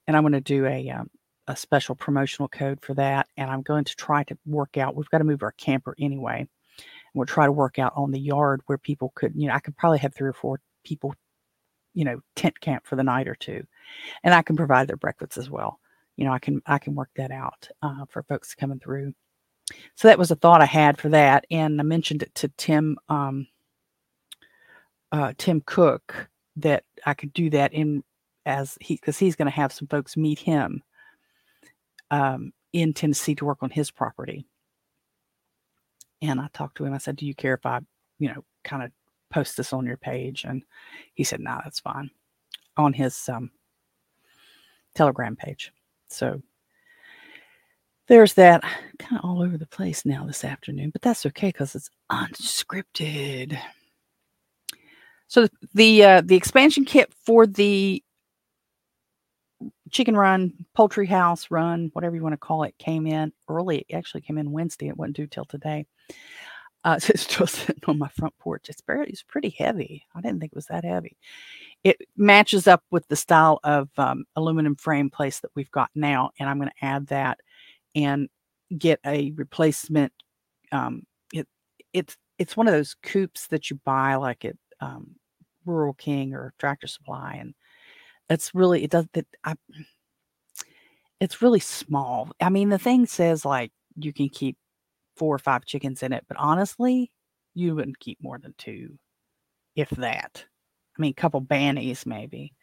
And 0.07 0.15
I'm 0.17 0.23
going 0.23 0.33
to 0.33 0.41
do 0.41 0.65
a 0.65 0.89
um, 0.89 1.09
a 1.47 1.55
special 1.55 1.95
promotional 1.95 2.47
code 2.49 2.79
for 2.81 2.93
that, 2.95 3.27
and 3.37 3.49
I'm 3.49 3.61
going 3.63 3.83
to 3.85 3.95
try 3.95 4.23
to 4.25 4.37
work 4.45 4.77
out. 4.77 4.95
We've 4.95 5.09
got 5.09 5.19
to 5.19 5.23
move 5.23 5.43
our 5.43 5.53
camper 5.53 5.95
anyway, 5.99 6.39
And 6.39 6.49
we'll 7.13 7.25
try 7.25 7.45
to 7.45 7.51
work 7.51 7.79
out 7.79 7.93
on 7.95 8.11
the 8.11 8.19
yard 8.19 8.61
where 8.67 8.77
people 8.77 9.11
could, 9.15 9.33
you 9.35 9.47
know, 9.47 9.53
I 9.53 9.59
could 9.59 9.77
probably 9.77 9.99
have 9.99 10.13
three 10.13 10.29
or 10.29 10.33
four 10.33 10.61
people, 10.83 11.13
you 11.93 12.05
know, 12.05 12.21
tent 12.35 12.59
camp 12.61 12.85
for 12.85 12.95
the 12.95 13.03
night 13.03 13.27
or 13.27 13.35
two, 13.35 13.65
and 14.23 14.33
I 14.33 14.41
can 14.43 14.55
provide 14.57 14.87
their 14.87 14.97
breakfast 14.97 15.37
as 15.37 15.49
well. 15.49 15.79
You 16.20 16.26
know, 16.26 16.34
I 16.34 16.39
can 16.39 16.61
I 16.65 16.80
can 16.80 16.95
work 16.95 17.09
that 17.15 17.32
out 17.32 17.70
uh, 17.82 18.03
for 18.09 18.24
folks 18.24 18.53
coming 18.53 18.80
through. 18.80 19.13
So 19.95 20.09
that 20.09 20.20
was 20.20 20.32
a 20.32 20.36
thought 20.36 20.61
I 20.61 20.65
had 20.65 20.97
for 20.97 21.07
that, 21.09 21.45
and 21.49 21.80
I 21.80 21.84
mentioned 21.84 22.24
it 22.24 22.36
to 22.36 22.49
Tim 22.57 22.97
um, 23.07 23.47
uh, 25.13 25.32
Tim 25.38 25.61
Cook 25.65 26.30
that 26.57 26.84
I 27.05 27.13
could 27.13 27.32
do 27.32 27.49
that 27.51 27.74
in 27.74 28.03
as 28.45 28.78
he 28.82 28.95
because 28.95 29.17
he's 29.17 29.38
going 29.38 29.45
to 29.45 29.55
have 29.55 29.72
some 29.72 29.88
folks 29.88 30.17
meet 30.17 30.39
him 30.39 30.84
um, 32.11 32.51
in 32.74 32.93
Tennessee 32.93 33.36
to 33.36 33.45
work 33.45 33.59
on 33.61 33.70
his 33.70 33.89
property. 33.89 34.45
And 36.22 36.41
I 36.41 36.49
talked 36.51 36.76
to 36.78 36.86
him. 36.86 36.93
I 36.93 36.97
said, 36.97 37.15
Do 37.15 37.26
you 37.26 37.34
care 37.34 37.53
if 37.53 37.65
I, 37.65 37.80
you 38.17 38.28
know, 38.28 38.43
kind 38.65 38.84
of 38.84 38.91
post 39.32 39.55
this 39.55 39.72
on 39.72 39.86
your 39.86 39.95
page? 39.95 40.43
And 40.43 40.63
he 41.13 41.24
said, 41.24 41.39
No, 41.39 41.51
nah, 41.51 41.61
that's 41.63 41.80
fine 41.80 42.09
on 42.76 42.91
his 42.91 43.30
um, 43.30 43.51
Telegram 44.95 45.38
page. 45.38 45.72
So 46.10 46.41
there's 48.07 48.34
that 48.36 48.64
kind 48.97 49.20
of 49.20 49.30
all 49.30 49.41
over 49.41 49.57
the 49.57 49.68
place 49.68 50.05
now 50.05 50.26
this 50.26 50.43
afternoon, 50.43 50.89
but 50.89 51.01
that's 51.01 51.26
okay 51.28 51.49
because 51.49 51.76
it's 51.76 51.89
unscripted. 52.12 53.57
So 55.28 55.47
the 55.76 56.03
uh, 56.03 56.22
the 56.26 56.36
expansion 56.36 56.86
kit 56.86 57.14
for 57.26 57.45
the 57.45 58.03
chicken 59.91 60.16
run, 60.16 60.53
poultry 60.76 61.05
house 61.05 61.51
run, 61.51 61.89
whatever 61.93 62.16
you 62.16 62.24
want 62.24 62.34
to 62.34 62.38
call 62.38 62.64
it, 62.64 62.78
came 62.78 63.05
in 63.05 63.32
early. 63.47 63.86
It 63.89 63.95
actually 63.95 64.22
came 64.22 64.38
in 64.38 64.51
Wednesday. 64.51 64.88
It 64.88 64.97
wasn't 64.97 65.18
due 65.18 65.28
till 65.28 65.45
today. 65.45 65.86
Uh, 66.84 66.97
so 66.99 67.12
it's 67.14 67.24
still 67.24 67.47
sitting 67.47 67.84
on 67.88 67.97
my 67.97 68.10
front 68.10 68.38
porch. 68.39 68.70
It's 68.70 68.82
very, 68.86 69.07
it's 69.07 69.24
pretty 69.24 69.49
heavy. 69.49 70.05
I 70.16 70.22
didn't 70.22 70.39
think 70.39 70.51
it 70.53 70.55
was 70.55 70.68
that 70.68 70.84
heavy. 70.84 71.18
It 71.84 71.97
matches 72.17 72.67
up 72.67 72.84
with 72.91 73.07
the 73.07 73.15
style 73.15 73.59
of 73.63 73.89
um, 73.97 74.25
aluminum 74.36 74.75
frame 74.75 75.09
place 75.09 75.39
that 75.39 75.51
we've 75.55 75.71
got 75.71 75.89
now, 75.95 76.32
and 76.39 76.49
I'm 76.49 76.57
going 76.59 76.69
to 76.69 76.86
add 76.86 77.07
that 77.07 77.39
and 77.95 78.27
get 78.77 78.99
a 79.05 79.32
replacement. 79.32 80.11
Um, 80.71 81.03
it 81.34 81.47
it's 81.93 82.17
it's 82.38 82.57
one 82.57 82.67
of 82.67 82.73
those 82.73 82.95
coops 83.03 83.47
that 83.47 83.69
you 83.69 83.80
buy 83.86 84.15
like 84.15 84.45
at 84.45 84.55
um, 84.82 85.15
Rural 85.65 85.93
King 85.93 86.34
or 86.34 86.53
Tractor 86.59 86.88
Supply, 86.88 87.38
and 87.39 87.53
it's 88.30 88.53
really 88.53 88.84
it 88.84 88.91
does 88.91 89.05
that 89.13 89.25
I 89.45 89.55
it's 91.19 91.41
really 91.41 91.59
small. 91.59 92.30
I 92.41 92.49
mean, 92.49 92.69
the 92.69 92.80
thing 92.80 93.05
says 93.05 93.45
like 93.45 93.71
you 93.95 94.13
can 94.13 94.30
keep 94.30 94.57
four 95.17 95.36
or 95.36 95.39
five 95.39 95.65
chickens 95.65 96.03
in 96.03 96.13
it, 96.13 96.25
but 96.27 96.38
honestly, 96.38 97.11
you 97.55 97.75
wouldn't 97.75 97.99
keep 97.99 98.19
more 98.21 98.38
than 98.39 98.53
two, 98.57 98.97
if 99.75 99.89
that. 99.91 100.45
I 100.99 101.01
mean, 101.01 101.11
a 101.11 101.21
couple 101.21 101.39
bannies 101.39 102.05
maybe, 102.05 102.53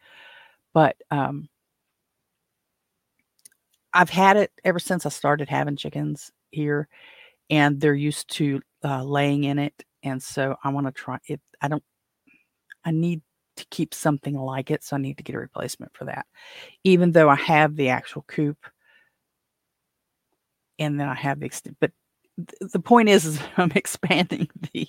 but 0.75 0.97
um, 1.11 1.49
I've 3.95 4.11
had 4.11 4.37
it 4.37 4.53
ever 4.63 4.79
since 4.79 5.07
I 5.07 5.09
started 5.09 5.49
having 5.49 5.77
chickens 5.77 6.31
here, 6.51 6.87
and 7.49 7.81
they're 7.81 7.95
used 7.95 8.29
to 8.37 8.61
uh, 8.85 9.03
laying 9.03 9.45
in 9.45 9.59
it, 9.59 9.85
and 10.03 10.23
so 10.23 10.57
I 10.63 10.69
want 10.69 10.87
to 10.87 10.93
try 10.93 11.19
it. 11.29 11.41
I 11.63 11.69
don't. 11.69 11.83
I 12.85 12.91
need 12.91 13.23
to 13.57 13.65
keep 13.71 13.95
something 13.95 14.35
like 14.35 14.71
it, 14.71 14.85
so 14.85 14.97
I 14.97 14.99
need 14.99 15.17
to 15.17 15.23
get 15.25 15.35
a 15.35 15.39
replacement 15.39 15.97
for 15.97 16.05
that. 16.05 16.27
Even 16.85 17.13
though 17.13 17.31
I 17.31 17.37
have 17.37 17.75
the 17.75 17.89
actual 17.89 18.23
coop, 18.29 18.59
and 20.79 21.01
then 21.01 21.09
I 21.09 21.15
have 21.15 21.41
the 21.41 21.51
but 21.81 21.93
the 22.61 22.81
point 22.81 23.09
is, 23.09 23.25
is 23.25 23.41
I'm 23.57 23.73
expanding 23.75 24.49
the 24.73 24.87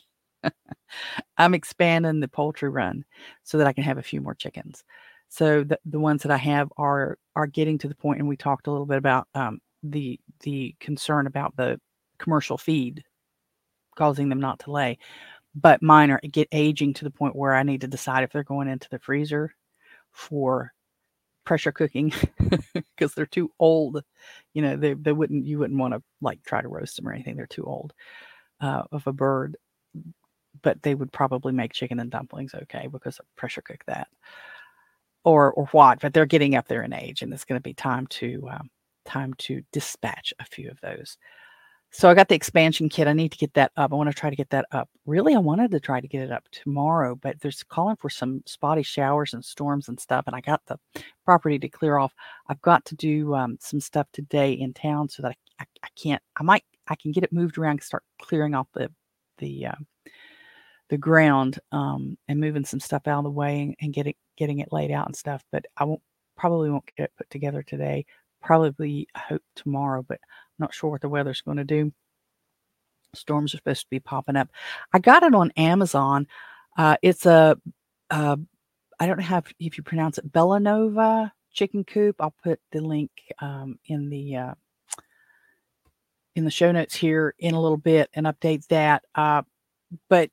I'm 1.38 1.54
expanding 1.54 2.20
the 2.20 2.28
poultry 2.28 2.70
run 2.70 3.06
so 3.44 3.58
that 3.58 3.68
I 3.68 3.74
can 3.74 3.84
have 3.84 3.98
a 3.98 4.04
few 4.04 4.22
more 4.22 4.36
chickens. 4.36 4.84
So 5.30 5.64
the 5.64 5.80
the 5.86 6.00
ones 6.00 6.24
that 6.24 6.32
I 6.32 6.38
have 6.38 6.72
are 6.78 7.18
are 7.36 7.48
getting 7.48 7.78
to 7.80 7.88
the 7.88 7.96
point, 7.96 8.20
and 8.20 8.28
we 8.28 8.38
talked 8.38 8.68
a 8.68 8.72
little 8.72 8.86
bit 8.86 8.98
about 8.98 9.28
um, 9.36 9.60
the 9.84 10.20
the 10.42 10.76
concern 10.80 11.28
about 11.28 11.56
the 11.58 11.80
commercial 12.20 12.58
feed 12.58 13.04
causing 13.96 14.30
them 14.30 14.40
not 14.40 14.60
to 14.60 14.72
lay. 14.72 14.98
But 15.56 15.82
mine 15.84 16.12
are 16.12 16.20
get 16.32 16.48
aging 16.52 16.94
to 16.96 17.06
the 17.06 17.12
point 17.12 17.36
where 17.36 17.56
I 17.56 17.64
need 17.64 17.82
to 17.82 17.88
decide 17.88 18.24
if 18.24 18.32
they're 18.32 18.44
going 18.44 18.68
into 18.70 18.90
the 18.92 19.00
freezer 19.00 19.54
for 20.12 20.74
pressure 21.46 21.72
cooking 21.72 22.14
because 22.74 23.14
they're 23.16 23.26
too 23.26 23.52
old. 23.60 24.04
You 24.54 24.62
know, 24.64 24.78
they 24.78 24.94
they 24.94 25.14
wouldn't 25.14 25.46
you 25.46 25.60
wouldn't 25.60 25.80
want 25.80 25.94
to 25.94 26.04
like 26.22 26.44
try 26.44 26.62
to 26.62 26.68
roast 26.70 26.98
them 26.98 27.08
or 27.08 27.14
anything. 27.14 27.36
They're 27.38 27.48
too 27.48 27.66
old 27.66 27.94
uh, 28.62 28.84
of 28.92 29.08
a 29.08 29.14
bird, 29.14 29.58
but 30.62 30.82
they 30.84 30.96
would 30.96 31.12
probably 31.12 31.54
make 31.54 31.74
chicken 31.74 32.00
and 32.00 32.12
dumplings 32.12 32.54
okay 32.54 32.88
because 32.92 33.20
pressure 33.36 33.62
cook 33.62 33.84
that 33.88 34.08
or 35.24 35.52
or 35.54 35.66
what. 35.68 36.00
But 36.00 36.14
they're 36.14 36.26
getting 36.26 36.56
up 36.56 36.68
there 36.68 36.84
in 36.84 36.94
age, 36.94 37.22
and 37.22 37.34
it's 37.34 37.46
going 37.46 37.60
to 37.60 37.64
be 37.64 37.74
time 37.74 38.08
to 38.08 38.48
um, 38.52 38.70
time 39.06 39.34
to 39.36 39.62
dispatch 39.72 40.34
a 40.40 40.46
few 40.46 40.70
of 40.70 40.80
those. 40.82 41.18
So 41.90 42.10
I 42.10 42.14
got 42.14 42.28
the 42.28 42.36
expansion 42.36 42.90
kit. 42.90 43.08
I 43.08 43.14
need 43.14 43.32
to 43.32 43.38
get 43.38 43.54
that 43.54 43.72
up. 43.78 43.94
I 43.94 43.96
want 43.96 44.10
to 44.10 44.14
try 44.14 44.30
to 44.30 44.36
get 44.36 44.50
that 44.50 44.66
up. 44.72 44.90
Really, 45.06 45.36
I 45.36 45.40
wanted 45.40 45.72
to 45.72 45.80
try 45.80 46.02
to 46.02 46.08
get 46.08 46.22
it 46.22 46.32
up 46.32 46.44
tomorrow, 46.52 47.16
but 47.16 47.40
there's 47.40 47.64
calling 47.64 47.96
for 47.96 48.10
some 48.10 48.44
spotty 48.46 48.84
showers 48.84 49.34
and 49.34 49.44
storms 49.44 49.88
and 49.88 50.00
stuff. 50.00 50.26
And 50.28 50.36
I 50.36 50.42
got 50.42 50.62
the 50.68 50.78
property 51.24 51.58
to 51.60 51.70
clear 51.70 51.98
off. 51.98 52.14
I've 52.50 52.62
got 52.62 52.84
to 52.86 52.96
do 52.96 53.34
um, 53.36 53.58
some 53.62 53.80
stuff 53.80 54.08
today 54.12 54.52
in 54.52 54.74
town 54.74 55.08
so 55.10 55.24
that 55.24 55.30
I, 55.60 55.64
I, 55.64 55.66
I, 55.84 55.88
can't. 55.96 56.22
I 56.38 56.44
might. 56.44 56.64
I 56.90 56.96
can 56.96 57.12
get 57.12 57.24
it 57.24 57.34
moved 57.34 57.58
around. 57.58 57.82
Start 57.82 58.04
clearing 58.22 58.54
off 58.54 58.68
the 58.74 58.92
the 59.38 59.68
uh, 59.68 59.76
the 60.90 60.98
ground 60.98 61.60
um, 61.72 62.18
and 62.28 62.40
moving 62.40 62.66
some 62.66 62.80
stuff 62.80 63.08
out 63.08 63.20
of 63.20 63.24
the 63.26 63.30
way 63.30 63.62
and, 63.62 63.76
and 63.82 63.94
getting 63.94 64.16
getting 64.38 64.60
it 64.60 64.72
laid 64.72 64.92
out 64.92 65.08
and 65.08 65.16
stuff. 65.16 65.44
But 65.52 65.66
I 65.78 65.84
won't 65.84 66.02
probably 66.38 66.70
won't 66.70 66.90
get 66.96 67.06
it 67.06 67.14
put 67.18 67.30
together 67.30 67.64
today. 67.64 68.06
Probably 68.42 69.08
I 69.16 69.20
hope 69.20 69.42
tomorrow, 69.56 70.04
but 70.08 70.20
I'm 70.24 70.64
not 70.64 70.74
sure 70.74 70.90
what 70.90 71.02
the 71.02 71.10
weather's 71.10 71.42
going 71.42 71.58
to 71.58 71.64
do. 71.64 71.92
Storms 73.16 73.54
are 73.54 73.58
supposed 73.58 73.82
to 73.82 73.90
be 73.90 74.00
popping 74.00 74.36
up. 74.36 74.50
I 74.94 75.00
got 75.00 75.24
it 75.24 75.34
on 75.34 75.52
Amazon. 75.58 76.28
Uh, 76.78 76.98
it's 77.02 77.26
a, 77.26 77.58
a 78.10 78.38
I 79.00 79.08
don't 79.08 79.20
have 79.20 79.46
if, 79.48 79.54
if 79.60 79.78
you 79.78 79.84
pronounce 79.84 80.18
it 80.18 80.32
Belinova 80.32 81.32
chicken 81.52 81.84
coop. 81.84 82.16
I'll 82.20 82.36
put 82.44 82.60
the 82.72 82.82
link 82.82 83.10
um, 83.40 83.80
in 83.86 84.10
the 84.10 84.36
uh, 84.36 84.54
in 86.36 86.46
the 86.46 86.52
show 86.52 86.72
notes 86.72 86.96
here 86.96 87.34
in 87.40 87.56
a 87.56 87.62
little 87.62 87.78
bit 87.78 88.10
and 88.14 88.28
update 88.28 88.68
that. 88.68 89.04
Uh, 89.16 89.42
but 90.10 90.30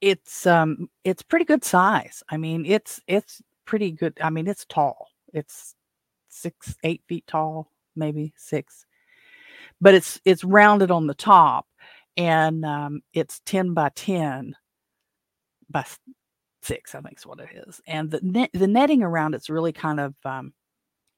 it's 0.00 0.46
um 0.46 0.88
it's 1.04 1.22
pretty 1.22 1.44
good 1.44 1.64
size. 1.64 2.22
I 2.28 2.36
mean, 2.36 2.64
it's 2.66 3.00
it's 3.06 3.42
pretty 3.64 3.90
good. 3.92 4.18
I 4.22 4.30
mean, 4.30 4.46
it's 4.48 4.64
tall. 4.66 5.08
It's 5.32 5.74
six 6.28 6.76
eight 6.84 7.02
feet 7.08 7.26
tall 7.26 7.70
maybe 7.96 8.32
six, 8.36 8.86
but 9.80 9.94
it's 9.94 10.20
it's 10.24 10.44
rounded 10.44 10.90
on 10.90 11.06
the 11.06 11.14
top, 11.14 11.66
and 12.16 12.64
um, 12.64 13.02
it's 13.12 13.40
ten 13.44 13.74
by 13.74 13.90
ten 13.90 14.54
by 15.70 15.84
six, 16.62 16.94
I 16.94 17.00
think 17.00 17.18
is 17.18 17.26
what 17.26 17.40
it 17.40 17.48
is. 17.68 17.80
And 17.86 18.10
the 18.10 18.20
net, 18.22 18.50
the 18.52 18.66
netting 18.66 19.02
around 19.02 19.34
it's 19.34 19.50
really 19.50 19.72
kind 19.72 20.00
of 20.00 20.14
um, 20.24 20.52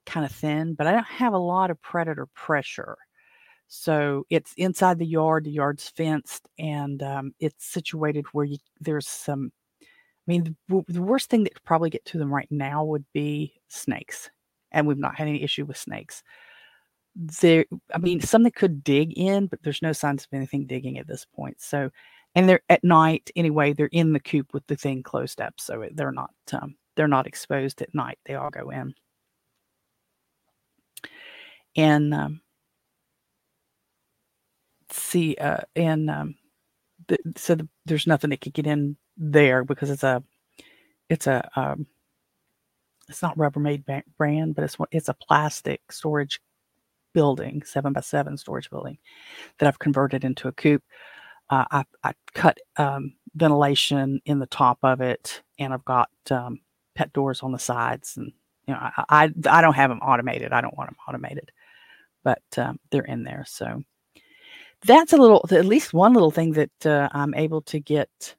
kind 0.06 0.26
of 0.26 0.32
thin, 0.32 0.74
but 0.74 0.86
I 0.86 0.92
don't 0.92 1.04
have 1.04 1.34
a 1.34 1.38
lot 1.38 1.70
of 1.70 1.80
predator 1.82 2.26
pressure. 2.34 2.96
So 3.72 4.26
it's 4.30 4.52
inside 4.56 4.98
the 4.98 5.06
yard. 5.06 5.44
The 5.44 5.52
yard's 5.52 5.88
fenced, 5.88 6.48
and 6.58 7.02
um, 7.04 7.32
it's 7.38 7.64
situated 7.64 8.26
where 8.32 8.44
you, 8.44 8.58
there's 8.80 9.06
some. 9.06 9.52
I 9.80 9.86
mean, 10.26 10.56
the, 10.68 10.84
the 10.88 11.02
worst 11.02 11.30
thing 11.30 11.44
that 11.44 11.54
could 11.54 11.64
probably 11.64 11.88
get 11.88 12.04
to 12.06 12.18
them 12.18 12.34
right 12.34 12.48
now 12.50 12.84
would 12.84 13.04
be 13.14 13.54
snakes, 13.68 14.28
and 14.72 14.86
we've 14.86 14.98
not 14.98 15.14
had 15.14 15.28
any 15.28 15.42
issue 15.42 15.64
with 15.64 15.76
snakes 15.76 16.22
there 17.16 17.64
i 17.92 17.98
mean 17.98 18.20
something 18.20 18.52
could 18.52 18.84
dig 18.84 19.12
in 19.18 19.46
but 19.46 19.60
there's 19.62 19.82
no 19.82 19.92
signs 19.92 20.24
of 20.24 20.32
anything 20.32 20.66
digging 20.66 20.96
at 20.98 21.08
this 21.08 21.24
point 21.24 21.60
so 21.60 21.90
and 22.34 22.48
they're 22.48 22.60
at 22.68 22.84
night 22.84 23.30
anyway 23.34 23.72
they're 23.72 23.88
in 23.92 24.12
the 24.12 24.20
coop 24.20 24.54
with 24.54 24.64
the 24.68 24.76
thing 24.76 25.02
closed 25.02 25.40
up 25.40 25.54
so 25.58 25.84
they're 25.94 26.12
not 26.12 26.30
um, 26.52 26.76
they're 26.94 27.08
not 27.08 27.26
exposed 27.26 27.82
at 27.82 27.94
night 27.94 28.18
they 28.26 28.36
all 28.36 28.50
go 28.50 28.70
in 28.70 28.94
and 31.76 32.14
um, 32.14 32.40
see 34.90 35.36
uh 35.36 35.60
and 35.76 36.10
um 36.10 36.34
the, 37.08 37.18
so 37.36 37.54
the, 37.54 37.68
there's 37.86 38.06
nothing 38.06 38.30
that 38.30 38.40
could 38.40 38.54
get 38.54 38.66
in 38.66 38.96
there 39.16 39.64
because 39.64 39.90
it's 39.90 40.04
a 40.04 40.22
it's 41.08 41.26
a 41.26 41.48
um 41.56 41.86
it's 43.08 43.22
not 43.22 43.36
rubbermaid 43.36 43.84
brand 44.16 44.54
but 44.54 44.64
it's 44.64 44.76
it's 44.92 45.08
a 45.08 45.14
plastic 45.14 45.80
storage 45.90 46.40
building, 47.12 47.62
seven 47.64 47.92
by 47.92 48.00
seven 48.00 48.36
storage 48.36 48.70
building, 48.70 48.98
that 49.58 49.66
I've 49.66 49.78
converted 49.78 50.24
into 50.24 50.48
a 50.48 50.52
coop. 50.52 50.82
Uh, 51.48 51.64
I, 51.70 51.84
I, 52.04 52.12
cut 52.34 52.58
um, 52.76 53.14
ventilation 53.34 54.20
in 54.24 54.38
the 54.38 54.46
top 54.46 54.78
of 54.82 55.00
it, 55.00 55.42
and 55.58 55.74
I've 55.74 55.84
got 55.84 56.10
um, 56.30 56.60
pet 56.94 57.12
doors 57.12 57.42
on 57.42 57.52
the 57.52 57.58
sides. 57.58 58.16
And 58.16 58.32
you 58.66 58.74
know, 58.74 58.80
I, 58.80 59.04
I, 59.08 59.32
I 59.48 59.60
don't 59.60 59.74
have 59.74 59.90
them 59.90 60.00
automated. 60.00 60.52
I 60.52 60.60
don't 60.60 60.76
want 60.76 60.90
them 60.90 60.98
automated, 61.08 61.50
but 62.22 62.42
um, 62.56 62.78
they're 62.90 63.02
in 63.02 63.24
there. 63.24 63.44
So 63.48 63.82
that's 64.82 65.12
a 65.12 65.16
little, 65.16 65.44
at 65.50 65.64
least 65.64 65.92
one 65.92 66.12
little 66.14 66.30
thing 66.30 66.52
that 66.52 66.86
uh, 66.86 67.08
I'm 67.12 67.34
able 67.34 67.62
to 67.62 67.80
get 67.80 68.36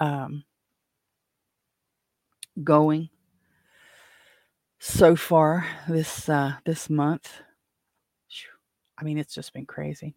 um, 0.00 0.44
going 2.62 3.08
so 4.78 5.16
far 5.16 5.66
this 5.88 6.28
uh, 6.28 6.54
this 6.64 6.88
month. 6.88 7.32
I 8.98 9.04
mean, 9.04 9.18
it's 9.18 9.34
just 9.34 9.52
been 9.52 9.66
crazy. 9.66 10.16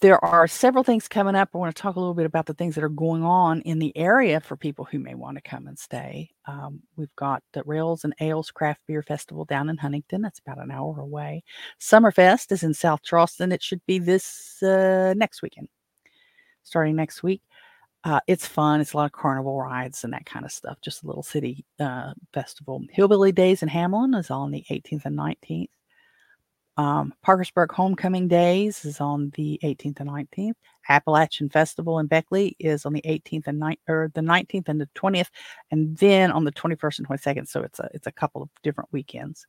There 0.00 0.22
are 0.24 0.46
several 0.48 0.82
things 0.82 1.08
coming 1.08 1.34
up. 1.34 1.50
I 1.54 1.58
want 1.58 1.76
to 1.76 1.82
talk 1.82 1.96
a 1.96 2.00
little 2.00 2.14
bit 2.14 2.24
about 2.24 2.46
the 2.46 2.54
things 2.54 2.74
that 2.74 2.84
are 2.84 2.88
going 2.88 3.22
on 3.22 3.60
in 3.62 3.78
the 3.78 3.94
area 3.94 4.40
for 4.40 4.56
people 4.56 4.86
who 4.86 4.98
may 4.98 5.14
want 5.14 5.36
to 5.36 5.42
come 5.42 5.66
and 5.66 5.78
stay. 5.78 6.30
Um, 6.46 6.80
we've 6.96 7.14
got 7.16 7.42
the 7.52 7.62
Rails 7.64 8.02
and 8.04 8.14
Ales 8.18 8.50
Craft 8.50 8.80
Beer 8.86 9.02
Festival 9.02 9.44
down 9.44 9.68
in 9.68 9.76
Huntington. 9.76 10.22
That's 10.22 10.38
about 10.38 10.58
an 10.58 10.70
hour 10.70 10.98
away. 11.00 11.44
Summerfest 11.78 12.50
is 12.50 12.62
in 12.62 12.72
South 12.72 13.02
Charleston. 13.02 13.52
It 13.52 13.62
should 13.62 13.84
be 13.84 13.98
this 13.98 14.62
uh, 14.62 15.12
next 15.18 15.42
weekend, 15.42 15.68
starting 16.62 16.96
next 16.96 17.22
week. 17.22 17.42
Uh, 18.04 18.20
it's 18.26 18.46
fun. 18.46 18.80
It's 18.80 18.94
a 18.94 18.96
lot 18.96 19.06
of 19.06 19.12
carnival 19.12 19.60
rides 19.60 20.02
and 20.02 20.14
that 20.14 20.24
kind 20.24 20.46
of 20.46 20.52
stuff. 20.52 20.78
Just 20.80 21.02
a 21.02 21.06
little 21.06 21.22
city 21.22 21.62
uh, 21.78 22.14
festival. 22.32 22.82
Hillbilly 22.90 23.32
Days 23.32 23.62
in 23.62 23.68
Hamlin 23.68 24.14
is 24.14 24.30
on 24.30 24.50
the 24.50 24.64
18th 24.70 25.04
and 25.04 25.18
19th. 25.18 25.68
Um, 26.76 27.14
Parkersburg 27.22 27.70
Homecoming 27.70 28.26
Days 28.26 28.84
is 28.84 29.00
on 29.00 29.30
the 29.34 29.60
18th 29.62 30.00
and 30.00 30.10
19th. 30.10 30.54
Appalachian 30.88 31.48
Festival 31.48 31.98
in 32.00 32.06
Beckley 32.06 32.56
is 32.58 32.84
on 32.84 32.92
the 32.92 33.02
18th 33.02 33.46
and 33.46 33.62
9th, 33.62 33.78
or 33.88 34.10
the 34.14 34.20
19th 34.20 34.68
and 34.68 34.80
the 34.80 34.88
20th, 34.96 35.28
and 35.70 35.96
then 35.98 36.32
on 36.32 36.44
the 36.44 36.52
21st 36.52 36.98
and 36.98 37.08
22nd. 37.08 37.48
So 37.48 37.62
it's 37.62 37.78
a 37.78 37.88
it's 37.94 38.06
a 38.06 38.12
couple 38.12 38.42
of 38.42 38.48
different 38.62 38.92
weekends. 38.92 39.46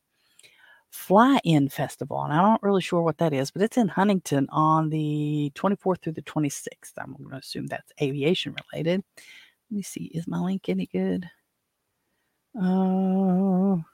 Fly 0.90 1.40
In 1.44 1.68
Festival, 1.68 2.22
and 2.22 2.32
I'm 2.32 2.42
not 2.42 2.62
really 2.62 2.80
sure 2.80 3.02
what 3.02 3.18
that 3.18 3.32
is, 3.32 3.50
but 3.50 3.62
it's 3.62 3.76
in 3.76 3.88
Huntington 3.88 4.46
on 4.50 4.88
the 4.88 5.52
24th 5.54 6.02
through 6.02 6.12
the 6.12 6.22
26th. 6.22 6.92
I'm 6.98 7.14
going 7.14 7.30
to 7.30 7.36
assume 7.36 7.66
that's 7.66 7.92
aviation 8.00 8.54
related. 8.72 9.02
Let 9.70 9.76
me 9.76 9.82
see, 9.82 10.04
is 10.14 10.28
my 10.28 10.38
link 10.38 10.68
any 10.68 10.86
good? 10.86 11.28
Oh, 12.54 13.84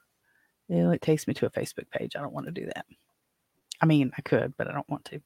uh, 0.70 0.90
it 0.90 1.02
takes 1.02 1.26
me 1.26 1.34
to 1.34 1.46
a 1.46 1.50
Facebook 1.50 1.90
page. 1.90 2.14
I 2.14 2.20
don't 2.20 2.32
want 2.32 2.46
to 2.46 2.52
do 2.52 2.66
that. 2.66 2.86
I 3.82 3.86
mean, 3.86 4.12
I 4.16 4.22
could, 4.22 4.54
but 4.56 4.68
I 4.68 4.72
don't 4.72 4.88
want 4.88 5.04
to. 5.06 5.20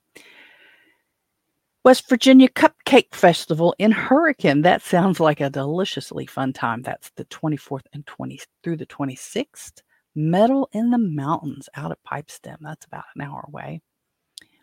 West 1.85 2.09
Virginia 2.09 2.49
Cupcake 2.49 3.15
Festival 3.15 3.75
in 3.79 3.93
Hurricane. 3.93 4.63
That 4.63 4.83
sounds 4.83 5.21
like 5.21 5.41
a 5.41 5.51
deliciously 5.51 6.27
fun 6.27 6.53
time. 6.53 6.83
That's 6.83 7.11
the 7.11 7.27
24th 7.27 7.85
and 7.93 8.05
20 8.07 8.41
through 8.65 8.79
the 8.79 8.87
26th. 8.87 9.83
Metal 10.17 10.69
in 10.73 10.91
the 10.91 10.99
Mountains 10.99 11.69
out 11.77 11.93
at 11.93 12.03
Pipestem. 12.03 12.57
That's 12.61 12.87
about 12.87 13.05
an 13.15 13.23
hour 13.23 13.45
away. 13.47 13.83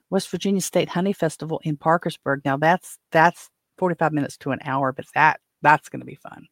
West 0.09 0.29
Virginia 0.31 0.61
State 0.61 0.89
Honey 0.89 1.13
Festival 1.13 1.61
in 1.63 1.77
Parkersburg. 1.77 2.41
Now 2.43 2.57
that's 2.57 2.97
that's 3.11 3.49
45 3.77 4.11
minutes 4.11 4.37
to 4.39 4.51
an 4.51 4.59
hour, 4.65 4.91
but 4.91 5.05
that 5.15 5.39
that's 5.61 5.89
going 5.89 6.01
to 6.01 6.05
be 6.05 6.15
fun. 6.15 6.47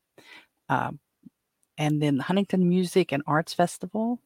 Um, 0.70 1.00
and 1.78 2.02
then 2.02 2.18
the 2.18 2.24
Huntington 2.24 2.70
Music 2.70 3.12
and 3.12 3.24
Arts 3.28 3.54
Festival, 3.54 4.22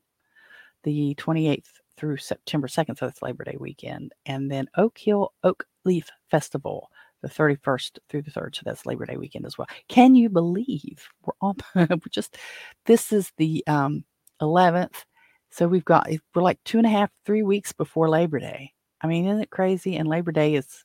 the 0.84 1.16
28th 1.16 1.64
through 1.98 2.18
September 2.18 2.68
2nd, 2.68 2.98
so 2.98 3.06
that's 3.06 3.22
Labor 3.22 3.44
Day 3.44 3.58
weekend, 3.60 4.14
and 4.26 4.52
then 4.52 4.68
Oak 4.78 4.98
Hill 4.98 5.34
Oak 5.44 5.66
Leaf 5.84 6.10
Festival, 6.30 6.90
the 7.22 7.30
31st 7.30 7.98
through 8.10 8.22
the 8.22 8.32
3rd, 8.32 8.56
so 8.56 8.62
that's 8.66 8.86
Labor 8.86 9.06
Day 9.06 9.18
weekend 9.18 9.46
as 9.46 9.58
well. 9.58 9.68
Can 9.88 10.16
you 10.16 10.30
believe 10.30 11.08
we're 11.24 11.34
on? 11.42 11.56
we're 11.76 11.98
just 12.10 12.38
this 12.86 13.12
is 13.12 13.32
the 13.38 13.64
um, 13.68 14.04
11th, 14.42 15.06
so 15.50 15.68
we've 15.68 15.86
got 15.86 16.10
we're 16.34 16.42
like 16.42 16.64
two 16.66 16.78
and 16.78 16.88
a 16.88 16.90
half, 16.90 17.10
three 17.26 17.44
weeks 17.44 17.72
before 17.72 18.10
Labor 18.10 18.40
Day. 18.40 18.74
I 19.02 19.08
mean, 19.08 19.26
isn't 19.26 19.42
it 19.42 19.50
crazy? 19.50 19.96
And 19.96 20.08
Labor 20.08 20.32
Day 20.32 20.56
is 20.56 20.84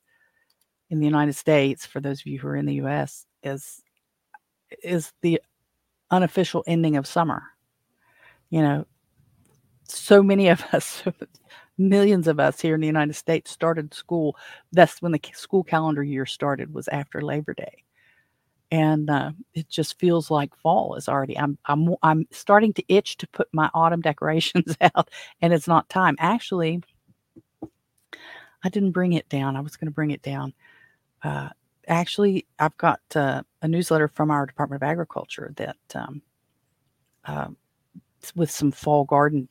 in 0.91 0.99
the 0.99 1.07
United 1.07 1.35
States, 1.35 1.87
for 1.87 2.01
those 2.01 2.21
of 2.21 2.27
you 2.27 2.39
who 2.39 2.49
are 2.49 2.57
in 2.57 2.67
the 2.67 2.75
US, 2.75 3.25
is 3.43 3.83
is 4.83 5.13
the 5.23 5.41
unofficial 6.11 6.65
ending 6.67 6.97
of 6.97 7.07
summer. 7.07 7.43
You 8.51 8.63
know, 8.63 8.87
so 9.93 10.23
many 10.23 10.49
of 10.49 10.63
us, 10.73 11.03
millions 11.79 12.29
of 12.29 12.41
us 12.41 12.61
here 12.61 12.75
in 12.75 12.81
the 12.81 12.87
United 12.87 13.15
States 13.15 13.51
started 13.51 13.95
school. 13.95 14.37
That's 14.73 15.01
when 15.03 15.13
the 15.13 15.21
school 15.35 15.65
calendar 15.65 16.03
year 16.03 16.27
started 16.27 16.75
was 16.75 16.89
after 16.89 17.21
Labor 17.21 17.55
Day. 17.55 17.85
And 18.73 19.11
uh, 19.11 19.33
it 19.55 19.69
just 19.69 19.99
feels 19.99 20.31
like 20.31 20.55
fall 20.57 20.95
is 20.95 21.09
already. 21.09 21.37
I'm 21.37 21.59
I'm 21.65 21.97
I'm 22.05 22.29
starting 22.31 22.73
to 22.75 22.85
itch 22.89 23.17
to 23.17 23.27
put 23.29 23.49
my 23.53 23.69
autumn 23.75 24.01
decorations 24.11 24.77
out, 24.81 25.11
and 25.43 25.53
it's 25.53 25.67
not 25.67 25.89
time. 25.89 26.15
Actually, 26.21 26.81
I 28.63 28.69
didn't 28.69 28.93
bring 28.93 29.15
it 29.15 29.29
down. 29.29 29.57
I 29.57 29.61
was 29.61 29.77
going 29.77 29.89
to 29.89 29.95
bring 29.95 30.13
it 30.13 30.23
down. 30.23 30.53
Uh, 31.25 31.49
actually, 31.89 32.47
I've 32.61 32.77
got 32.77 33.01
uh, 33.15 33.43
a 33.63 33.67
newsletter 33.69 34.07
from 34.07 34.31
our 34.31 34.47
Department 34.47 34.83
of 34.83 34.89
Agriculture 34.89 35.53
that 35.57 35.77
um, 35.97 36.23
uh, 37.25 37.49
with 38.35 38.51
some 38.51 38.71
fall 38.71 39.05
garden, 39.05 39.49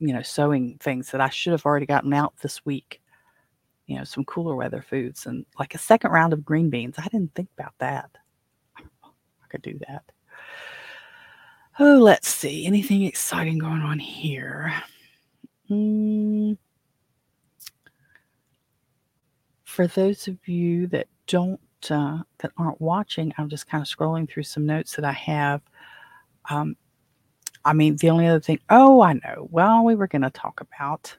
you 0.00 0.14
know, 0.14 0.22
sowing 0.22 0.78
things 0.78 1.10
that 1.10 1.20
I 1.20 1.28
should 1.28 1.52
have 1.52 1.66
already 1.66 1.86
gotten 1.86 2.12
out 2.12 2.34
this 2.42 2.64
week. 2.64 3.00
You 3.86 3.98
know, 3.98 4.04
some 4.04 4.24
cooler 4.24 4.56
weather 4.56 4.82
foods 4.82 5.26
and 5.26 5.44
like 5.58 5.74
a 5.74 5.78
second 5.78 6.10
round 6.10 6.32
of 6.32 6.44
green 6.44 6.70
beans. 6.70 6.96
I 6.98 7.08
didn't 7.08 7.34
think 7.34 7.48
about 7.58 7.74
that. 7.78 8.10
I 8.78 9.46
could 9.48 9.62
do 9.62 9.78
that. 9.88 10.04
Oh, 11.78 11.98
let's 11.98 12.28
see. 12.28 12.66
Anything 12.66 13.04
exciting 13.04 13.58
going 13.58 13.82
on 13.82 13.98
here? 13.98 14.72
Mm. 15.70 16.56
For 19.64 19.86
those 19.86 20.28
of 20.28 20.36
you 20.48 20.86
that 20.88 21.06
don't 21.26 21.60
uh, 21.90 22.18
that 22.38 22.52
aren't 22.58 22.80
watching, 22.80 23.32
I'm 23.38 23.48
just 23.48 23.66
kind 23.66 23.82
of 23.82 23.88
scrolling 23.88 24.28
through 24.28 24.42
some 24.42 24.66
notes 24.66 24.96
that 24.96 25.04
I 25.04 25.12
have. 25.12 25.62
Um, 26.48 26.76
I 27.64 27.72
mean, 27.72 27.96
the 27.96 28.10
only 28.10 28.26
other 28.26 28.40
thing. 28.40 28.60
Oh, 28.70 29.02
I 29.02 29.14
know. 29.14 29.48
Well, 29.50 29.84
we 29.84 29.94
were 29.94 30.06
going 30.06 30.22
to 30.22 30.30
talk 30.30 30.60
about 30.60 31.16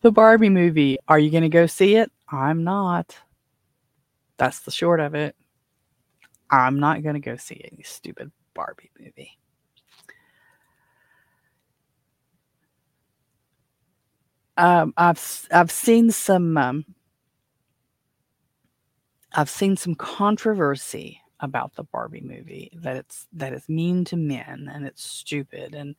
the 0.00 0.10
Barbie 0.10 0.48
movie. 0.48 0.98
Are 1.08 1.18
you 1.18 1.30
going 1.30 1.42
to 1.42 1.48
go 1.48 1.66
see 1.66 1.96
it? 1.96 2.10
I'm 2.28 2.64
not. 2.64 3.16
That's 4.36 4.60
the 4.60 4.70
short 4.70 5.00
of 5.00 5.14
it. 5.14 5.36
I'm 6.50 6.78
not 6.78 7.02
going 7.02 7.14
to 7.14 7.20
go 7.20 7.36
see 7.36 7.60
any 7.72 7.82
stupid 7.82 8.30
Barbie 8.54 8.90
movie. 8.98 9.38
Um, 14.56 14.94
I've 14.96 15.48
I've 15.52 15.70
seen 15.70 16.10
some 16.10 16.56
um, 16.56 16.84
I've 19.32 19.50
seen 19.50 19.76
some 19.76 19.94
controversy 19.94 21.20
about 21.40 21.74
the 21.74 21.84
Barbie 21.84 22.22
movie 22.22 22.70
that 22.74 22.96
it's 22.96 23.26
that 23.32 23.52
it's 23.52 23.68
mean 23.68 24.04
to 24.06 24.16
men 24.16 24.70
and 24.72 24.86
it's 24.86 25.04
stupid 25.04 25.74
and 25.74 25.94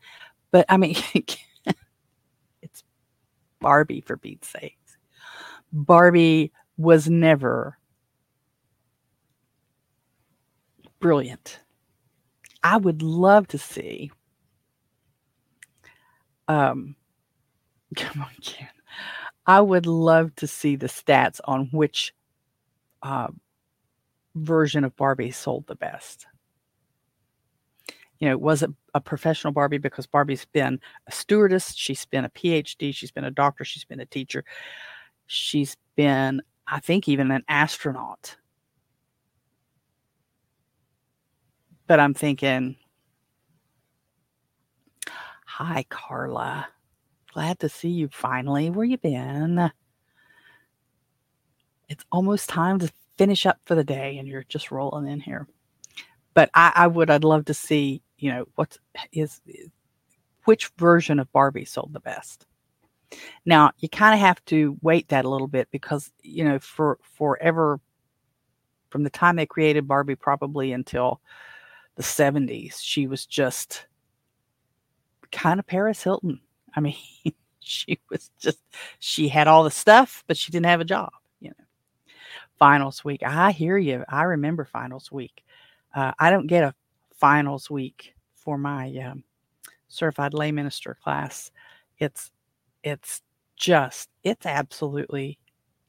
but 0.51 0.65
I 0.69 0.77
mean 0.77 0.95
it's 2.61 2.83
Barbie 3.59 4.01
for 4.01 4.17
Pete's 4.17 4.49
sakes. 4.49 4.97
Barbie 5.71 6.51
was 6.77 7.09
never 7.09 7.77
brilliant. 10.99 11.59
I 12.63 12.77
would 12.77 13.01
love 13.01 13.47
to 13.49 13.57
see 13.57 14.11
um 16.47 16.95
come 17.95 18.21
on 18.21 18.31
Ken. 18.41 18.69
I 19.45 19.61
would 19.61 19.85
love 19.85 20.35
to 20.35 20.47
see 20.47 20.75
the 20.75 20.87
stats 20.87 21.39
on 21.45 21.69
which 21.71 22.13
uh, 23.01 23.27
version 24.37 24.83
of 24.83 24.95
Barbie 24.95 25.31
sold 25.31 25.67
the 25.67 25.75
best. 25.75 26.27
You 28.19 28.29
know, 28.29 28.37
was 28.37 28.63
it 28.63 28.71
a 28.93 29.01
professional 29.01 29.53
Barbie 29.53 29.77
because 29.77 30.07
Barbie's 30.07 30.45
been 30.45 30.79
a 31.07 31.11
stewardess, 31.11 31.75
she's 31.75 32.05
been 32.05 32.25
a 32.25 32.29
PhD, 32.29 32.93
she's 32.93 33.11
been 33.11 33.23
a 33.23 33.31
doctor, 33.31 33.63
she's 33.63 33.85
been 33.85 33.99
a 33.99 34.05
teacher, 34.05 34.43
she's 35.27 35.77
been, 35.95 36.41
I 36.65 36.79
think, 36.79 37.07
even 37.07 37.29
an 37.31 37.43
astronaut. 37.47 38.35
But 41.85 41.99
I'm 41.99 42.15
thinking, 42.15 42.75
hi, 45.45 45.85
Carla. 45.89 46.67
Glad 47.33 47.59
to 47.59 47.69
see 47.69 47.89
you 47.89 48.09
finally. 48.11 48.71
Where 48.71 48.85
you 48.85 48.97
been? 48.97 49.71
it's 51.89 52.05
almost 52.11 52.49
time 52.49 52.79
to 52.79 52.91
finish 53.17 53.45
up 53.45 53.59
for 53.65 53.75
the 53.75 53.83
day 53.83 54.17
and 54.17 54.27
you're 54.27 54.45
just 54.47 54.71
rolling 54.71 55.07
in 55.07 55.19
here. 55.19 55.47
But 56.33 56.49
I, 56.53 56.71
I 56.75 56.87
would, 56.87 57.09
I'd 57.09 57.23
love 57.23 57.45
to 57.45 57.53
see, 57.53 58.01
you 58.17 58.31
know, 58.31 58.45
what 58.55 58.77
is, 59.11 59.41
is 59.47 59.69
which 60.45 60.71
version 60.77 61.19
of 61.19 61.31
Barbie 61.31 61.65
sold 61.65 61.93
the 61.93 61.99
best. 61.99 62.45
Now 63.45 63.71
you 63.79 63.89
kind 63.89 64.13
of 64.13 64.19
have 64.19 64.43
to 64.45 64.77
wait 64.81 65.07
that 65.09 65.25
a 65.25 65.29
little 65.29 65.47
bit 65.47 65.67
because, 65.71 66.11
you 66.21 66.43
know, 66.43 66.59
for 66.59 66.99
forever, 67.01 67.79
from 68.89 69.03
the 69.03 69.09
time 69.09 69.35
they 69.35 69.45
created 69.45 69.87
Barbie, 69.87 70.15
probably 70.15 70.71
until 70.71 71.21
the 71.95 72.03
70s, 72.03 72.79
she 72.81 73.07
was 73.07 73.25
just 73.25 73.87
kind 75.31 75.59
of 75.59 75.65
Paris 75.65 76.03
Hilton. 76.03 76.41
I 76.75 76.81
mean, 76.81 76.95
she 77.59 77.99
was 78.09 78.29
just, 78.39 78.59
she 78.99 79.27
had 79.27 79.47
all 79.47 79.63
the 79.63 79.71
stuff, 79.71 80.23
but 80.27 80.37
she 80.37 80.51
didn't 80.51 80.67
have 80.67 80.81
a 80.81 80.85
job 80.85 81.11
finals 82.57 83.03
week. 83.03 83.23
I 83.23 83.51
hear 83.51 83.77
you. 83.77 84.03
I 84.09 84.23
remember 84.23 84.65
finals 84.65 85.11
week. 85.11 85.43
Uh, 85.95 86.11
I 86.19 86.29
don't 86.29 86.47
get 86.47 86.63
a 86.63 86.73
finals 87.15 87.69
week 87.69 88.13
for 88.35 88.57
my 88.57 88.95
um, 88.97 89.23
certified 89.87 90.33
lay 90.33 90.51
minister 90.51 90.97
class. 91.01 91.51
It's 91.99 92.31
it's 92.83 93.21
just 93.55 94.09
it's 94.23 94.45
absolutely 94.45 95.39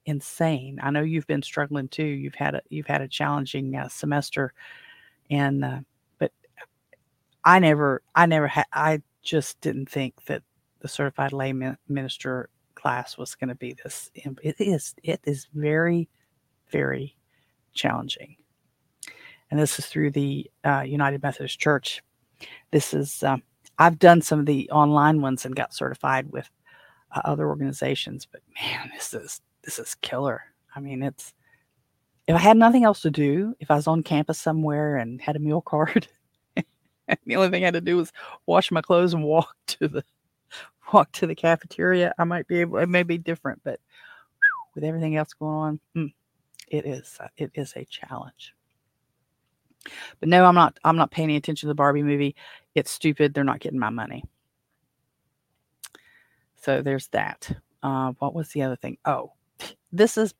insane. 0.06 0.78
I 0.82 0.90
know 0.90 1.02
you've 1.02 1.26
been 1.26 1.42
struggling 1.42 1.88
too. 1.88 2.04
You've 2.04 2.34
had 2.34 2.54
a 2.54 2.62
you've 2.70 2.86
had 2.86 3.02
a 3.02 3.08
challenging 3.08 3.76
uh, 3.76 3.88
semester, 3.88 4.52
and 5.30 5.64
uh, 5.64 5.80
but 6.18 6.32
I 7.44 7.58
never 7.58 8.02
I 8.14 8.26
never 8.26 8.46
had 8.48 8.66
I 8.72 9.02
just 9.22 9.60
didn't 9.60 9.90
think 9.90 10.24
that 10.26 10.42
the 10.80 10.88
certified 10.88 11.32
lay 11.32 11.52
minister 11.88 12.48
class 12.74 13.18
was 13.18 13.34
going 13.34 13.48
to 13.48 13.54
be 13.54 13.74
this. 13.82 14.10
It 14.14 14.56
is 14.58 14.94
it 15.02 15.20
is 15.24 15.48
very 15.54 16.08
very 16.70 17.16
challenging. 17.74 18.36
And 19.50 19.58
this 19.58 19.78
is 19.78 19.86
through 19.86 20.10
the 20.10 20.50
uh, 20.64 20.82
United 20.86 21.22
Methodist 21.22 21.58
Church. 21.58 22.02
This 22.70 22.92
is, 22.92 23.22
um, 23.22 23.42
I've 23.78 23.98
done 23.98 24.20
some 24.20 24.40
of 24.40 24.46
the 24.46 24.68
online 24.70 25.20
ones 25.22 25.44
and 25.44 25.56
got 25.56 25.74
certified 25.74 26.30
with 26.30 26.48
uh, 27.14 27.22
other 27.24 27.48
organizations, 27.48 28.26
but 28.30 28.42
man, 28.60 28.90
this 28.94 29.14
is, 29.14 29.40
this 29.62 29.78
is 29.78 29.94
killer. 29.96 30.42
I 30.76 30.80
mean, 30.80 31.02
it's, 31.02 31.32
if 32.26 32.36
I 32.36 32.38
had 32.38 32.58
nothing 32.58 32.84
else 32.84 33.00
to 33.02 33.10
do, 33.10 33.54
if 33.58 33.70
I 33.70 33.76
was 33.76 33.86
on 33.86 34.02
campus 34.02 34.38
somewhere 34.38 34.96
and 34.96 35.20
had 35.20 35.36
a 35.36 35.40
meal 35.40 35.62
card, 35.62 36.06
the 37.26 37.36
only 37.36 37.48
thing 37.48 37.64
I 37.64 37.68
had 37.68 37.74
to 37.74 37.80
do 37.80 37.96
was 37.96 38.12
wash 38.46 38.70
my 38.70 38.82
clothes 38.82 39.14
and 39.14 39.24
walk 39.24 39.56
to 39.68 39.88
the 39.88 40.04
walk 40.92 41.10
to 41.12 41.26
the 41.26 41.34
cafeteria. 41.34 42.14
I 42.18 42.24
might 42.24 42.46
be 42.46 42.60
able. 42.60 42.78
It 42.78 42.88
may 42.88 43.02
be 43.02 43.16
different, 43.16 43.62
but 43.64 43.80
with 44.74 44.84
everything 44.84 45.16
else 45.16 45.32
going 45.32 45.54
on, 45.54 45.80
mm, 45.96 46.12
it 46.70 46.86
is 46.86 47.18
it 47.36 47.50
is 47.54 47.72
a 47.76 47.84
challenge. 47.84 48.54
But 50.20 50.28
no, 50.28 50.44
I'm 50.44 50.54
not 50.54 50.78
I'm 50.84 50.96
not 50.96 51.10
paying 51.10 51.28
any 51.28 51.36
attention 51.36 51.66
to 51.66 51.70
the 51.70 51.74
Barbie 51.74 52.02
movie. 52.02 52.36
It's 52.74 52.90
stupid. 52.90 53.34
They're 53.34 53.44
not 53.44 53.60
getting 53.60 53.78
my 53.78 53.90
money. 53.90 54.24
So 56.56 56.82
there's 56.82 57.08
that. 57.08 57.50
Uh, 57.82 58.12
what 58.18 58.34
was 58.34 58.48
the 58.48 58.62
other 58.62 58.76
thing? 58.76 58.98
Oh, 59.04 59.32
this 59.92 60.18
is 60.18 60.34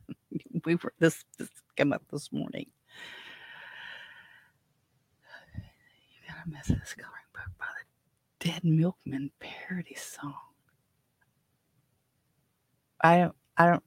we 0.64 0.74
were 0.76 0.92
this 0.98 1.24
this 1.38 1.48
came 1.76 1.92
up 1.92 2.02
this 2.10 2.32
morning. 2.32 2.66
You 6.12 6.28
gotta 6.28 6.48
miss 6.48 6.66
this 6.66 6.94
coloring 6.94 7.22
book 7.32 7.50
by 7.58 7.66
the 7.66 8.50
Dead 8.50 8.64
Milkman 8.64 9.30
parody 9.38 9.94
song. 9.94 10.34
I 13.02 13.18
don't 13.18 13.36
I 13.56 13.66
don't 13.66 13.84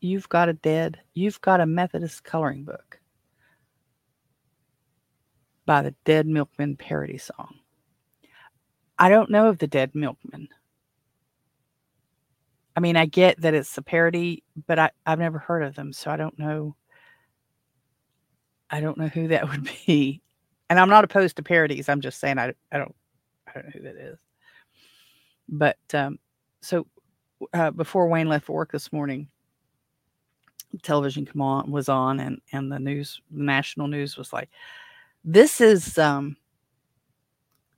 you've 0.00 0.28
got 0.28 0.48
a 0.48 0.52
dead, 0.52 1.00
you've 1.14 1.40
got 1.40 1.60
a 1.60 1.66
Methodist 1.66 2.24
coloring 2.24 2.64
book 2.64 3.00
by 5.66 5.82
the 5.82 5.94
Dead 6.04 6.26
Milkman 6.26 6.76
parody 6.76 7.18
song. 7.18 7.54
I 8.98 9.08
don't 9.08 9.30
know 9.30 9.48
of 9.48 9.58
the 9.58 9.66
Dead 9.66 9.94
Milkman. 9.94 10.48
I 12.76 12.80
mean, 12.80 12.96
I 12.96 13.06
get 13.06 13.40
that 13.40 13.54
it's 13.54 13.76
a 13.76 13.82
parody, 13.82 14.44
but 14.66 14.78
I, 14.78 14.90
I've 15.04 15.18
never 15.18 15.38
heard 15.38 15.62
of 15.62 15.74
them, 15.74 15.92
so 15.92 16.10
I 16.10 16.16
don't 16.16 16.38
know. 16.38 16.76
I 18.70 18.80
don't 18.80 18.98
know 18.98 19.08
who 19.08 19.28
that 19.28 19.48
would 19.48 19.68
be. 19.86 20.22
And 20.70 20.78
I'm 20.78 20.88
not 20.88 21.04
opposed 21.04 21.36
to 21.36 21.42
parodies. 21.42 21.88
I'm 21.88 22.00
just 22.00 22.20
saying 22.20 22.38
I, 22.38 22.52
I 22.70 22.78
don't 22.78 22.94
I 23.46 23.52
don't 23.54 23.64
know 23.64 23.72
who 23.74 23.82
that 23.82 23.96
is. 23.96 24.18
But 25.48 25.78
um, 25.94 26.18
so 26.60 26.86
uh, 27.52 27.70
before 27.70 28.08
Wayne 28.08 28.28
left 28.28 28.46
for 28.46 28.52
work 28.52 28.72
this 28.72 28.92
morning, 28.92 29.28
television 30.82 31.24
come 31.24 31.40
on 31.40 31.70
was 31.70 31.88
on 31.88 32.20
and 32.20 32.40
and 32.52 32.70
the 32.70 32.78
news 32.78 33.20
national 33.30 33.88
news 33.88 34.16
was 34.16 34.32
like 34.32 34.50
this 35.24 35.60
is 35.60 35.96
um 35.98 36.36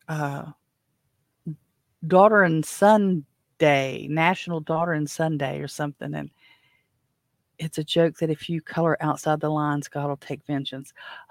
uh 0.09 0.45
daughter 2.07 2.43
and 2.43 2.65
son 2.65 3.25
day 3.59 4.07
national 4.11 4.61
daughter 4.61 4.93
and 4.93 5.09
son 5.09 5.39
day 5.39 5.61
or 5.61 5.69
something 5.69 6.15
and 6.15 6.31
it's 7.59 7.79
a 7.79 7.85
joke 7.85 8.17
that 8.17 8.31
if 8.31 8.49
you 8.49 8.61
color 8.61 8.97
outside 9.01 9.41
the 9.41 9.51
lines 9.51 9.87
god 9.87 10.09
will 10.09 10.17
take 10.17 10.45
vengeance. 10.47 10.93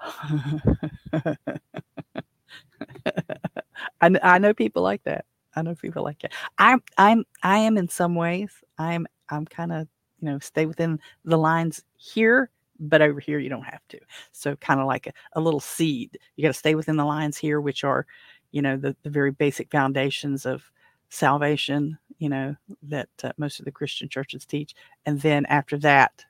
I, 4.00 4.10
I 4.22 4.38
know 4.38 4.54
people 4.54 4.82
like 4.82 5.02
that. 5.04 5.24
I 5.54 5.62
know 5.62 5.74
people 5.74 6.04
like 6.04 6.22
it 6.24 6.32
i'm 6.58 6.82
i'm 6.96 7.24
i 7.42 7.58
am 7.58 7.76
in 7.76 7.88
some 7.88 8.14
ways 8.14 8.52
i'm 8.78 9.06
i'm 9.30 9.44
kind 9.44 9.72
of 9.72 9.88
you 10.20 10.28
know 10.28 10.38
stay 10.38 10.66
within 10.66 11.00
the 11.24 11.38
lines 11.38 11.82
here 11.96 12.50
but 12.80 13.02
over 13.02 13.20
here 13.20 13.38
you 13.38 13.50
don't 13.50 13.62
have 13.62 13.86
to. 13.90 14.00
So 14.32 14.56
kind 14.56 14.80
of 14.80 14.86
like 14.86 15.06
a, 15.06 15.12
a 15.34 15.40
little 15.40 15.60
seed 15.60 16.18
you 16.36 16.42
got 16.42 16.48
to 16.48 16.54
stay 16.54 16.74
within 16.74 16.96
the 16.96 17.04
lines 17.04 17.36
here 17.36 17.60
which 17.60 17.84
are 17.84 18.06
you 18.52 18.62
know 18.62 18.76
the, 18.76 18.96
the 19.02 19.10
very 19.10 19.30
basic 19.30 19.70
foundations 19.70 20.46
of 20.46 20.62
salvation 21.10 21.98
you 22.18 22.28
know 22.28 22.56
that 22.82 23.08
uh, 23.24 23.32
most 23.36 23.58
of 23.58 23.64
the 23.64 23.72
christian 23.72 24.08
churches 24.08 24.46
teach. 24.46 24.74
And 25.06 25.20
then 25.20 25.44
after 25.46 25.76
that 25.78 26.24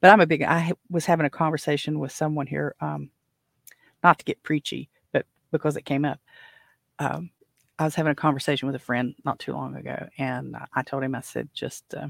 but 0.00 0.10
i'm 0.10 0.20
a 0.20 0.26
big 0.26 0.42
i 0.42 0.72
was 0.90 1.04
having 1.06 1.26
a 1.26 1.30
conversation 1.30 1.98
with 1.98 2.12
someone 2.12 2.46
here 2.46 2.74
um 2.80 3.10
not 4.02 4.18
to 4.18 4.24
get 4.24 4.42
preachy 4.42 4.88
but 5.12 5.26
because 5.50 5.76
it 5.76 5.84
came 5.84 6.04
up. 6.04 6.18
Um 6.98 7.30
i 7.78 7.84
was 7.84 7.94
having 7.94 8.12
a 8.12 8.16
conversation 8.16 8.66
with 8.66 8.76
a 8.76 8.80
friend 8.80 9.14
not 9.24 9.38
too 9.38 9.52
long 9.52 9.76
ago 9.76 10.08
and 10.18 10.56
i 10.74 10.82
told 10.82 11.02
him 11.02 11.14
i 11.14 11.20
said 11.20 11.48
just 11.54 11.94
uh, 11.94 12.08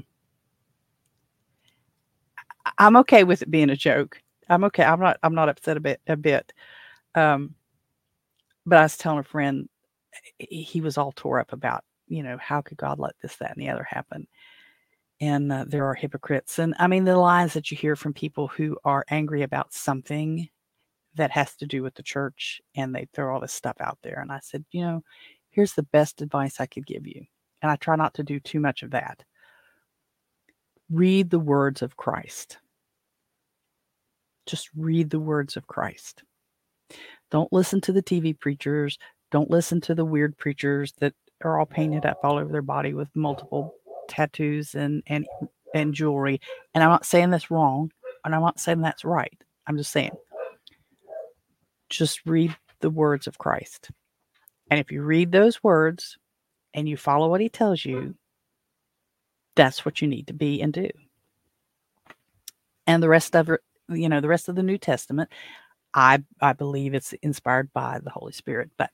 i'm 2.77 2.95
okay 2.95 3.23
with 3.23 3.41
it 3.41 3.51
being 3.51 3.69
a 3.69 3.75
joke 3.75 4.21
i'm 4.49 4.63
okay 4.63 4.83
i'm 4.83 4.99
not 4.99 5.17
i'm 5.23 5.35
not 5.35 5.49
upset 5.49 5.77
a 5.77 5.79
bit 5.79 6.01
a 6.07 6.15
bit 6.15 6.53
um 7.15 7.53
but 8.65 8.79
i 8.79 8.83
was 8.83 8.97
telling 8.97 9.19
a 9.19 9.23
friend 9.23 9.67
he 10.37 10.81
was 10.81 10.97
all 10.97 11.11
tore 11.15 11.39
up 11.39 11.53
about, 11.53 11.83
you 12.07 12.23
know, 12.23 12.37
how 12.37 12.61
could 12.61 12.77
God 12.77 12.99
let 12.99 13.13
this, 13.21 13.35
that, 13.37 13.55
and 13.55 13.61
the 13.61 13.69
other 13.69 13.83
happen? 13.83 14.27
And 15.21 15.51
uh, 15.51 15.65
there 15.67 15.85
are 15.85 15.93
hypocrites. 15.93 16.59
And 16.59 16.75
I 16.79 16.87
mean, 16.87 17.05
the 17.05 17.17
lines 17.17 17.53
that 17.53 17.71
you 17.71 17.77
hear 17.77 17.95
from 17.95 18.13
people 18.13 18.47
who 18.47 18.77
are 18.83 19.05
angry 19.09 19.43
about 19.43 19.73
something 19.73 20.49
that 21.15 21.31
has 21.31 21.55
to 21.57 21.65
do 21.65 21.83
with 21.83 21.93
the 21.95 22.03
church 22.03 22.59
and 22.75 22.93
they 22.93 23.07
throw 23.13 23.33
all 23.33 23.39
this 23.39 23.53
stuff 23.53 23.77
out 23.79 23.99
there. 24.01 24.19
And 24.19 24.31
I 24.31 24.39
said, 24.41 24.65
you 24.71 24.81
know, 24.81 25.03
here's 25.51 25.73
the 25.73 25.83
best 25.83 26.21
advice 26.21 26.59
I 26.59 26.65
could 26.65 26.85
give 26.85 27.05
you. 27.05 27.23
And 27.61 27.71
I 27.71 27.75
try 27.75 27.95
not 27.95 28.15
to 28.15 28.23
do 28.23 28.39
too 28.39 28.59
much 28.59 28.83
of 28.83 28.91
that. 28.91 29.23
Read 30.93 31.29
the 31.31 31.39
words 31.39 31.81
of 31.81 31.97
Christ. 31.97 32.59
Just 34.45 34.69
read 34.77 35.09
the 35.09 35.19
words 35.19 35.57
of 35.57 35.65
Christ. 35.65 36.23
Don't 37.31 37.51
listen 37.51 37.81
to 37.81 37.91
the 37.91 38.03
TV 38.03 38.37
preachers. 38.39 38.99
Don't 39.31 39.49
listen 39.49 39.81
to 39.81 39.95
the 39.95 40.05
weird 40.05 40.37
preachers 40.37 40.93
that 40.99 41.13
are 41.43 41.59
all 41.59 41.65
painted 41.65 42.05
up 42.05 42.19
all 42.23 42.37
over 42.37 42.51
their 42.51 42.61
body 42.61 42.93
with 42.93 43.09
multiple 43.15 43.73
tattoos 44.07 44.75
and 44.75 45.01
and 45.07 45.25
and 45.73 45.95
jewelry. 45.95 46.39
And 46.75 46.83
I'm 46.83 46.91
not 46.91 47.05
saying 47.05 47.31
that's 47.31 47.49
wrong, 47.49 47.91
and 48.23 48.35
I'm 48.35 48.41
not 48.41 48.59
saying 48.59 48.81
that's 48.81 49.03
right. 49.03 49.35
I'm 49.65 49.77
just 49.77 49.91
saying 49.91 50.11
just 51.89 52.21
read 52.25 52.55
the 52.81 52.89
words 52.89 53.27
of 53.27 53.37
Christ. 53.37 53.89
And 54.69 54.79
if 54.79 54.91
you 54.91 55.03
read 55.03 55.31
those 55.31 55.63
words 55.63 56.17
and 56.73 56.87
you 56.87 56.97
follow 56.97 57.29
what 57.29 57.41
he 57.41 57.49
tells 57.49 57.85
you, 57.85 58.15
that's 59.55 59.85
what 59.85 60.01
you 60.01 60.07
need 60.07 60.27
to 60.27 60.33
be 60.33 60.61
and 60.61 60.73
do. 60.73 60.89
And 62.87 63.01
the 63.01 63.09
rest 63.09 63.35
of 63.35 63.49
you 63.89 64.09
know, 64.09 64.21
the 64.21 64.27
rest 64.27 64.49
of 64.49 64.55
the 64.55 64.63
New 64.63 64.77
Testament, 64.77 65.29
I 65.93 66.23
I 66.41 66.53
believe 66.53 66.93
it's 66.93 67.13
inspired 67.21 67.71
by 67.73 67.99
the 68.03 68.09
Holy 68.09 68.33
Spirit. 68.33 68.71
But 68.77 68.91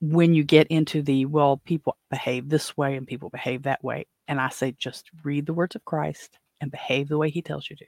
when 0.00 0.34
you 0.34 0.44
get 0.44 0.66
into 0.68 1.02
the 1.02 1.26
well, 1.26 1.58
people 1.64 1.96
behave 2.10 2.48
this 2.48 2.76
way 2.76 2.96
and 2.96 3.06
people 3.06 3.30
behave 3.30 3.62
that 3.64 3.82
way, 3.84 4.06
and 4.26 4.40
I 4.40 4.48
say 4.48 4.72
just 4.78 5.10
read 5.22 5.46
the 5.46 5.54
words 5.54 5.76
of 5.76 5.84
Christ 5.84 6.38
and 6.60 6.70
behave 6.70 7.08
the 7.08 7.18
way 7.18 7.30
He 7.30 7.42
tells 7.42 7.68
you 7.70 7.76
to. 7.76 7.86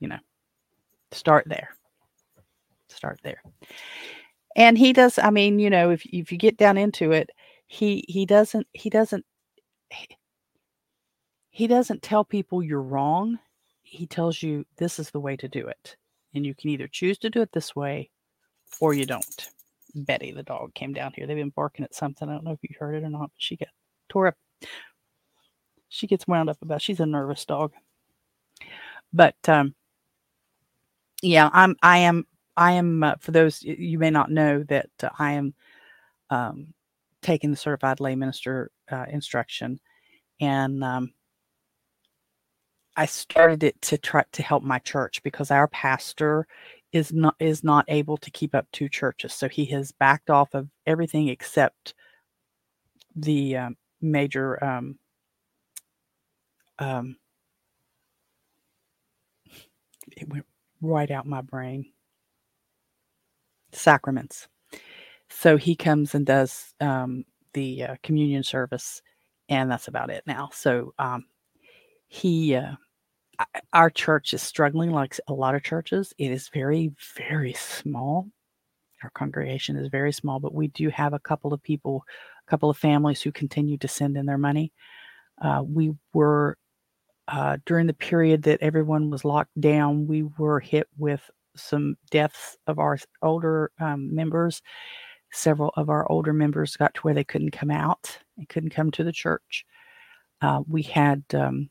You 0.00 0.08
know, 0.08 0.18
start 1.12 1.44
there. 1.48 1.70
Start 2.88 3.20
there. 3.22 3.42
And 4.56 4.78
he 4.78 4.92
does. 4.92 5.18
I 5.18 5.30
mean, 5.30 5.58
you 5.58 5.70
know, 5.70 5.90
if 5.90 6.04
if 6.06 6.32
you 6.32 6.38
get 6.38 6.56
down 6.56 6.76
into 6.76 7.12
it, 7.12 7.30
he 7.66 8.04
he 8.08 8.26
doesn't 8.26 8.66
he 8.72 8.90
doesn't 8.90 9.24
he 9.90 10.06
doesn't 11.66 12.02
tell 12.02 12.24
people 12.24 12.62
you're 12.62 12.82
wrong. 12.82 13.38
He 13.82 14.06
tells 14.06 14.42
you 14.42 14.64
this 14.76 14.98
is 14.98 15.10
the 15.10 15.20
way 15.20 15.36
to 15.36 15.48
do 15.48 15.66
it 15.66 15.96
and 16.34 16.44
you 16.44 16.54
can 16.54 16.70
either 16.70 16.88
choose 16.88 17.18
to 17.18 17.30
do 17.30 17.42
it 17.42 17.52
this 17.52 17.74
way 17.74 18.10
or 18.80 18.94
you 18.94 19.06
don't. 19.06 19.48
Betty, 19.94 20.32
the 20.32 20.42
dog, 20.42 20.74
came 20.74 20.92
down 20.92 21.12
here. 21.14 21.26
They've 21.26 21.36
been 21.36 21.50
barking 21.50 21.84
at 21.84 21.94
something. 21.94 22.28
I 22.28 22.32
don't 22.32 22.44
know 22.44 22.52
if 22.52 22.62
you 22.62 22.76
heard 22.78 22.94
it 22.94 23.04
or 23.04 23.10
not, 23.10 23.30
but 23.32 23.38
she 23.38 23.56
got 23.56 23.68
tore 24.08 24.28
up. 24.28 24.36
She 25.88 26.06
gets 26.06 26.26
wound 26.26 26.50
up 26.50 26.58
about. 26.60 26.82
She's 26.82 27.00
a 27.00 27.06
nervous 27.06 27.44
dog. 27.46 27.72
But 29.12 29.36
um, 29.48 29.74
yeah, 31.22 31.48
I'm. 31.52 31.74
I 31.82 31.98
am. 31.98 32.26
I 32.56 32.72
am. 32.72 33.02
Uh, 33.02 33.14
for 33.20 33.30
those 33.30 33.62
you 33.62 33.98
may 33.98 34.10
not 34.10 34.30
know 34.30 34.62
that 34.64 34.90
uh, 35.02 35.08
I 35.18 35.32
am 35.32 35.54
um, 36.28 36.74
taking 37.22 37.50
the 37.50 37.56
certified 37.56 38.00
lay 38.00 38.14
minister 38.14 38.70
uh, 38.92 39.06
instruction, 39.08 39.80
and 40.38 40.84
um, 40.84 41.12
I 42.98 43.06
started 43.06 43.62
it 43.62 43.80
to 43.82 43.96
try 43.96 44.24
to 44.32 44.42
help 44.42 44.64
my 44.64 44.80
church 44.80 45.22
because 45.22 45.52
our 45.52 45.68
pastor 45.68 46.48
is 46.92 47.12
not 47.12 47.36
is 47.38 47.62
not 47.62 47.84
able 47.86 48.16
to 48.16 48.30
keep 48.32 48.56
up 48.56 48.66
two 48.72 48.88
churches, 48.88 49.32
so 49.32 49.48
he 49.48 49.64
has 49.66 49.92
backed 49.92 50.30
off 50.30 50.52
of 50.52 50.68
everything 50.84 51.28
except 51.28 51.94
the 53.14 53.56
um, 53.56 53.76
major 54.00 54.62
um, 54.64 54.98
um, 56.80 57.16
it 60.16 60.28
went 60.28 60.46
right 60.82 61.12
out 61.12 61.24
my 61.24 61.40
brain 61.40 61.86
sacraments. 63.70 64.48
So 65.30 65.56
he 65.56 65.76
comes 65.76 66.16
and 66.16 66.26
does 66.26 66.74
um, 66.80 67.24
the 67.52 67.84
uh, 67.84 67.96
communion 68.02 68.42
service, 68.42 69.02
and 69.48 69.70
that's 69.70 69.86
about 69.86 70.10
it 70.10 70.24
now. 70.26 70.50
So 70.52 70.94
um, 70.98 71.26
he 72.08 72.56
uh, 72.56 72.74
our 73.72 73.90
church 73.90 74.34
is 74.34 74.42
struggling 74.42 74.90
like 74.90 75.18
a 75.28 75.32
lot 75.32 75.54
of 75.54 75.62
churches. 75.62 76.12
It 76.18 76.30
is 76.30 76.48
very, 76.48 76.92
very 77.16 77.52
small. 77.52 78.28
Our 79.02 79.10
congregation 79.10 79.76
is 79.76 79.88
very 79.88 80.12
small, 80.12 80.40
but 80.40 80.54
we 80.54 80.68
do 80.68 80.88
have 80.88 81.12
a 81.12 81.20
couple 81.20 81.54
of 81.54 81.62
people, 81.62 82.04
a 82.46 82.50
couple 82.50 82.68
of 82.68 82.76
families 82.76 83.22
who 83.22 83.30
continue 83.30 83.78
to 83.78 83.88
send 83.88 84.16
in 84.16 84.26
their 84.26 84.38
money. 84.38 84.72
Uh, 85.40 85.62
we 85.64 85.92
were, 86.12 86.56
uh, 87.28 87.58
during 87.64 87.86
the 87.86 87.94
period 87.94 88.42
that 88.42 88.60
everyone 88.60 89.10
was 89.10 89.24
locked 89.24 89.60
down, 89.60 90.06
we 90.06 90.24
were 90.36 90.58
hit 90.58 90.88
with 90.96 91.30
some 91.54 91.96
deaths 92.10 92.56
of 92.66 92.78
our 92.78 92.98
older 93.22 93.70
um, 93.80 94.14
members. 94.14 94.62
Several 95.30 95.72
of 95.76 95.90
our 95.90 96.10
older 96.10 96.32
members 96.32 96.76
got 96.76 96.94
to 96.94 97.00
where 97.02 97.14
they 97.14 97.24
couldn't 97.24 97.50
come 97.50 97.70
out 97.70 98.18
and 98.36 98.48
couldn't 98.48 98.70
come 98.70 98.90
to 98.92 99.04
the 99.04 99.12
church. 99.12 99.64
Uh, 100.40 100.62
we 100.66 100.82
had 100.82 101.22
um, 101.34 101.68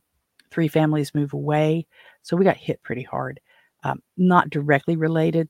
three 0.52 0.68
families 0.68 1.16
move 1.16 1.34
away. 1.34 1.86
So 2.24 2.36
we 2.36 2.46
got 2.46 2.58
hit 2.58 2.82
pretty 2.84 3.04
hard. 3.04 3.40
Um, 3.84 4.02
not 4.18 4.50
directly 4.50 4.96
related 4.96 5.50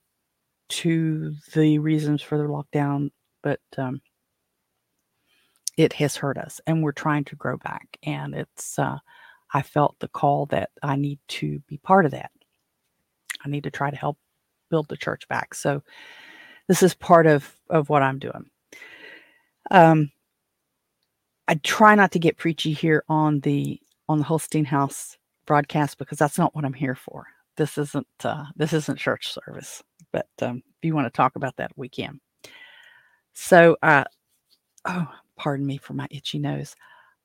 to 0.70 1.34
the 1.54 1.80
reasons 1.80 2.22
for 2.22 2.38
the 2.38 2.44
lockdown, 2.44 3.12
but 3.42 3.62
um, 3.78 4.02
it 5.78 5.94
has 5.94 6.16
hurt 6.16 6.38
us 6.38 6.60
and 6.68 6.84
we're 6.84 6.92
trying 6.92 7.24
to 7.26 7.36
grow 7.36 7.58
back. 7.58 7.98
And 8.04 8.36
it's, 8.36 8.78
uh, 8.78 8.98
I 9.54 9.62
felt 9.62 9.98
the 10.00 10.10
call 10.10 10.46
that 10.48 10.72
I 10.84 10.98
need 10.98 11.20
to 11.30 11.60
be 11.68 11.78
part 11.78 12.06
of 12.06 12.12
that. 12.12 12.32
I 13.46 13.50
need 13.50 13.64
to 13.64 13.72
try 13.72 13.90
to 13.90 13.98
help 13.98 14.18
build 14.70 14.90
the 14.90 14.98
church 14.98 15.28
back. 15.28 15.54
So 15.54 15.84
this 16.68 16.84
is 16.84 16.94
part 16.94 17.28
of, 17.28 17.50
of 17.70 17.90
what 17.90 18.04
I'm 18.04 18.20
doing. 18.20 18.50
Um, 19.72 20.12
I 21.48 21.56
try 21.56 21.96
not 21.96 22.12
to 22.12 22.20
get 22.20 22.38
preachy 22.38 22.74
here 22.74 23.04
on 23.08 23.40
the 23.40 23.80
on 24.10 24.20
the 24.20 24.24
Holstein 24.24 24.66
House 24.66 25.18
broadcast 25.46 25.98
because 25.98 26.18
that's 26.18 26.38
not 26.38 26.56
what 26.56 26.66
I'm 26.66 26.74
here 26.74 26.96
for. 26.96 27.26
This 27.56 27.78
isn't 27.78 28.08
uh, 28.24 28.46
this 28.56 28.74
isn't 28.74 29.00
church 29.00 29.34
service, 29.34 29.84
but 30.12 30.28
um, 30.42 30.58
if 30.58 30.86
you 30.86 30.94
want 30.96 31.06
to 31.06 31.18
talk 31.18 31.36
about 31.36 31.56
that, 31.58 31.72
we 31.76 31.90
can. 31.90 32.20
So, 33.34 33.78
uh, 33.82 34.04
oh, 34.86 35.08
pardon 35.38 35.66
me 35.66 35.78
for 35.78 35.94
my 35.94 36.08
itchy 36.12 36.40
nose. 36.40 36.76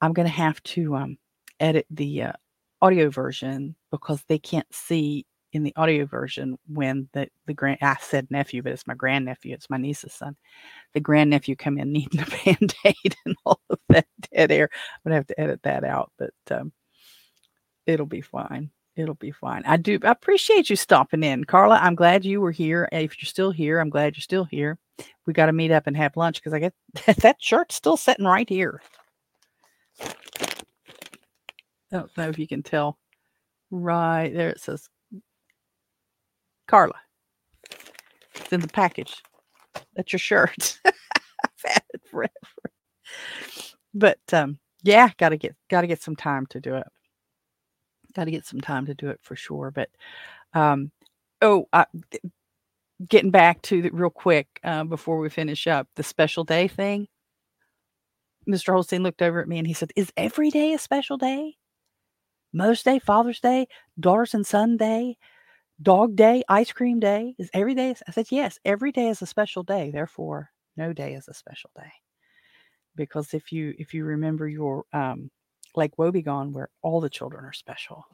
I'm 0.00 0.12
going 0.12 0.26
to 0.26 0.34
have 0.34 0.62
to 0.64 0.96
um, 0.96 1.18
edit 1.60 1.86
the 1.90 2.22
uh, 2.22 2.32
audio 2.80 3.10
version 3.10 3.76
because 3.90 4.22
they 4.28 4.38
can't 4.38 4.66
see 4.74 5.26
in 5.52 5.62
the 5.62 5.74
audio 5.76 6.06
version 6.06 6.58
when 6.66 7.08
the 7.12 7.28
the 7.46 7.54
grand 7.54 7.78
I 7.82 7.96
said 8.00 8.30
nephew, 8.30 8.62
but 8.62 8.72
it's 8.72 8.86
my 8.86 8.94
grandnephew. 8.94 9.54
It's 9.54 9.70
my 9.70 9.76
niece's 9.76 10.14
son. 10.14 10.36
The 10.94 11.00
grandnephew 11.00 11.56
come 11.56 11.78
in 11.78 11.92
needing 11.92 12.20
a 12.20 12.26
band 12.44 12.74
aid 12.84 13.16
and 13.26 13.36
all 13.44 13.60
of 13.70 13.78
that 13.90 14.06
dead 14.34 14.50
air. 14.50 14.68
I'm 14.72 15.00
gonna 15.04 15.16
have 15.16 15.26
to 15.28 15.40
edit 15.40 15.62
that 15.64 15.84
out, 15.84 16.12
but 16.18 16.32
um, 16.50 16.72
it'll 17.86 18.06
be 18.06 18.22
fine. 18.22 18.70
It'll 18.96 19.14
be 19.14 19.30
fine. 19.30 19.62
I 19.66 19.76
do 19.78 19.98
I 20.02 20.10
appreciate 20.10 20.68
you 20.70 20.76
stopping 20.76 21.22
in, 21.22 21.44
Carla. 21.44 21.78
I'm 21.82 21.94
glad 21.94 22.24
you 22.24 22.40
were 22.40 22.52
here. 22.52 22.88
If 22.92 23.20
you're 23.22 23.26
still 23.28 23.50
here, 23.50 23.78
I'm 23.78 23.90
glad 23.90 24.16
you're 24.16 24.22
still 24.22 24.44
here. 24.44 24.78
We 25.26 25.32
got 25.32 25.46
to 25.46 25.52
meet 25.52 25.70
up 25.70 25.86
and 25.86 25.96
have 25.96 26.16
lunch 26.16 26.36
because 26.36 26.52
I 26.52 26.58
get 26.58 26.74
that 27.18 27.36
shirt's 27.40 27.74
still 27.74 27.96
sitting 27.96 28.26
right 28.26 28.48
here. 28.48 28.82
I 31.92 31.96
don't 31.98 32.16
know 32.16 32.28
if 32.28 32.38
you 32.38 32.46
can 32.48 32.62
tell. 32.62 32.98
Right 33.70 34.32
there 34.34 34.50
it 34.50 34.60
says 34.60 34.88
Carla. 36.66 36.94
It's 38.34 38.52
in 38.52 38.60
the 38.60 38.68
package. 38.68 39.22
That's 39.94 40.12
your 40.12 40.18
shirt. 40.20 40.78
I've 40.86 40.92
had 41.64 41.82
it 41.92 42.02
forever. 42.10 42.30
But 43.94 44.20
um, 44.32 44.58
yeah, 44.82 45.10
gotta 45.18 45.36
get 45.36 45.54
gotta 45.68 45.86
get 45.86 46.02
some 46.02 46.16
time 46.16 46.46
to 46.46 46.60
do 46.60 46.76
it. 46.76 46.86
Gotta 48.14 48.30
get 48.30 48.46
some 48.46 48.60
time 48.60 48.86
to 48.86 48.94
do 48.94 49.08
it 49.08 49.20
for 49.22 49.36
sure. 49.36 49.70
But 49.70 49.90
um, 50.54 50.90
oh, 51.40 51.66
I, 51.72 51.86
getting 53.08 53.30
back 53.30 53.62
to 53.62 53.82
the 53.82 53.90
real 53.90 54.10
quick 54.10 54.46
uh, 54.64 54.84
before 54.84 55.18
we 55.18 55.28
finish 55.28 55.66
up 55.66 55.88
the 55.96 56.02
special 56.02 56.44
day 56.44 56.68
thing. 56.68 57.08
Mr. 58.48 58.72
Holstein 58.72 59.02
looked 59.02 59.22
over 59.22 59.40
at 59.40 59.48
me 59.48 59.58
and 59.58 59.66
he 59.66 59.74
said, 59.74 59.92
"Is 59.94 60.12
every 60.16 60.50
day 60.50 60.72
a 60.72 60.78
special 60.78 61.16
day? 61.16 61.56
Mother's 62.52 62.82
Day, 62.82 62.98
Father's 62.98 63.40
Day, 63.40 63.66
Daughters 63.98 64.34
and 64.34 64.46
Son 64.46 64.76
Day, 64.76 65.16
dog 65.82 66.16
day, 66.16 66.42
ice 66.48 66.72
cream 66.72 67.00
day 67.00 67.34
is 67.38 67.50
every 67.52 67.74
day. 67.74 67.94
I 68.06 68.12
said, 68.12 68.26
yes, 68.30 68.58
every 68.64 68.92
day 68.92 69.08
is 69.08 69.22
a 69.22 69.26
special 69.26 69.62
day. 69.62 69.90
Therefore, 69.90 70.50
no 70.76 70.92
day 70.92 71.14
is 71.14 71.28
a 71.28 71.34
special 71.34 71.70
day. 71.76 71.90
Because 72.96 73.34
if 73.34 73.52
you 73.52 73.74
if 73.78 73.94
you 73.94 74.04
remember 74.04 74.46
your 74.48 74.84
um, 74.92 75.30
Lake 75.74 75.96
Wobegon, 75.98 76.52
where 76.52 76.68
all 76.82 77.00
the 77.00 77.10
children 77.10 77.44
are 77.44 77.52
special 77.52 78.04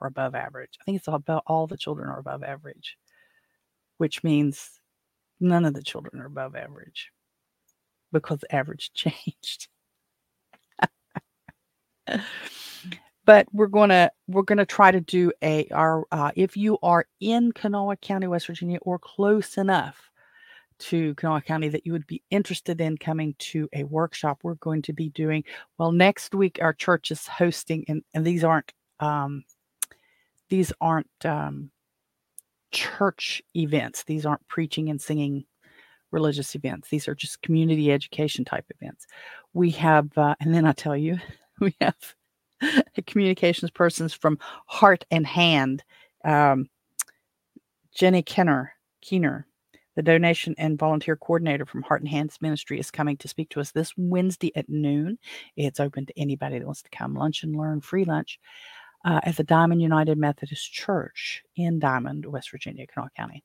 or 0.00 0.08
above 0.08 0.34
average, 0.34 0.78
I 0.80 0.84
think 0.84 0.98
it's 0.98 1.08
about 1.08 1.42
all 1.46 1.66
the 1.66 1.76
children 1.76 2.08
are 2.08 2.18
above 2.18 2.42
average, 2.42 2.96
which 3.98 4.24
means 4.24 4.80
none 5.38 5.64
of 5.66 5.74
the 5.74 5.82
children 5.82 6.20
are 6.22 6.26
above 6.26 6.56
average 6.56 7.12
because 8.12 8.44
average 8.50 8.90
changed 8.94 9.68
but 13.30 13.46
we're 13.52 13.68
gonna 13.68 14.10
we're 14.26 14.42
gonna 14.42 14.66
try 14.66 14.90
to 14.90 15.00
do 15.00 15.30
a 15.40 15.68
our 15.70 16.04
uh, 16.10 16.32
if 16.34 16.56
you 16.56 16.76
are 16.82 17.06
in 17.20 17.52
Kanawha 17.52 17.94
County, 17.94 18.26
West 18.26 18.48
Virginia, 18.48 18.80
or 18.82 18.98
close 18.98 19.56
enough 19.56 20.10
to 20.80 21.14
Kanawha 21.14 21.42
County 21.42 21.68
that 21.68 21.86
you 21.86 21.92
would 21.92 22.08
be 22.08 22.24
interested 22.32 22.80
in 22.80 22.98
coming 22.98 23.36
to 23.38 23.68
a 23.72 23.84
workshop, 23.84 24.40
we're 24.42 24.56
going 24.56 24.82
to 24.82 24.92
be 24.92 25.10
doing 25.10 25.44
well 25.78 25.92
next 25.92 26.34
week. 26.34 26.58
Our 26.60 26.72
church 26.72 27.12
is 27.12 27.24
hosting, 27.28 27.84
and 27.86 28.02
and 28.14 28.26
these 28.26 28.42
aren't 28.42 28.72
um, 28.98 29.44
these 30.48 30.72
aren't 30.80 31.06
um, 31.24 31.70
church 32.72 33.40
events. 33.54 34.02
These 34.02 34.26
aren't 34.26 34.48
preaching 34.48 34.90
and 34.90 35.00
singing 35.00 35.44
religious 36.10 36.56
events. 36.56 36.88
These 36.88 37.06
are 37.06 37.14
just 37.14 37.42
community 37.42 37.92
education 37.92 38.44
type 38.44 38.66
events. 38.80 39.06
We 39.52 39.70
have, 39.70 40.18
uh, 40.18 40.34
and 40.40 40.52
then 40.52 40.66
I 40.66 40.72
tell 40.72 40.96
you, 40.96 41.20
we 41.60 41.76
have 41.80 41.94
communications 43.06 43.70
persons 43.70 44.12
from 44.12 44.38
Heart 44.66 45.04
and 45.10 45.26
Hand. 45.26 45.84
Um, 46.24 46.68
Jenny 47.94 48.22
Kenner, 48.22 48.72
Keener, 49.00 49.46
the 49.96 50.02
donation 50.02 50.54
and 50.58 50.78
volunteer 50.78 51.16
coordinator 51.16 51.66
from 51.66 51.82
Heart 51.82 52.02
and 52.02 52.10
Hands 52.10 52.36
Ministry, 52.40 52.78
is 52.78 52.90
coming 52.90 53.16
to 53.18 53.28
speak 53.28 53.50
to 53.50 53.60
us 53.60 53.72
this 53.72 53.92
Wednesday 53.96 54.52
at 54.54 54.68
noon. 54.68 55.18
It's 55.56 55.80
open 55.80 56.06
to 56.06 56.18
anybody 56.18 56.58
that 56.58 56.66
wants 56.66 56.82
to 56.82 56.90
come. 56.90 57.14
Lunch 57.14 57.42
and 57.42 57.56
learn, 57.56 57.80
free 57.80 58.04
lunch 58.04 58.38
uh, 59.04 59.20
at 59.22 59.36
the 59.36 59.44
Diamond 59.44 59.82
United 59.82 60.18
Methodist 60.18 60.72
Church 60.72 61.42
in 61.56 61.78
Diamond, 61.78 62.26
West 62.26 62.50
Virginia, 62.50 62.86
Kanawha 62.86 63.10
County. 63.16 63.42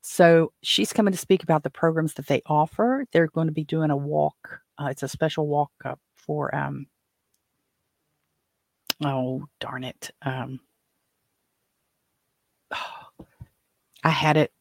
So 0.00 0.52
she's 0.62 0.92
coming 0.92 1.12
to 1.12 1.18
speak 1.18 1.42
about 1.42 1.64
the 1.64 1.70
programs 1.70 2.14
that 2.14 2.26
they 2.26 2.40
offer. 2.46 3.04
They're 3.12 3.26
going 3.26 3.48
to 3.48 3.52
be 3.52 3.64
doing 3.64 3.90
a 3.90 3.96
walk. 3.96 4.60
Uh, 4.80 4.86
it's 4.86 5.02
a 5.02 5.08
special 5.08 5.46
walk 5.46 5.72
up 5.84 6.00
for 6.14 6.54
um, 6.54 6.86
Oh, 9.04 9.46
darn 9.60 9.84
it. 9.84 10.10
Um, 10.22 10.60
I 14.04 14.10
had 14.10 14.36
it. 14.36 14.52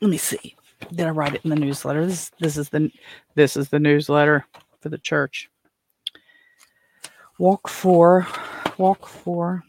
Let 0.00 0.10
me 0.10 0.18
see. 0.18 0.56
Did 0.92 1.06
I 1.06 1.10
write 1.10 1.34
it 1.34 1.44
in 1.44 1.50
the 1.50 1.56
newsletter? 1.56 2.06
This 2.06 2.30
this 2.38 2.56
is 2.56 2.68
the 2.68 2.90
this 3.34 3.56
is 3.56 3.70
the 3.70 3.78
newsletter 3.78 4.46
for 4.80 4.88
the 4.90 4.98
church. 4.98 5.48
Walk 7.38 7.68
for 7.68 8.26
walk 8.78 9.06
for 9.06 9.62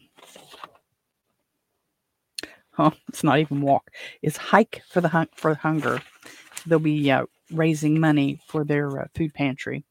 oh, 2.78 2.92
it's 3.08 3.24
not 3.24 3.40
even 3.40 3.62
walk. 3.62 3.90
It's 4.22 4.38
hike 4.38 4.82
for 4.90 5.02
the 5.02 5.08
hun- 5.10 5.30
for 5.36 5.54
hunger. 5.56 6.02
They'll 6.66 6.80
be 6.80 7.10
uh, 7.10 7.26
raising 7.52 8.00
money 8.00 8.42
for 8.48 8.66
their 8.66 9.02
uh, 9.02 9.08
food 9.16 9.34
pantry. 9.34 9.86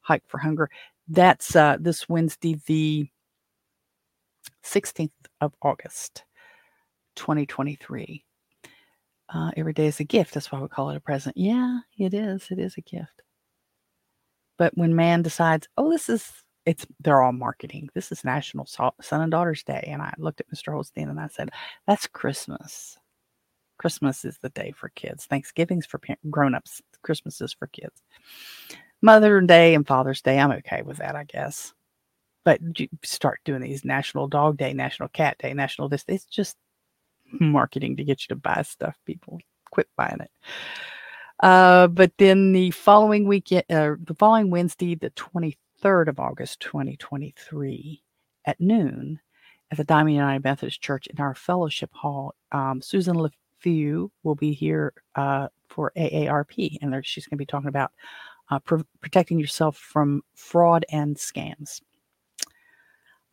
Hike 0.00 0.24
for 0.28 0.38
hunger. 0.38 0.68
That's 1.08 1.56
uh, 1.56 1.78
this 1.80 2.08
Wednesday, 2.08 2.60
the 2.66 3.08
16th 4.64 5.10
of 5.40 5.54
August, 5.62 6.24
2023. 7.16 8.24
Uh, 9.30 9.50
every 9.56 9.72
day 9.72 9.86
is 9.86 10.00
a 10.00 10.04
gift. 10.04 10.34
That's 10.34 10.52
why 10.52 10.60
we 10.60 10.68
call 10.68 10.90
it 10.90 10.96
a 10.96 11.00
present. 11.00 11.36
Yeah, 11.36 11.80
it 11.98 12.14
is. 12.14 12.46
It 12.50 12.58
is 12.58 12.76
a 12.76 12.82
gift. 12.82 13.22
But 14.58 14.76
when 14.76 14.96
man 14.96 15.22
decides, 15.22 15.68
oh, 15.76 15.90
this 15.90 16.08
is, 16.08 16.30
it's, 16.66 16.86
they're 17.00 17.22
all 17.22 17.32
marketing. 17.32 17.88
This 17.94 18.10
is 18.12 18.24
National 18.24 18.66
Son 18.66 18.92
and 19.10 19.30
Daughters 19.30 19.62
Day. 19.62 19.84
And 19.86 20.02
I 20.02 20.12
looked 20.18 20.40
at 20.40 20.50
Mr. 20.50 20.72
Holstein 20.72 21.08
and 21.08 21.20
I 21.20 21.28
said, 21.28 21.50
that's 21.86 22.06
Christmas. 22.06 22.98
Christmas 23.78 24.24
is 24.24 24.38
the 24.38 24.48
day 24.50 24.72
for 24.76 24.88
kids. 24.90 25.26
Thanksgiving's 25.26 25.86
for 25.86 26.00
grown-ups. 26.28 26.82
Christmas 27.02 27.40
is 27.40 27.52
for 27.52 27.68
kids. 27.68 28.02
Mother's 29.02 29.46
Day 29.46 29.74
and 29.74 29.86
Father's 29.86 30.22
Day, 30.22 30.38
I'm 30.38 30.52
okay 30.52 30.82
with 30.82 30.98
that, 30.98 31.16
I 31.16 31.24
guess. 31.24 31.72
But 32.44 32.60
you 32.78 32.88
start 33.04 33.40
doing 33.44 33.60
these 33.60 33.84
National 33.84 34.26
Dog 34.26 34.56
Day, 34.56 34.72
National 34.72 35.08
Cat 35.08 35.36
Day, 35.38 35.54
National 35.54 35.88
this. 35.88 36.04
It's 36.08 36.24
just 36.24 36.56
marketing 37.40 37.96
to 37.96 38.04
get 38.04 38.22
you 38.22 38.28
to 38.28 38.36
buy 38.36 38.62
stuff. 38.62 38.96
People 39.04 39.38
quit 39.70 39.88
buying 39.96 40.20
it. 40.20 40.30
Uh, 41.40 41.86
but 41.88 42.12
then 42.18 42.52
the 42.52 42.70
following 42.72 43.26
weekend, 43.26 43.64
uh, 43.70 43.94
the 44.02 44.14
following 44.18 44.50
Wednesday, 44.50 44.94
the 44.94 45.10
23rd 45.10 46.08
of 46.08 46.18
August, 46.18 46.60
2023, 46.60 48.02
at 48.46 48.60
noon, 48.60 49.20
at 49.70 49.76
the 49.76 49.84
Diamond 49.84 50.16
United 50.16 50.42
Methodist 50.42 50.80
Church 50.80 51.06
in 51.06 51.20
our 51.20 51.34
fellowship 51.34 51.90
hall, 51.92 52.34
um, 52.50 52.80
Susan 52.80 53.14
LeFew 53.16 54.10
will 54.24 54.34
be 54.34 54.52
here 54.52 54.94
uh, 55.14 55.48
for 55.68 55.92
AARP, 55.96 56.78
and 56.80 57.06
she's 57.06 57.26
going 57.26 57.36
to 57.36 57.42
be 57.42 57.46
talking 57.46 57.68
about 57.68 57.92
uh, 58.50 58.58
pr- 58.60 58.80
protecting 59.00 59.38
yourself 59.38 59.76
from 59.76 60.22
fraud 60.34 60.84
and 60.90 61.16
scams. 61.16 61.80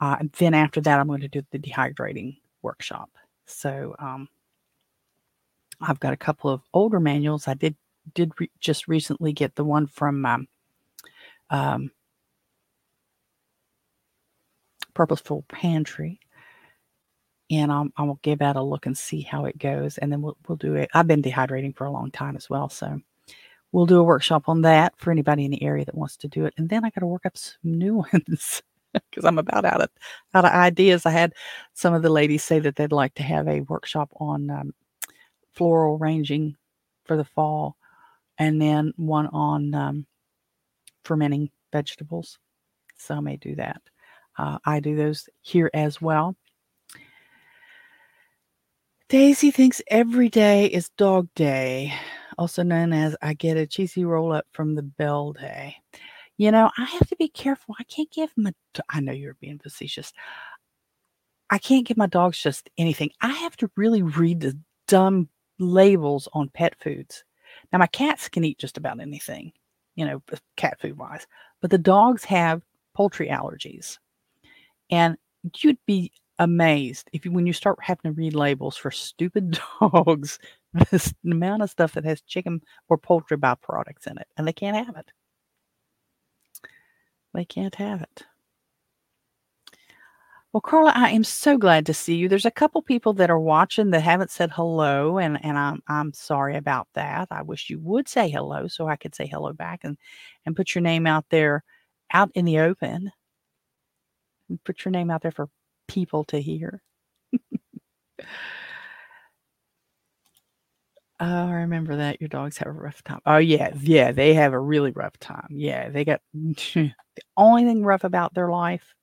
Uh, 0.02 0.18
and 0.20 0.32
then 0.34 0.54
after 0.54 0.82
that, 0.82 1.00
I'm 1.00 1.08
going 1.08 1.22
to 1.22 1.28
do 1.28 1.42
the 1.52 1.60
dehydrating 1.60 2.38
workshop. 2.62 3.10
So 3.46 3.96
um, 4.00 4.28
I've 5.82 6.00
got 6.00 6.14
a 6.14 6.18
couple 6.18 6.50
of 6.50 6.62
older 6.74 7.00
manuals. 7.00 7.48
I 7.48 7.54
did 7.54 7.76
did 8.14 8.32
re- 8.40 8.52
just 8.60 8.88
recently 8.88 9.34
get 9.34 9.56
the 9.56 9.64
one 9.64 9.88
from 9.88 10.26
um, 10.26 10.48
um, 11.50 11.92
Purposeful 14.94 15.44
Pantry, 15.48 16.20
and 17.50 17.72
I'll, 17.72 17.88
I 17.98 18.04
will 18.04 18.20
give 18.22 18.40
that 18.40 18.56
a 18.56 18.62
look 18.62 18.86
and 18.86 18.98
see 18.98 19.22
how 19.22 19.46
it 19.46 19.58
goes, 19.58 19.98
and 19.98 20.12
then 20.12 20.22
we'll 20.22 20.38
we'll 20.48 20.58
do 20.58 20.76
it. 20.76 20.90
I've 20.94 21.08
been 21.08 21.22
dehydrating 21.22 21.76
for 21.76 21.86
a 21.86 21.92
long 21.92 22.12
time 22.12 22.36
as 22.36 22.50
well, 22.50 22.70
so 22.70 23.00
we'll 23.72 23.86
do 23.86 24.00
a 24.00 24.04
workshop 24.04 24.48
on 24.48 24.62
that 24.62 24.94
for 24.98 25.12
anybody 25.12 25.46
in 25.46 25.52
the 25.52 25.64
area 25.64 25.86
that 25.86 25.96
wants 25.96 26.18
to 26.18 26.28
do 26.28 26.46
it. 26.46 26.54
And 26.58 26.70
then 26.70 26.86
I 26.86 26.90
got 26.90 27.02
to 27.02 27.08
work 27.08 27.26
up 27.26 27.38
some 27.38 27.56
new 27.64 27.96
ones 28.14 28.62
because 28.94 29.26
I'm 29.26 29.38
about 29.38 29.66
out 29.66 29.82
of 29.82 29.90
out 30.34 30.46
of 30.46 30.52
ideas. 30.52 31.06
I 31.06 31.12
had 31.12 31.34
some 31.74 31.94
of 31.94 32.02
the 32.02 32.10
ladies 32.10 32.44
say 32.44 32.60
that 32.60 32.76
they'd 32.76 32.92
like 32.92 33.14
to 33.16 33.24
have 33.24 33.48
a 33.48 33.62
workshop 33.62 34.10
on 34.18 34.50
um, 34.50 34.74
floral 35.54 35.98
arranging 35.98 36.56
for 37.06 37.18
the 37.18 37.26
fall, 37.26 37.76
and 38.38 38.62
then 38.62 38.94
one 38.98 39.28
on 39.28 39.74
um, 39.74 40.06
fermenting 41.04 41.50
vegetables. 41.72 42.40
So 42.98 43.16
I 43.16 43.20
may 43.20 43.38
do 43.38 43.56
that. 43.56 43.82
Uh, 44.38 44.58
I 44.66 44.80
do 44.80 44.96
those 44.96 45.30
here 45.42 45.70
as 45.74 46.02
well. 46.02 46.36
Daisy 49.08 49.52
thinks 49.52 49.82
every 49.88 50.30
day 50.30 50.66
is 50.66 50.90
dog 50.98 51.28
day, 51.36 51.94
also 52.38 52.64
known 52.64 52.94
as 52.94 53.16
I 53.22 53.34
get 53.34 53.58
a 53.58 53.68
cheesy 53.68 54.06
roll 54.06 54.34
up 54.34 54.46
from 54.52 54.76
the 54.76 54.84
bell 54.84 55.34
day. 55.34 55.78
You 56.38 56.52
know, 56.52 56.70
I 56.78 56.84
have 56.86 57.08
to 57.08 57.16
be 57.16 57.30
careful. 57.30 57.76
I 57.80 57.84
can't 57.84 58.12
give 58.12 58.32
my, 58.36 58.54
I 58.90 59.00
know 59.00 59.14
you're 59.14 59.36
being 59.36 59.60
facetious. 59.60 60.12
I 61.50 61.58
can't 61.58 61.86
give 61.86 61.98
my 61.98 62.08
dogs 62.08 62.42
just 62.42 62.70
anything. 62.78 63.12
I 63.22 63.30
have 63.30 63.56
to 63.58 63.72
really 63.76 64.02
read 64.02 64.42
the 64.42 64.58
dumb 64.88 65.30
labels 65.60 66.28
on 66.34 66.50
pet 66.50 66.76
foods. 66.82 67.24
Now, 67.72 67.80
my 67.80 67.88
cats 67.88 68.28
can 68.28 68.44
eat 68.44 68.58
just 68.58 68.78
about 68.78 69.00
anything, 69.00 69.54
you 69.96 70.06
know, 70.06 70.22
cat 70.58 70.80
food 70.82 70.98
wise, 70.98 71.26
but 71.62 71.72
the 71.72 71.78
dogs 71.78 72.24
have 72.26 72.64
poultry 72.94 73.30
allergies. 73.30 73.98
And 74.90 75.18
you'd 75.60 75.78
be 75.86 76.12
amazed 76.40 77.10
if 77.14 77.26
you, 77.26 77.32
when 77.32 77.46
you 77.46 77.54
start 77.54 77.78
having 77.82 78.12
to 78.12 78.12
read 78.12 78.36
labels 78.36 78.76
for 78.76 78.92
stupid 78.92 79.58
dogs, 79.80 80.40
the 80.92 81.14
amount 81.32 81.64
of 81.64 81.70
stuff 81.70 81.94
that 81.94 82.06
has 82.06 82.22
chicken 82.22 82.62
or 82.90 82.98
poultry 82.98 83.38
byproducts 83.38 84.08
in 84.08 84.18
it, 84.18 84.28
and 84.38 84.48
they 84.48 84.54
can't 84.54 84.86
have 84.86 84.98
it. 84.98 85.12
They 87.34 87.46
can't 87.46 87.76
have 87.76 88.02
it. 88.02 88.24
Well, 90.54 90.62
Carla, 90.62 90.94
I 90.96 91.10
am 91.12 91.24
so 91.26 91.58
glad 91.58 91.86
to 91.88 91.94
see 91.94 92.16
you. 92.16 92.30
There's 92.30 92.46
a 92.46 92.52
couple 92.52 92.82
people 92.82 93.14
that 93.14 93.30
are 93.30 93.40
watching 93.40 93.92
that 93.92 94.02
haven't 94.02 94.32
said 94.32 94.52
hello, 94.52 95.18
and, 95.18 95.44
and 95.44 95.58
I'm 95.58 95.82
I'm 95.88 96.14
sorry 96.14 96.56
about 96.58 96.88
that. 96.94 97.28
I 97.32 97.42
wish 97.42 97.70
you 97.70 97.80
would 97.82 98.08
say 98.08 98.30
hello 98.30 98.68
so 98.68 98.88
I 98.88 98.96
could 98.96 99.16
say 99.16 99.28
hello 99.28 99.54
back 99.54 99.82
and, 99.84 99.98
and 100.46 100.56
put 100.56 100.74
your 100.74 100.82
name 100.82 101.08
out 101.08 101.26
there 101.30 101.64
out 102.14 102.32
in 102.36 102.46
the 102.46 102.60
open. 102.60 103.12
Put 104.66 104.86
your 104.86 104.92
name 104.94 105.12
out 105.12 105.22
there 105.22 105.32
for 105.32 105.50
people 105.88 106.24
to 106.26 106.40
hear. 106.42 106.82
Oh, 111.20 111.48
I 111.48 111.54
remember 111.54 111.96
that. 111.96 112.20
Your 112.20 112.28
dogs 112.28 112.58
have 112.58 112.68
a 112.68 112.72
rough 112.72 113.04
time. 113.04 113.22
Oh, 113.26 113.38
yeah. 113.38 113.72
Yeah. 113.80 114.12
They 114.12 114.34
have 114.34 114.54
a 114.54 114.60
really 114.60 114.92
rough 114.92 115.18
time. 115.20 115.48
Yeah. 115.50 115.90
They 115.90 116.04
got 116.04 116.22
the 116.34 116.92
only 117.38 117.64
thing 117.64 117.84
rough 117.84 118.04
about 118.04 118.34
their 118.34 118.50
life 118.50 118.94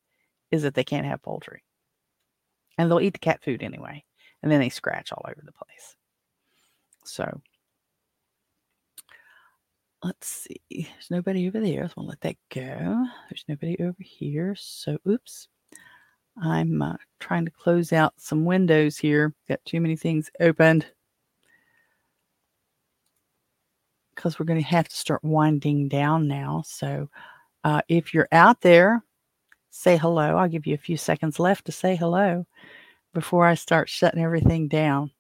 is 0.50 0.62
that 0.62 0.74
they 0.74 0.84
can't 0.84 1.06
have 1.06 1.22
poultry. 1.22 1.62
And 2.76 2.90
they'll 2.90 3.00
eat 3.00 3.14
the 3.14 3.18
cat 3.18 3.42
food 3.42 3.62
anyway. 3.62 4.04
And 4.42 4.52
then 4.52 4.60
they 4.60 4.68
scratch 4.68 5.12
all 5.12 5.24
over 5.26 5.40
the 5.42 5.52
place. 5.52 5.96
So 7.04 7.40
let's 10.02 10.26
see. 10.26 10.60
There's 10.70 11.10
nobody 11.10 11.48
over 11.48 11.60
there. 11.60 11.88
So 11.88 11.94
I'll 11.98 12.06
let 12.06 12.20
that 12.22 12.36
go. 12.52 13.06
There's 13.30 13.44
nobody 13.48 13.76
over 13.80 13.96
here. 14.00 14.54
So, 14.58 14.98
oops. 15.08 15.48
I'm 16.42 16.80
uh, 16.80 16.96
trying 17.20 17.44
to 17.44 17.50
close 17.50 17.92
out 17.92 18.14
some 18.16 18.44
windows 18.44 18.96
here. 18.96 19.34
Got 19.48 19.64
too 19.64 19.80
many 19.80 19.96
things 19.96 20.30
opened. 20.40 20.86
Because 24.14 24.38
we're 24.38 24.46
going 24.46 24.60
to 24.60 24.66
have 24.66 24.88
to 24.88 24.96
start 24.96 25.24
winding 25.24 25.88
down 25.88 26.28
now. 26.28 26.62
So, 26.66 27.08
uh, 27.64 27.80
if 27.88 28.12
you're 28.12 28.28
out 28.32 28.60
there, 28.60 29.02
say 29.70 29.96
hello. 29.96 30.36
I'll 30.36 30.48
give 30.48 30.66
you 30.66 30.74
a 30.74 30.78
few 30.78 30.96
seconds 30.96 31.38
left 31.38 31.64
to 31.66 31.72
say 31.72 31.96
hello 31.96 32.46
before 33.14 33.46
I 33.46 33.54
start 33.54 33.88
shutting 33.88 34.22
everything 34.22 34.68
down. 34.68 35.10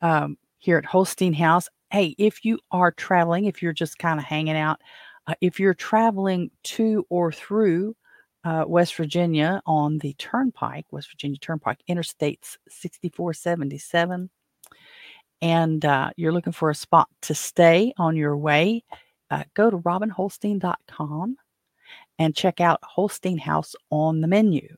Um, 0.00 0.36
here 0.58 0.78
at 0.78 0.84
Holstein 0.84 1.32
House, 1.32 1.68
hey, 1.90 2.14
if 2.18 2.44
you 2.44 2.58
are 2.70 2.92
traveling, 2.92 3.46
if 3.46 3.62
you're 3.62 3.72
just 3.72 3.98
kind 3.98 4.18
of 4.18 4.26
hanging 4.26 4.56
out, 4.56 4.80
uh, 5.26 5.34
if 5.40 5.58
you're 5.58 5.74
traveling 5.74 6.50
to 6.64 7.06
or 7.08 7.32
through 7.32 7.96
uh, 8.44 8.64
West 8.66 8.94
Virginia 8.94 9.60
on 9.66 9.98
the 9.98 10.14
Turnpike, 10.14 10.86
West 10.92 11.10
Virginia 11.10 11.38
Turnpike, 11.38 11.80
Interstates 11.88 12.56
6477, 12.68 14.30
and 15.42 15.84
uh, 15.84 16.10
you're 16.16 16.32
looking 16.32 16.52
for 16.52 16.70
a 16.70 16.74
spot 16.74 17.08
to 17.22 17.34
stay 17.34 17.92
on 17.98 18.16
your 18.16 18.36
way, 18.36 18.84
uh, 19.30 19.44
go 19.54 19.70
to 19.70 19.78
robinholstein.com 19.78 21.36
and 22.18 22.34
check 22.34 22.60
out 22.60 22.80
Holstein 22.82 23.38
House 23.38 23.74
on 23.90 24.20
the 24.20 24.28
menu. 24.28 24.68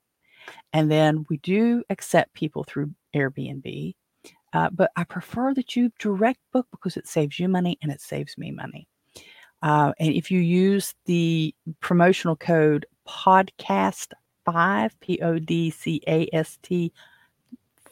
And 0.72 0.90
then 0.90 1.26
we 1.28 1.36
do 1.38 1.84
accept 1.90 2.34
people 2.34 2.64
through 2.64 2.90
Airbnb, 3.14 3.94
uh, 4.52 4.70
but 4.70 4.90
I 4.96 5.04
prefer 5.04 5.54
that 5.54 5.76
you 5.76 5.92
direct 5.98 6.40
book 6.52 6.66
because 6.70 6.96
it 6.96 7.06
saves 7.06 7.38
you 7.38 7.48
money 7.48 7.78
and 7.82 7.92
it 7.92 8.00
saves 8.00 8.36
me 8.38 8.50
money. 8.50 8.88
Uh, 9.62 9.92
and 9.98 10.12
if 10.14 10.30
you 10.30 10.40
use 10.40 10.94
the 11.06 11.54
promotional 11.80 12.36
code 12.36 12.86
podcast5, 13.08 14.90
P 15.00 15.20
O 15.20 15.38
D 15.38 15.70
C 15.70 16.00
A 16.06 16.28
S 16.32 16.58
T 16.62 16.92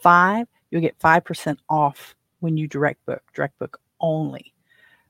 5, 0.01 0.47
you'll 0.71 0.81
get 0.81 0.99
5% 0.99 1.59
off 1.69 2.16
when 2.41 2.57
you 2.57 2.69
direct 2.69 3.05
book, 3.07 3.23
direct 3.35 3.59
book 3.59 3.81
only. 4.01 4.53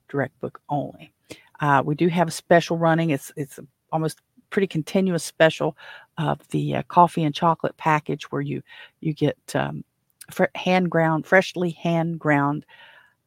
Direct 0.09 0.39
book 0.41 0.61
only. 0.69 1.13
Uh, 1.61 1.83
we 1.85 1.95
do 1.95 2.09
have 2.09 2.29
a 2.29 2.33
special 2.33 2.77
running. 2.77 3.11
It's 3.11 3.33
it's 3.37 3.59
almost 3.93 4.21
pretty 4.51 4.67
continuous 4.67 5.25
special 5.25 5.77
of 6.19 6.47
the 6.49 6.77
uh, 6.77 6.83
coffee 6.85 7.25
and 7.25 7.35
chocolate 7.35 7.77
package 7.77 8.31
where 8.31 8.43
you 8.43 8.63
you 9.01 9.13
get 9.13 9.37
um, 9.55 9.85
fr- 10.31 10.45
hand 10.55 10.91
ground, 10.91 11.27
freshly 11.27 11.71
hand 11.71 12.19
ground 12.19 12.65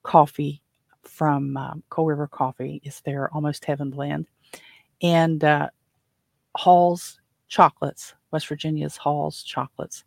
coffee 0.03 0.61
from 1.03 1.57
um, 1.57 1.83
Coal 1.89 2.05
River 2.05 2.27
Coffee. 2.27 2.81
It's 2.83 3.01
their 3.01 3.33
almost 3.33 3.65
heaven 3.65 3.89
blend, 3.89 4.27
and 5.01 5.43
uh, 5.43 5.69
Halls 6.55 7.19
chocolates, 7.47 8.13
West 8.31 8.47
Virginia's 8.47 8.95
Halls 8.95 9.43
chocolates, 9.43 10.03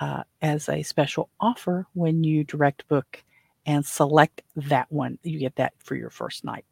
uh, 0.00 0.22
as 0.42 0.68
a 0.68 0.82
special 0.82 1.30
offer 1.40 1.86
when 1.94 2.22
you 2.24 2.44
direct 2.44 2.86
book 2.88 3.22
and 3.66 3.84
select 3.84 4.42
that 4.56 4.90
one. 4.90 5.18
You 5.22 5.38
get 5.38 5.56
that 5.56 5.74
for 5.78 5.94
your 5.94 6.10
first 6.10 6.44
night. 6.44 6.64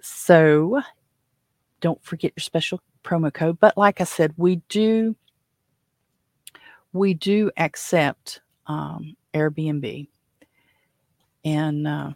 So 0.00 0.80
don't 1.80 2.02
forget 2.04 2.32
your 2.36 2.42
special 2.42 2.80
promo 3.04 3.32
code. 3.32 3.58
But 3.60 3.76
like 3.76 4.00
I 4.00 4.04
said, 4.04 4.34
we 4.36 4.56
do 4.68 5.16
we 6.92 7.14
do 7.14 7.50
accept 7.56 8.40
um, 8.66 9.16
Airbnb. 9.34 10.08
And 11.44 11.86
uh, 11.86 12.10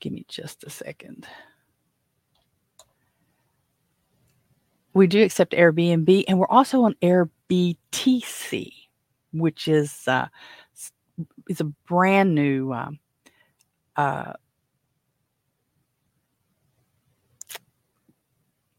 give 0.00 0.12
me 0.12 0.24
just 0.28 0.64
a 0.64 0.70
second. 0.70 1.26
We 4.94 5.06
do 5.06 5.22
accept 5.22 5.52
Airbnb, 5.52 6.24
and 6.26 6.38
we're 6.38 6.48
also 6.48 6.82
on 6.82 6.94
AirBTC, 7.02 8.72
which 9.32 9.68
is 9.68 10.08
uh, 10.08 10.26
is 11.48 11.60
a 11.60 11.64
brand 11.64 12.34
new 12.34 12.72
um, 12.72 12.98
uh, 13.96 14.32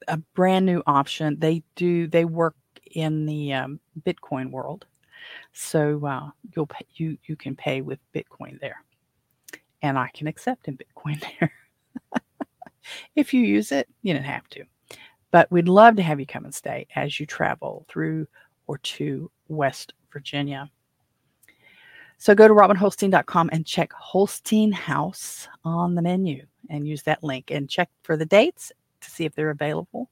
a 0.08 0.18
brand 0.36 0.66
new 0.66 0.82
option. 0.88 1.38
They 1.40 1.64
do 1.76 2.08
they 2.08 2.26
work 2.26 2.56
in 2.92 3.26
the 3.26 3.54
um, 3.54 3.80
Bitcoin 4.02 4.52
world, 4.52 4.86
so 5.54 6.06
uh, 6.06 6.30
you'll 6.56 6.68
pay, 6.68 6.86
you 6.96 7.18
you 7.26 7.36
can 7.36 7.56
pay 7.56 7.82
with 7.82 8.00
Bitcoin 8.14 8.60
there, 8.60 8.84
and 9.82 9.98
I 9.98 10.10
can 10.14 10.28
accept 10.28 10.68
in 10.68 10.78
Bitcoin 10.78 11.22
there. 11.40 11.52
if 13.16 13.34
you 13.34 13.42
use 13.42 13.72
it, 13.72 13.88
you 14.02 14.14
don't 14.14 14.24
have 14.24 14.48
to, 14.50 14.64
but 15.32 15.52
we'd 15.52 15.68
love 15.68 15.96
to 15.98 16.04
have 16.04 16.20
you 16.20 16.26
come 16.26 16.46
and 16.46 16.54
stay 16.54 16.88
as 16.96 17.20
you 17.20 17.26
travel 17.26 17.86
through 17.88 18.28
or 18.68 18.78
to 18.80 19.32
West 19.48 19.94
Virginia. 20.12 20.70
So 22.20 22.36
go 22.36 22.50
to 22.50 22.54
robinholstein.com 22.54 23.50
and 23.54 23.66
check 23.66 23.94
Holstein 23.94 24.74
House 24.74 25.48
on 25.64 25.96
the 25.96 26.02
menu 26.02 26.46
and 26.70 26.86
use 26.86 27.02
that 27.04 27.24
link 27.24 27.50
and 27.50 27.70
check 27.70 27.90
for 28.04 28.18
the 28.18 28.26
dates 28.26 28.74
to 29.00 29.10
see 29.10 29.24
if 29.24 29.34
they're 29.34 29.50
available. 29.50 30.10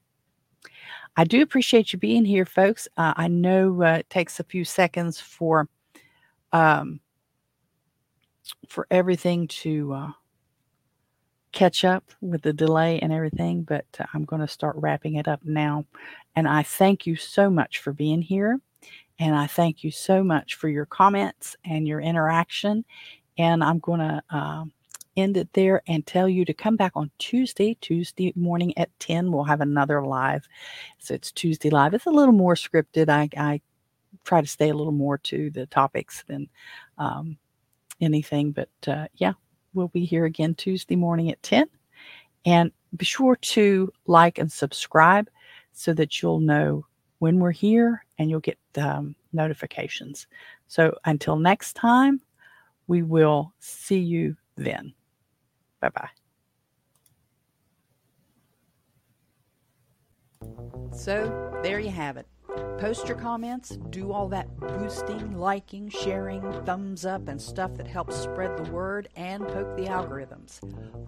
I 1.18 1.26
do 1.26 1.42
appreciate 1.42 1.92
you 1.92 2.00
being 2.00 2.24
here, 2.24 2.46
folks. 2.46 2.88
Uh, 2.96 3.14
I 3.18 3.28
know 3.28 3.84
uh, 3.84 3.98
it 4.00 4.10
takes 4.10 4.40
a 4.40 4.46
few 4.46 4.64
seconds 4.64 5.20
for 5.20 5.68
um, 6.54 7.02
for 8.70 8.88
everything 8.90 9.48
to 9.50 9.94
uh, 9.94 10.12
catch 11.52 11.84
up 11.84 12.06
with 12.22 12.42
the 12.42 12.54
delay 12.54 13.00
and 13.02 13.12
everything, 13.12 13.64
but 13.64 13.86
I'm 14.14 14.24
going 14.24 14.42
to 14.42 14.48
start 14.48 14.78
wrapping 14.78 15.16
it 15.16 15.28
up 15.28 15.42
now. 15.44 15.86
And 16.38 16.48
I 16.48 16.64
thank 16.64 17.06
you 17.06 17.18
so 17.18 17.50
much 17.50 17.80
for 17.80 17.92
being 17.92 18.22
here. 18.22 18.62
And 19.20 19.36
I 19.36 19.48
thank 19.48 19.84
you 19.84 19.92
so 19.92 20.24
much 20.24 20.56
for 20.56 20.70
your 20.70 20.86
comments 20.86 21.56
and 21.66 21.88
your 21.88 22.00
interaction. 22.00 22.86
And 23.38 23.64
I'm 23.64 23.80
going 23.80 24.00
to 24.00 24.24
um, 24.30 24.72
end 25.16 25.38
it 25.38 25.52
there 25.54 25.82
and 25.88 26.06
tell 26.06 26.30
you 26.30 26.46
to 26.46 26.54
come 26.54 26.76
back 26.76 26.92
on 26.96 27.10
Tuesday, 27.18 27.76
Tuesday 27.82 28.32
morning 28.36 28.78
at 28.78 28.90
10. 29.00 29.32
We'll 29.32 29.44
have 29.44 29.62
another 29.62 30.06
live. 30.06 30.48
So 31.00 31.16
it's 31.16 31.32
Tuesday 31.32 31.70
live. 31.70 31.94
It's 31.94 32.06
a 32.06 32.12
little 32.12 32.34
more 32.34 32.56
scripted. 32.56 33.10
I, 33.10 33.30
I 33.36 33.62
try 34.24 34.42
to 34.42 34.48
stay 34.48 34.70
a 34.70 34.76
little 34.76 34.94
more 34.94 35.18
to 35.20 35.50
the 35.50 35.66
topics 35.66 36.24
than 36.28 36.48
um, 37.00 37.38
anything. 38.00 38.52
But 38.52 38.70
uh, 38.88 39.08
yeah, 39.16 39.34
we'll 39.74 39.88
be 39.90 40.06
here 40.06 40.26
again 40.26 40.54
Tuesday 40.54 40.96
morning 40.96 41.32
at 41.32 41.42
10. 41.42 41.68
And 42.46 42.72
be 42.96 43.06
sure 43.06 43.36
to 43.36 43.92
like 44.06 44.38
and 44.38 44.52
subscribe 44.52 45.30
so 45.74 45.94
that 45.94 46.22
you'll 46.22 46.40
know 46.40 46.86
when 47.20 47.40
we're 47.40 47.52
here 47.52 48.06
and 48.18 48.30
you'll 48.30 48.40
get 48.40 48.58
um, 48.78 49.16
notifications. 49.34 50.28
So 50.68 50.96
until 51.06 51.36
next 51.36 51.74
time, 51.74 52.22
we 52.88 53.04
will 53.04 53.54
see 53.60 54.00
you 54.00 54.36
then. 54.56 54.94
Bye 55.82 55.90
bye. 55.90 56.10
So 60.94 61.60
there 61.64 61.80
you 61.80 61.92
have 61.92 62.18
it. 62.18 62.28
Post 62.80 63.08
your 63.08 63.18
comments, 63.18 63.78
do 63.90 64.12
all 64.12 64.28
that 64.30 64.56
boosting, 64.58 65.38
liking, 65.38 65.90
sharing, 65.90 66.42
thumbs 66.64 67.06
up, 67.06 67.28
and 67.28 67.42
stuff 67.42 67.76
that 67.76 67.88
helps 67.88 68.16
spread 68.16 68.56
the 68.58 68.72
word 68.72 69.10
and 69.16 69.48
poke 69.48 69.76
the 69.76 69.86
algorithms. 69.86 70.60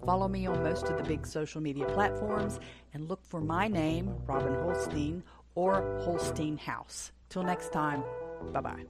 Follow 0.04 0.28
me 0.28 0.46
on 0.46 0.62
most 0.62 0.88
of 0.88 0.96
the 0.96 1.02
big 1.02 1.26
social 1.26 1.60
media 1.60 1.86
platforms 1.86 2.60
and 2.92 3.08
look 3.08 3.24
for 3.24 3.40
my 3.40 3.68
name, 3.68 4.14
Robin 4.26 4.54
Holstein, 4.54 5.22
or 5.54 6.00
Holstein 6.02 6.56
House. 6.58 7.12
Till 7.28 7.42
next 7.42 7.72
time, 7.72 8.02
bye 8.52 8.60
bye. 8.60 8.84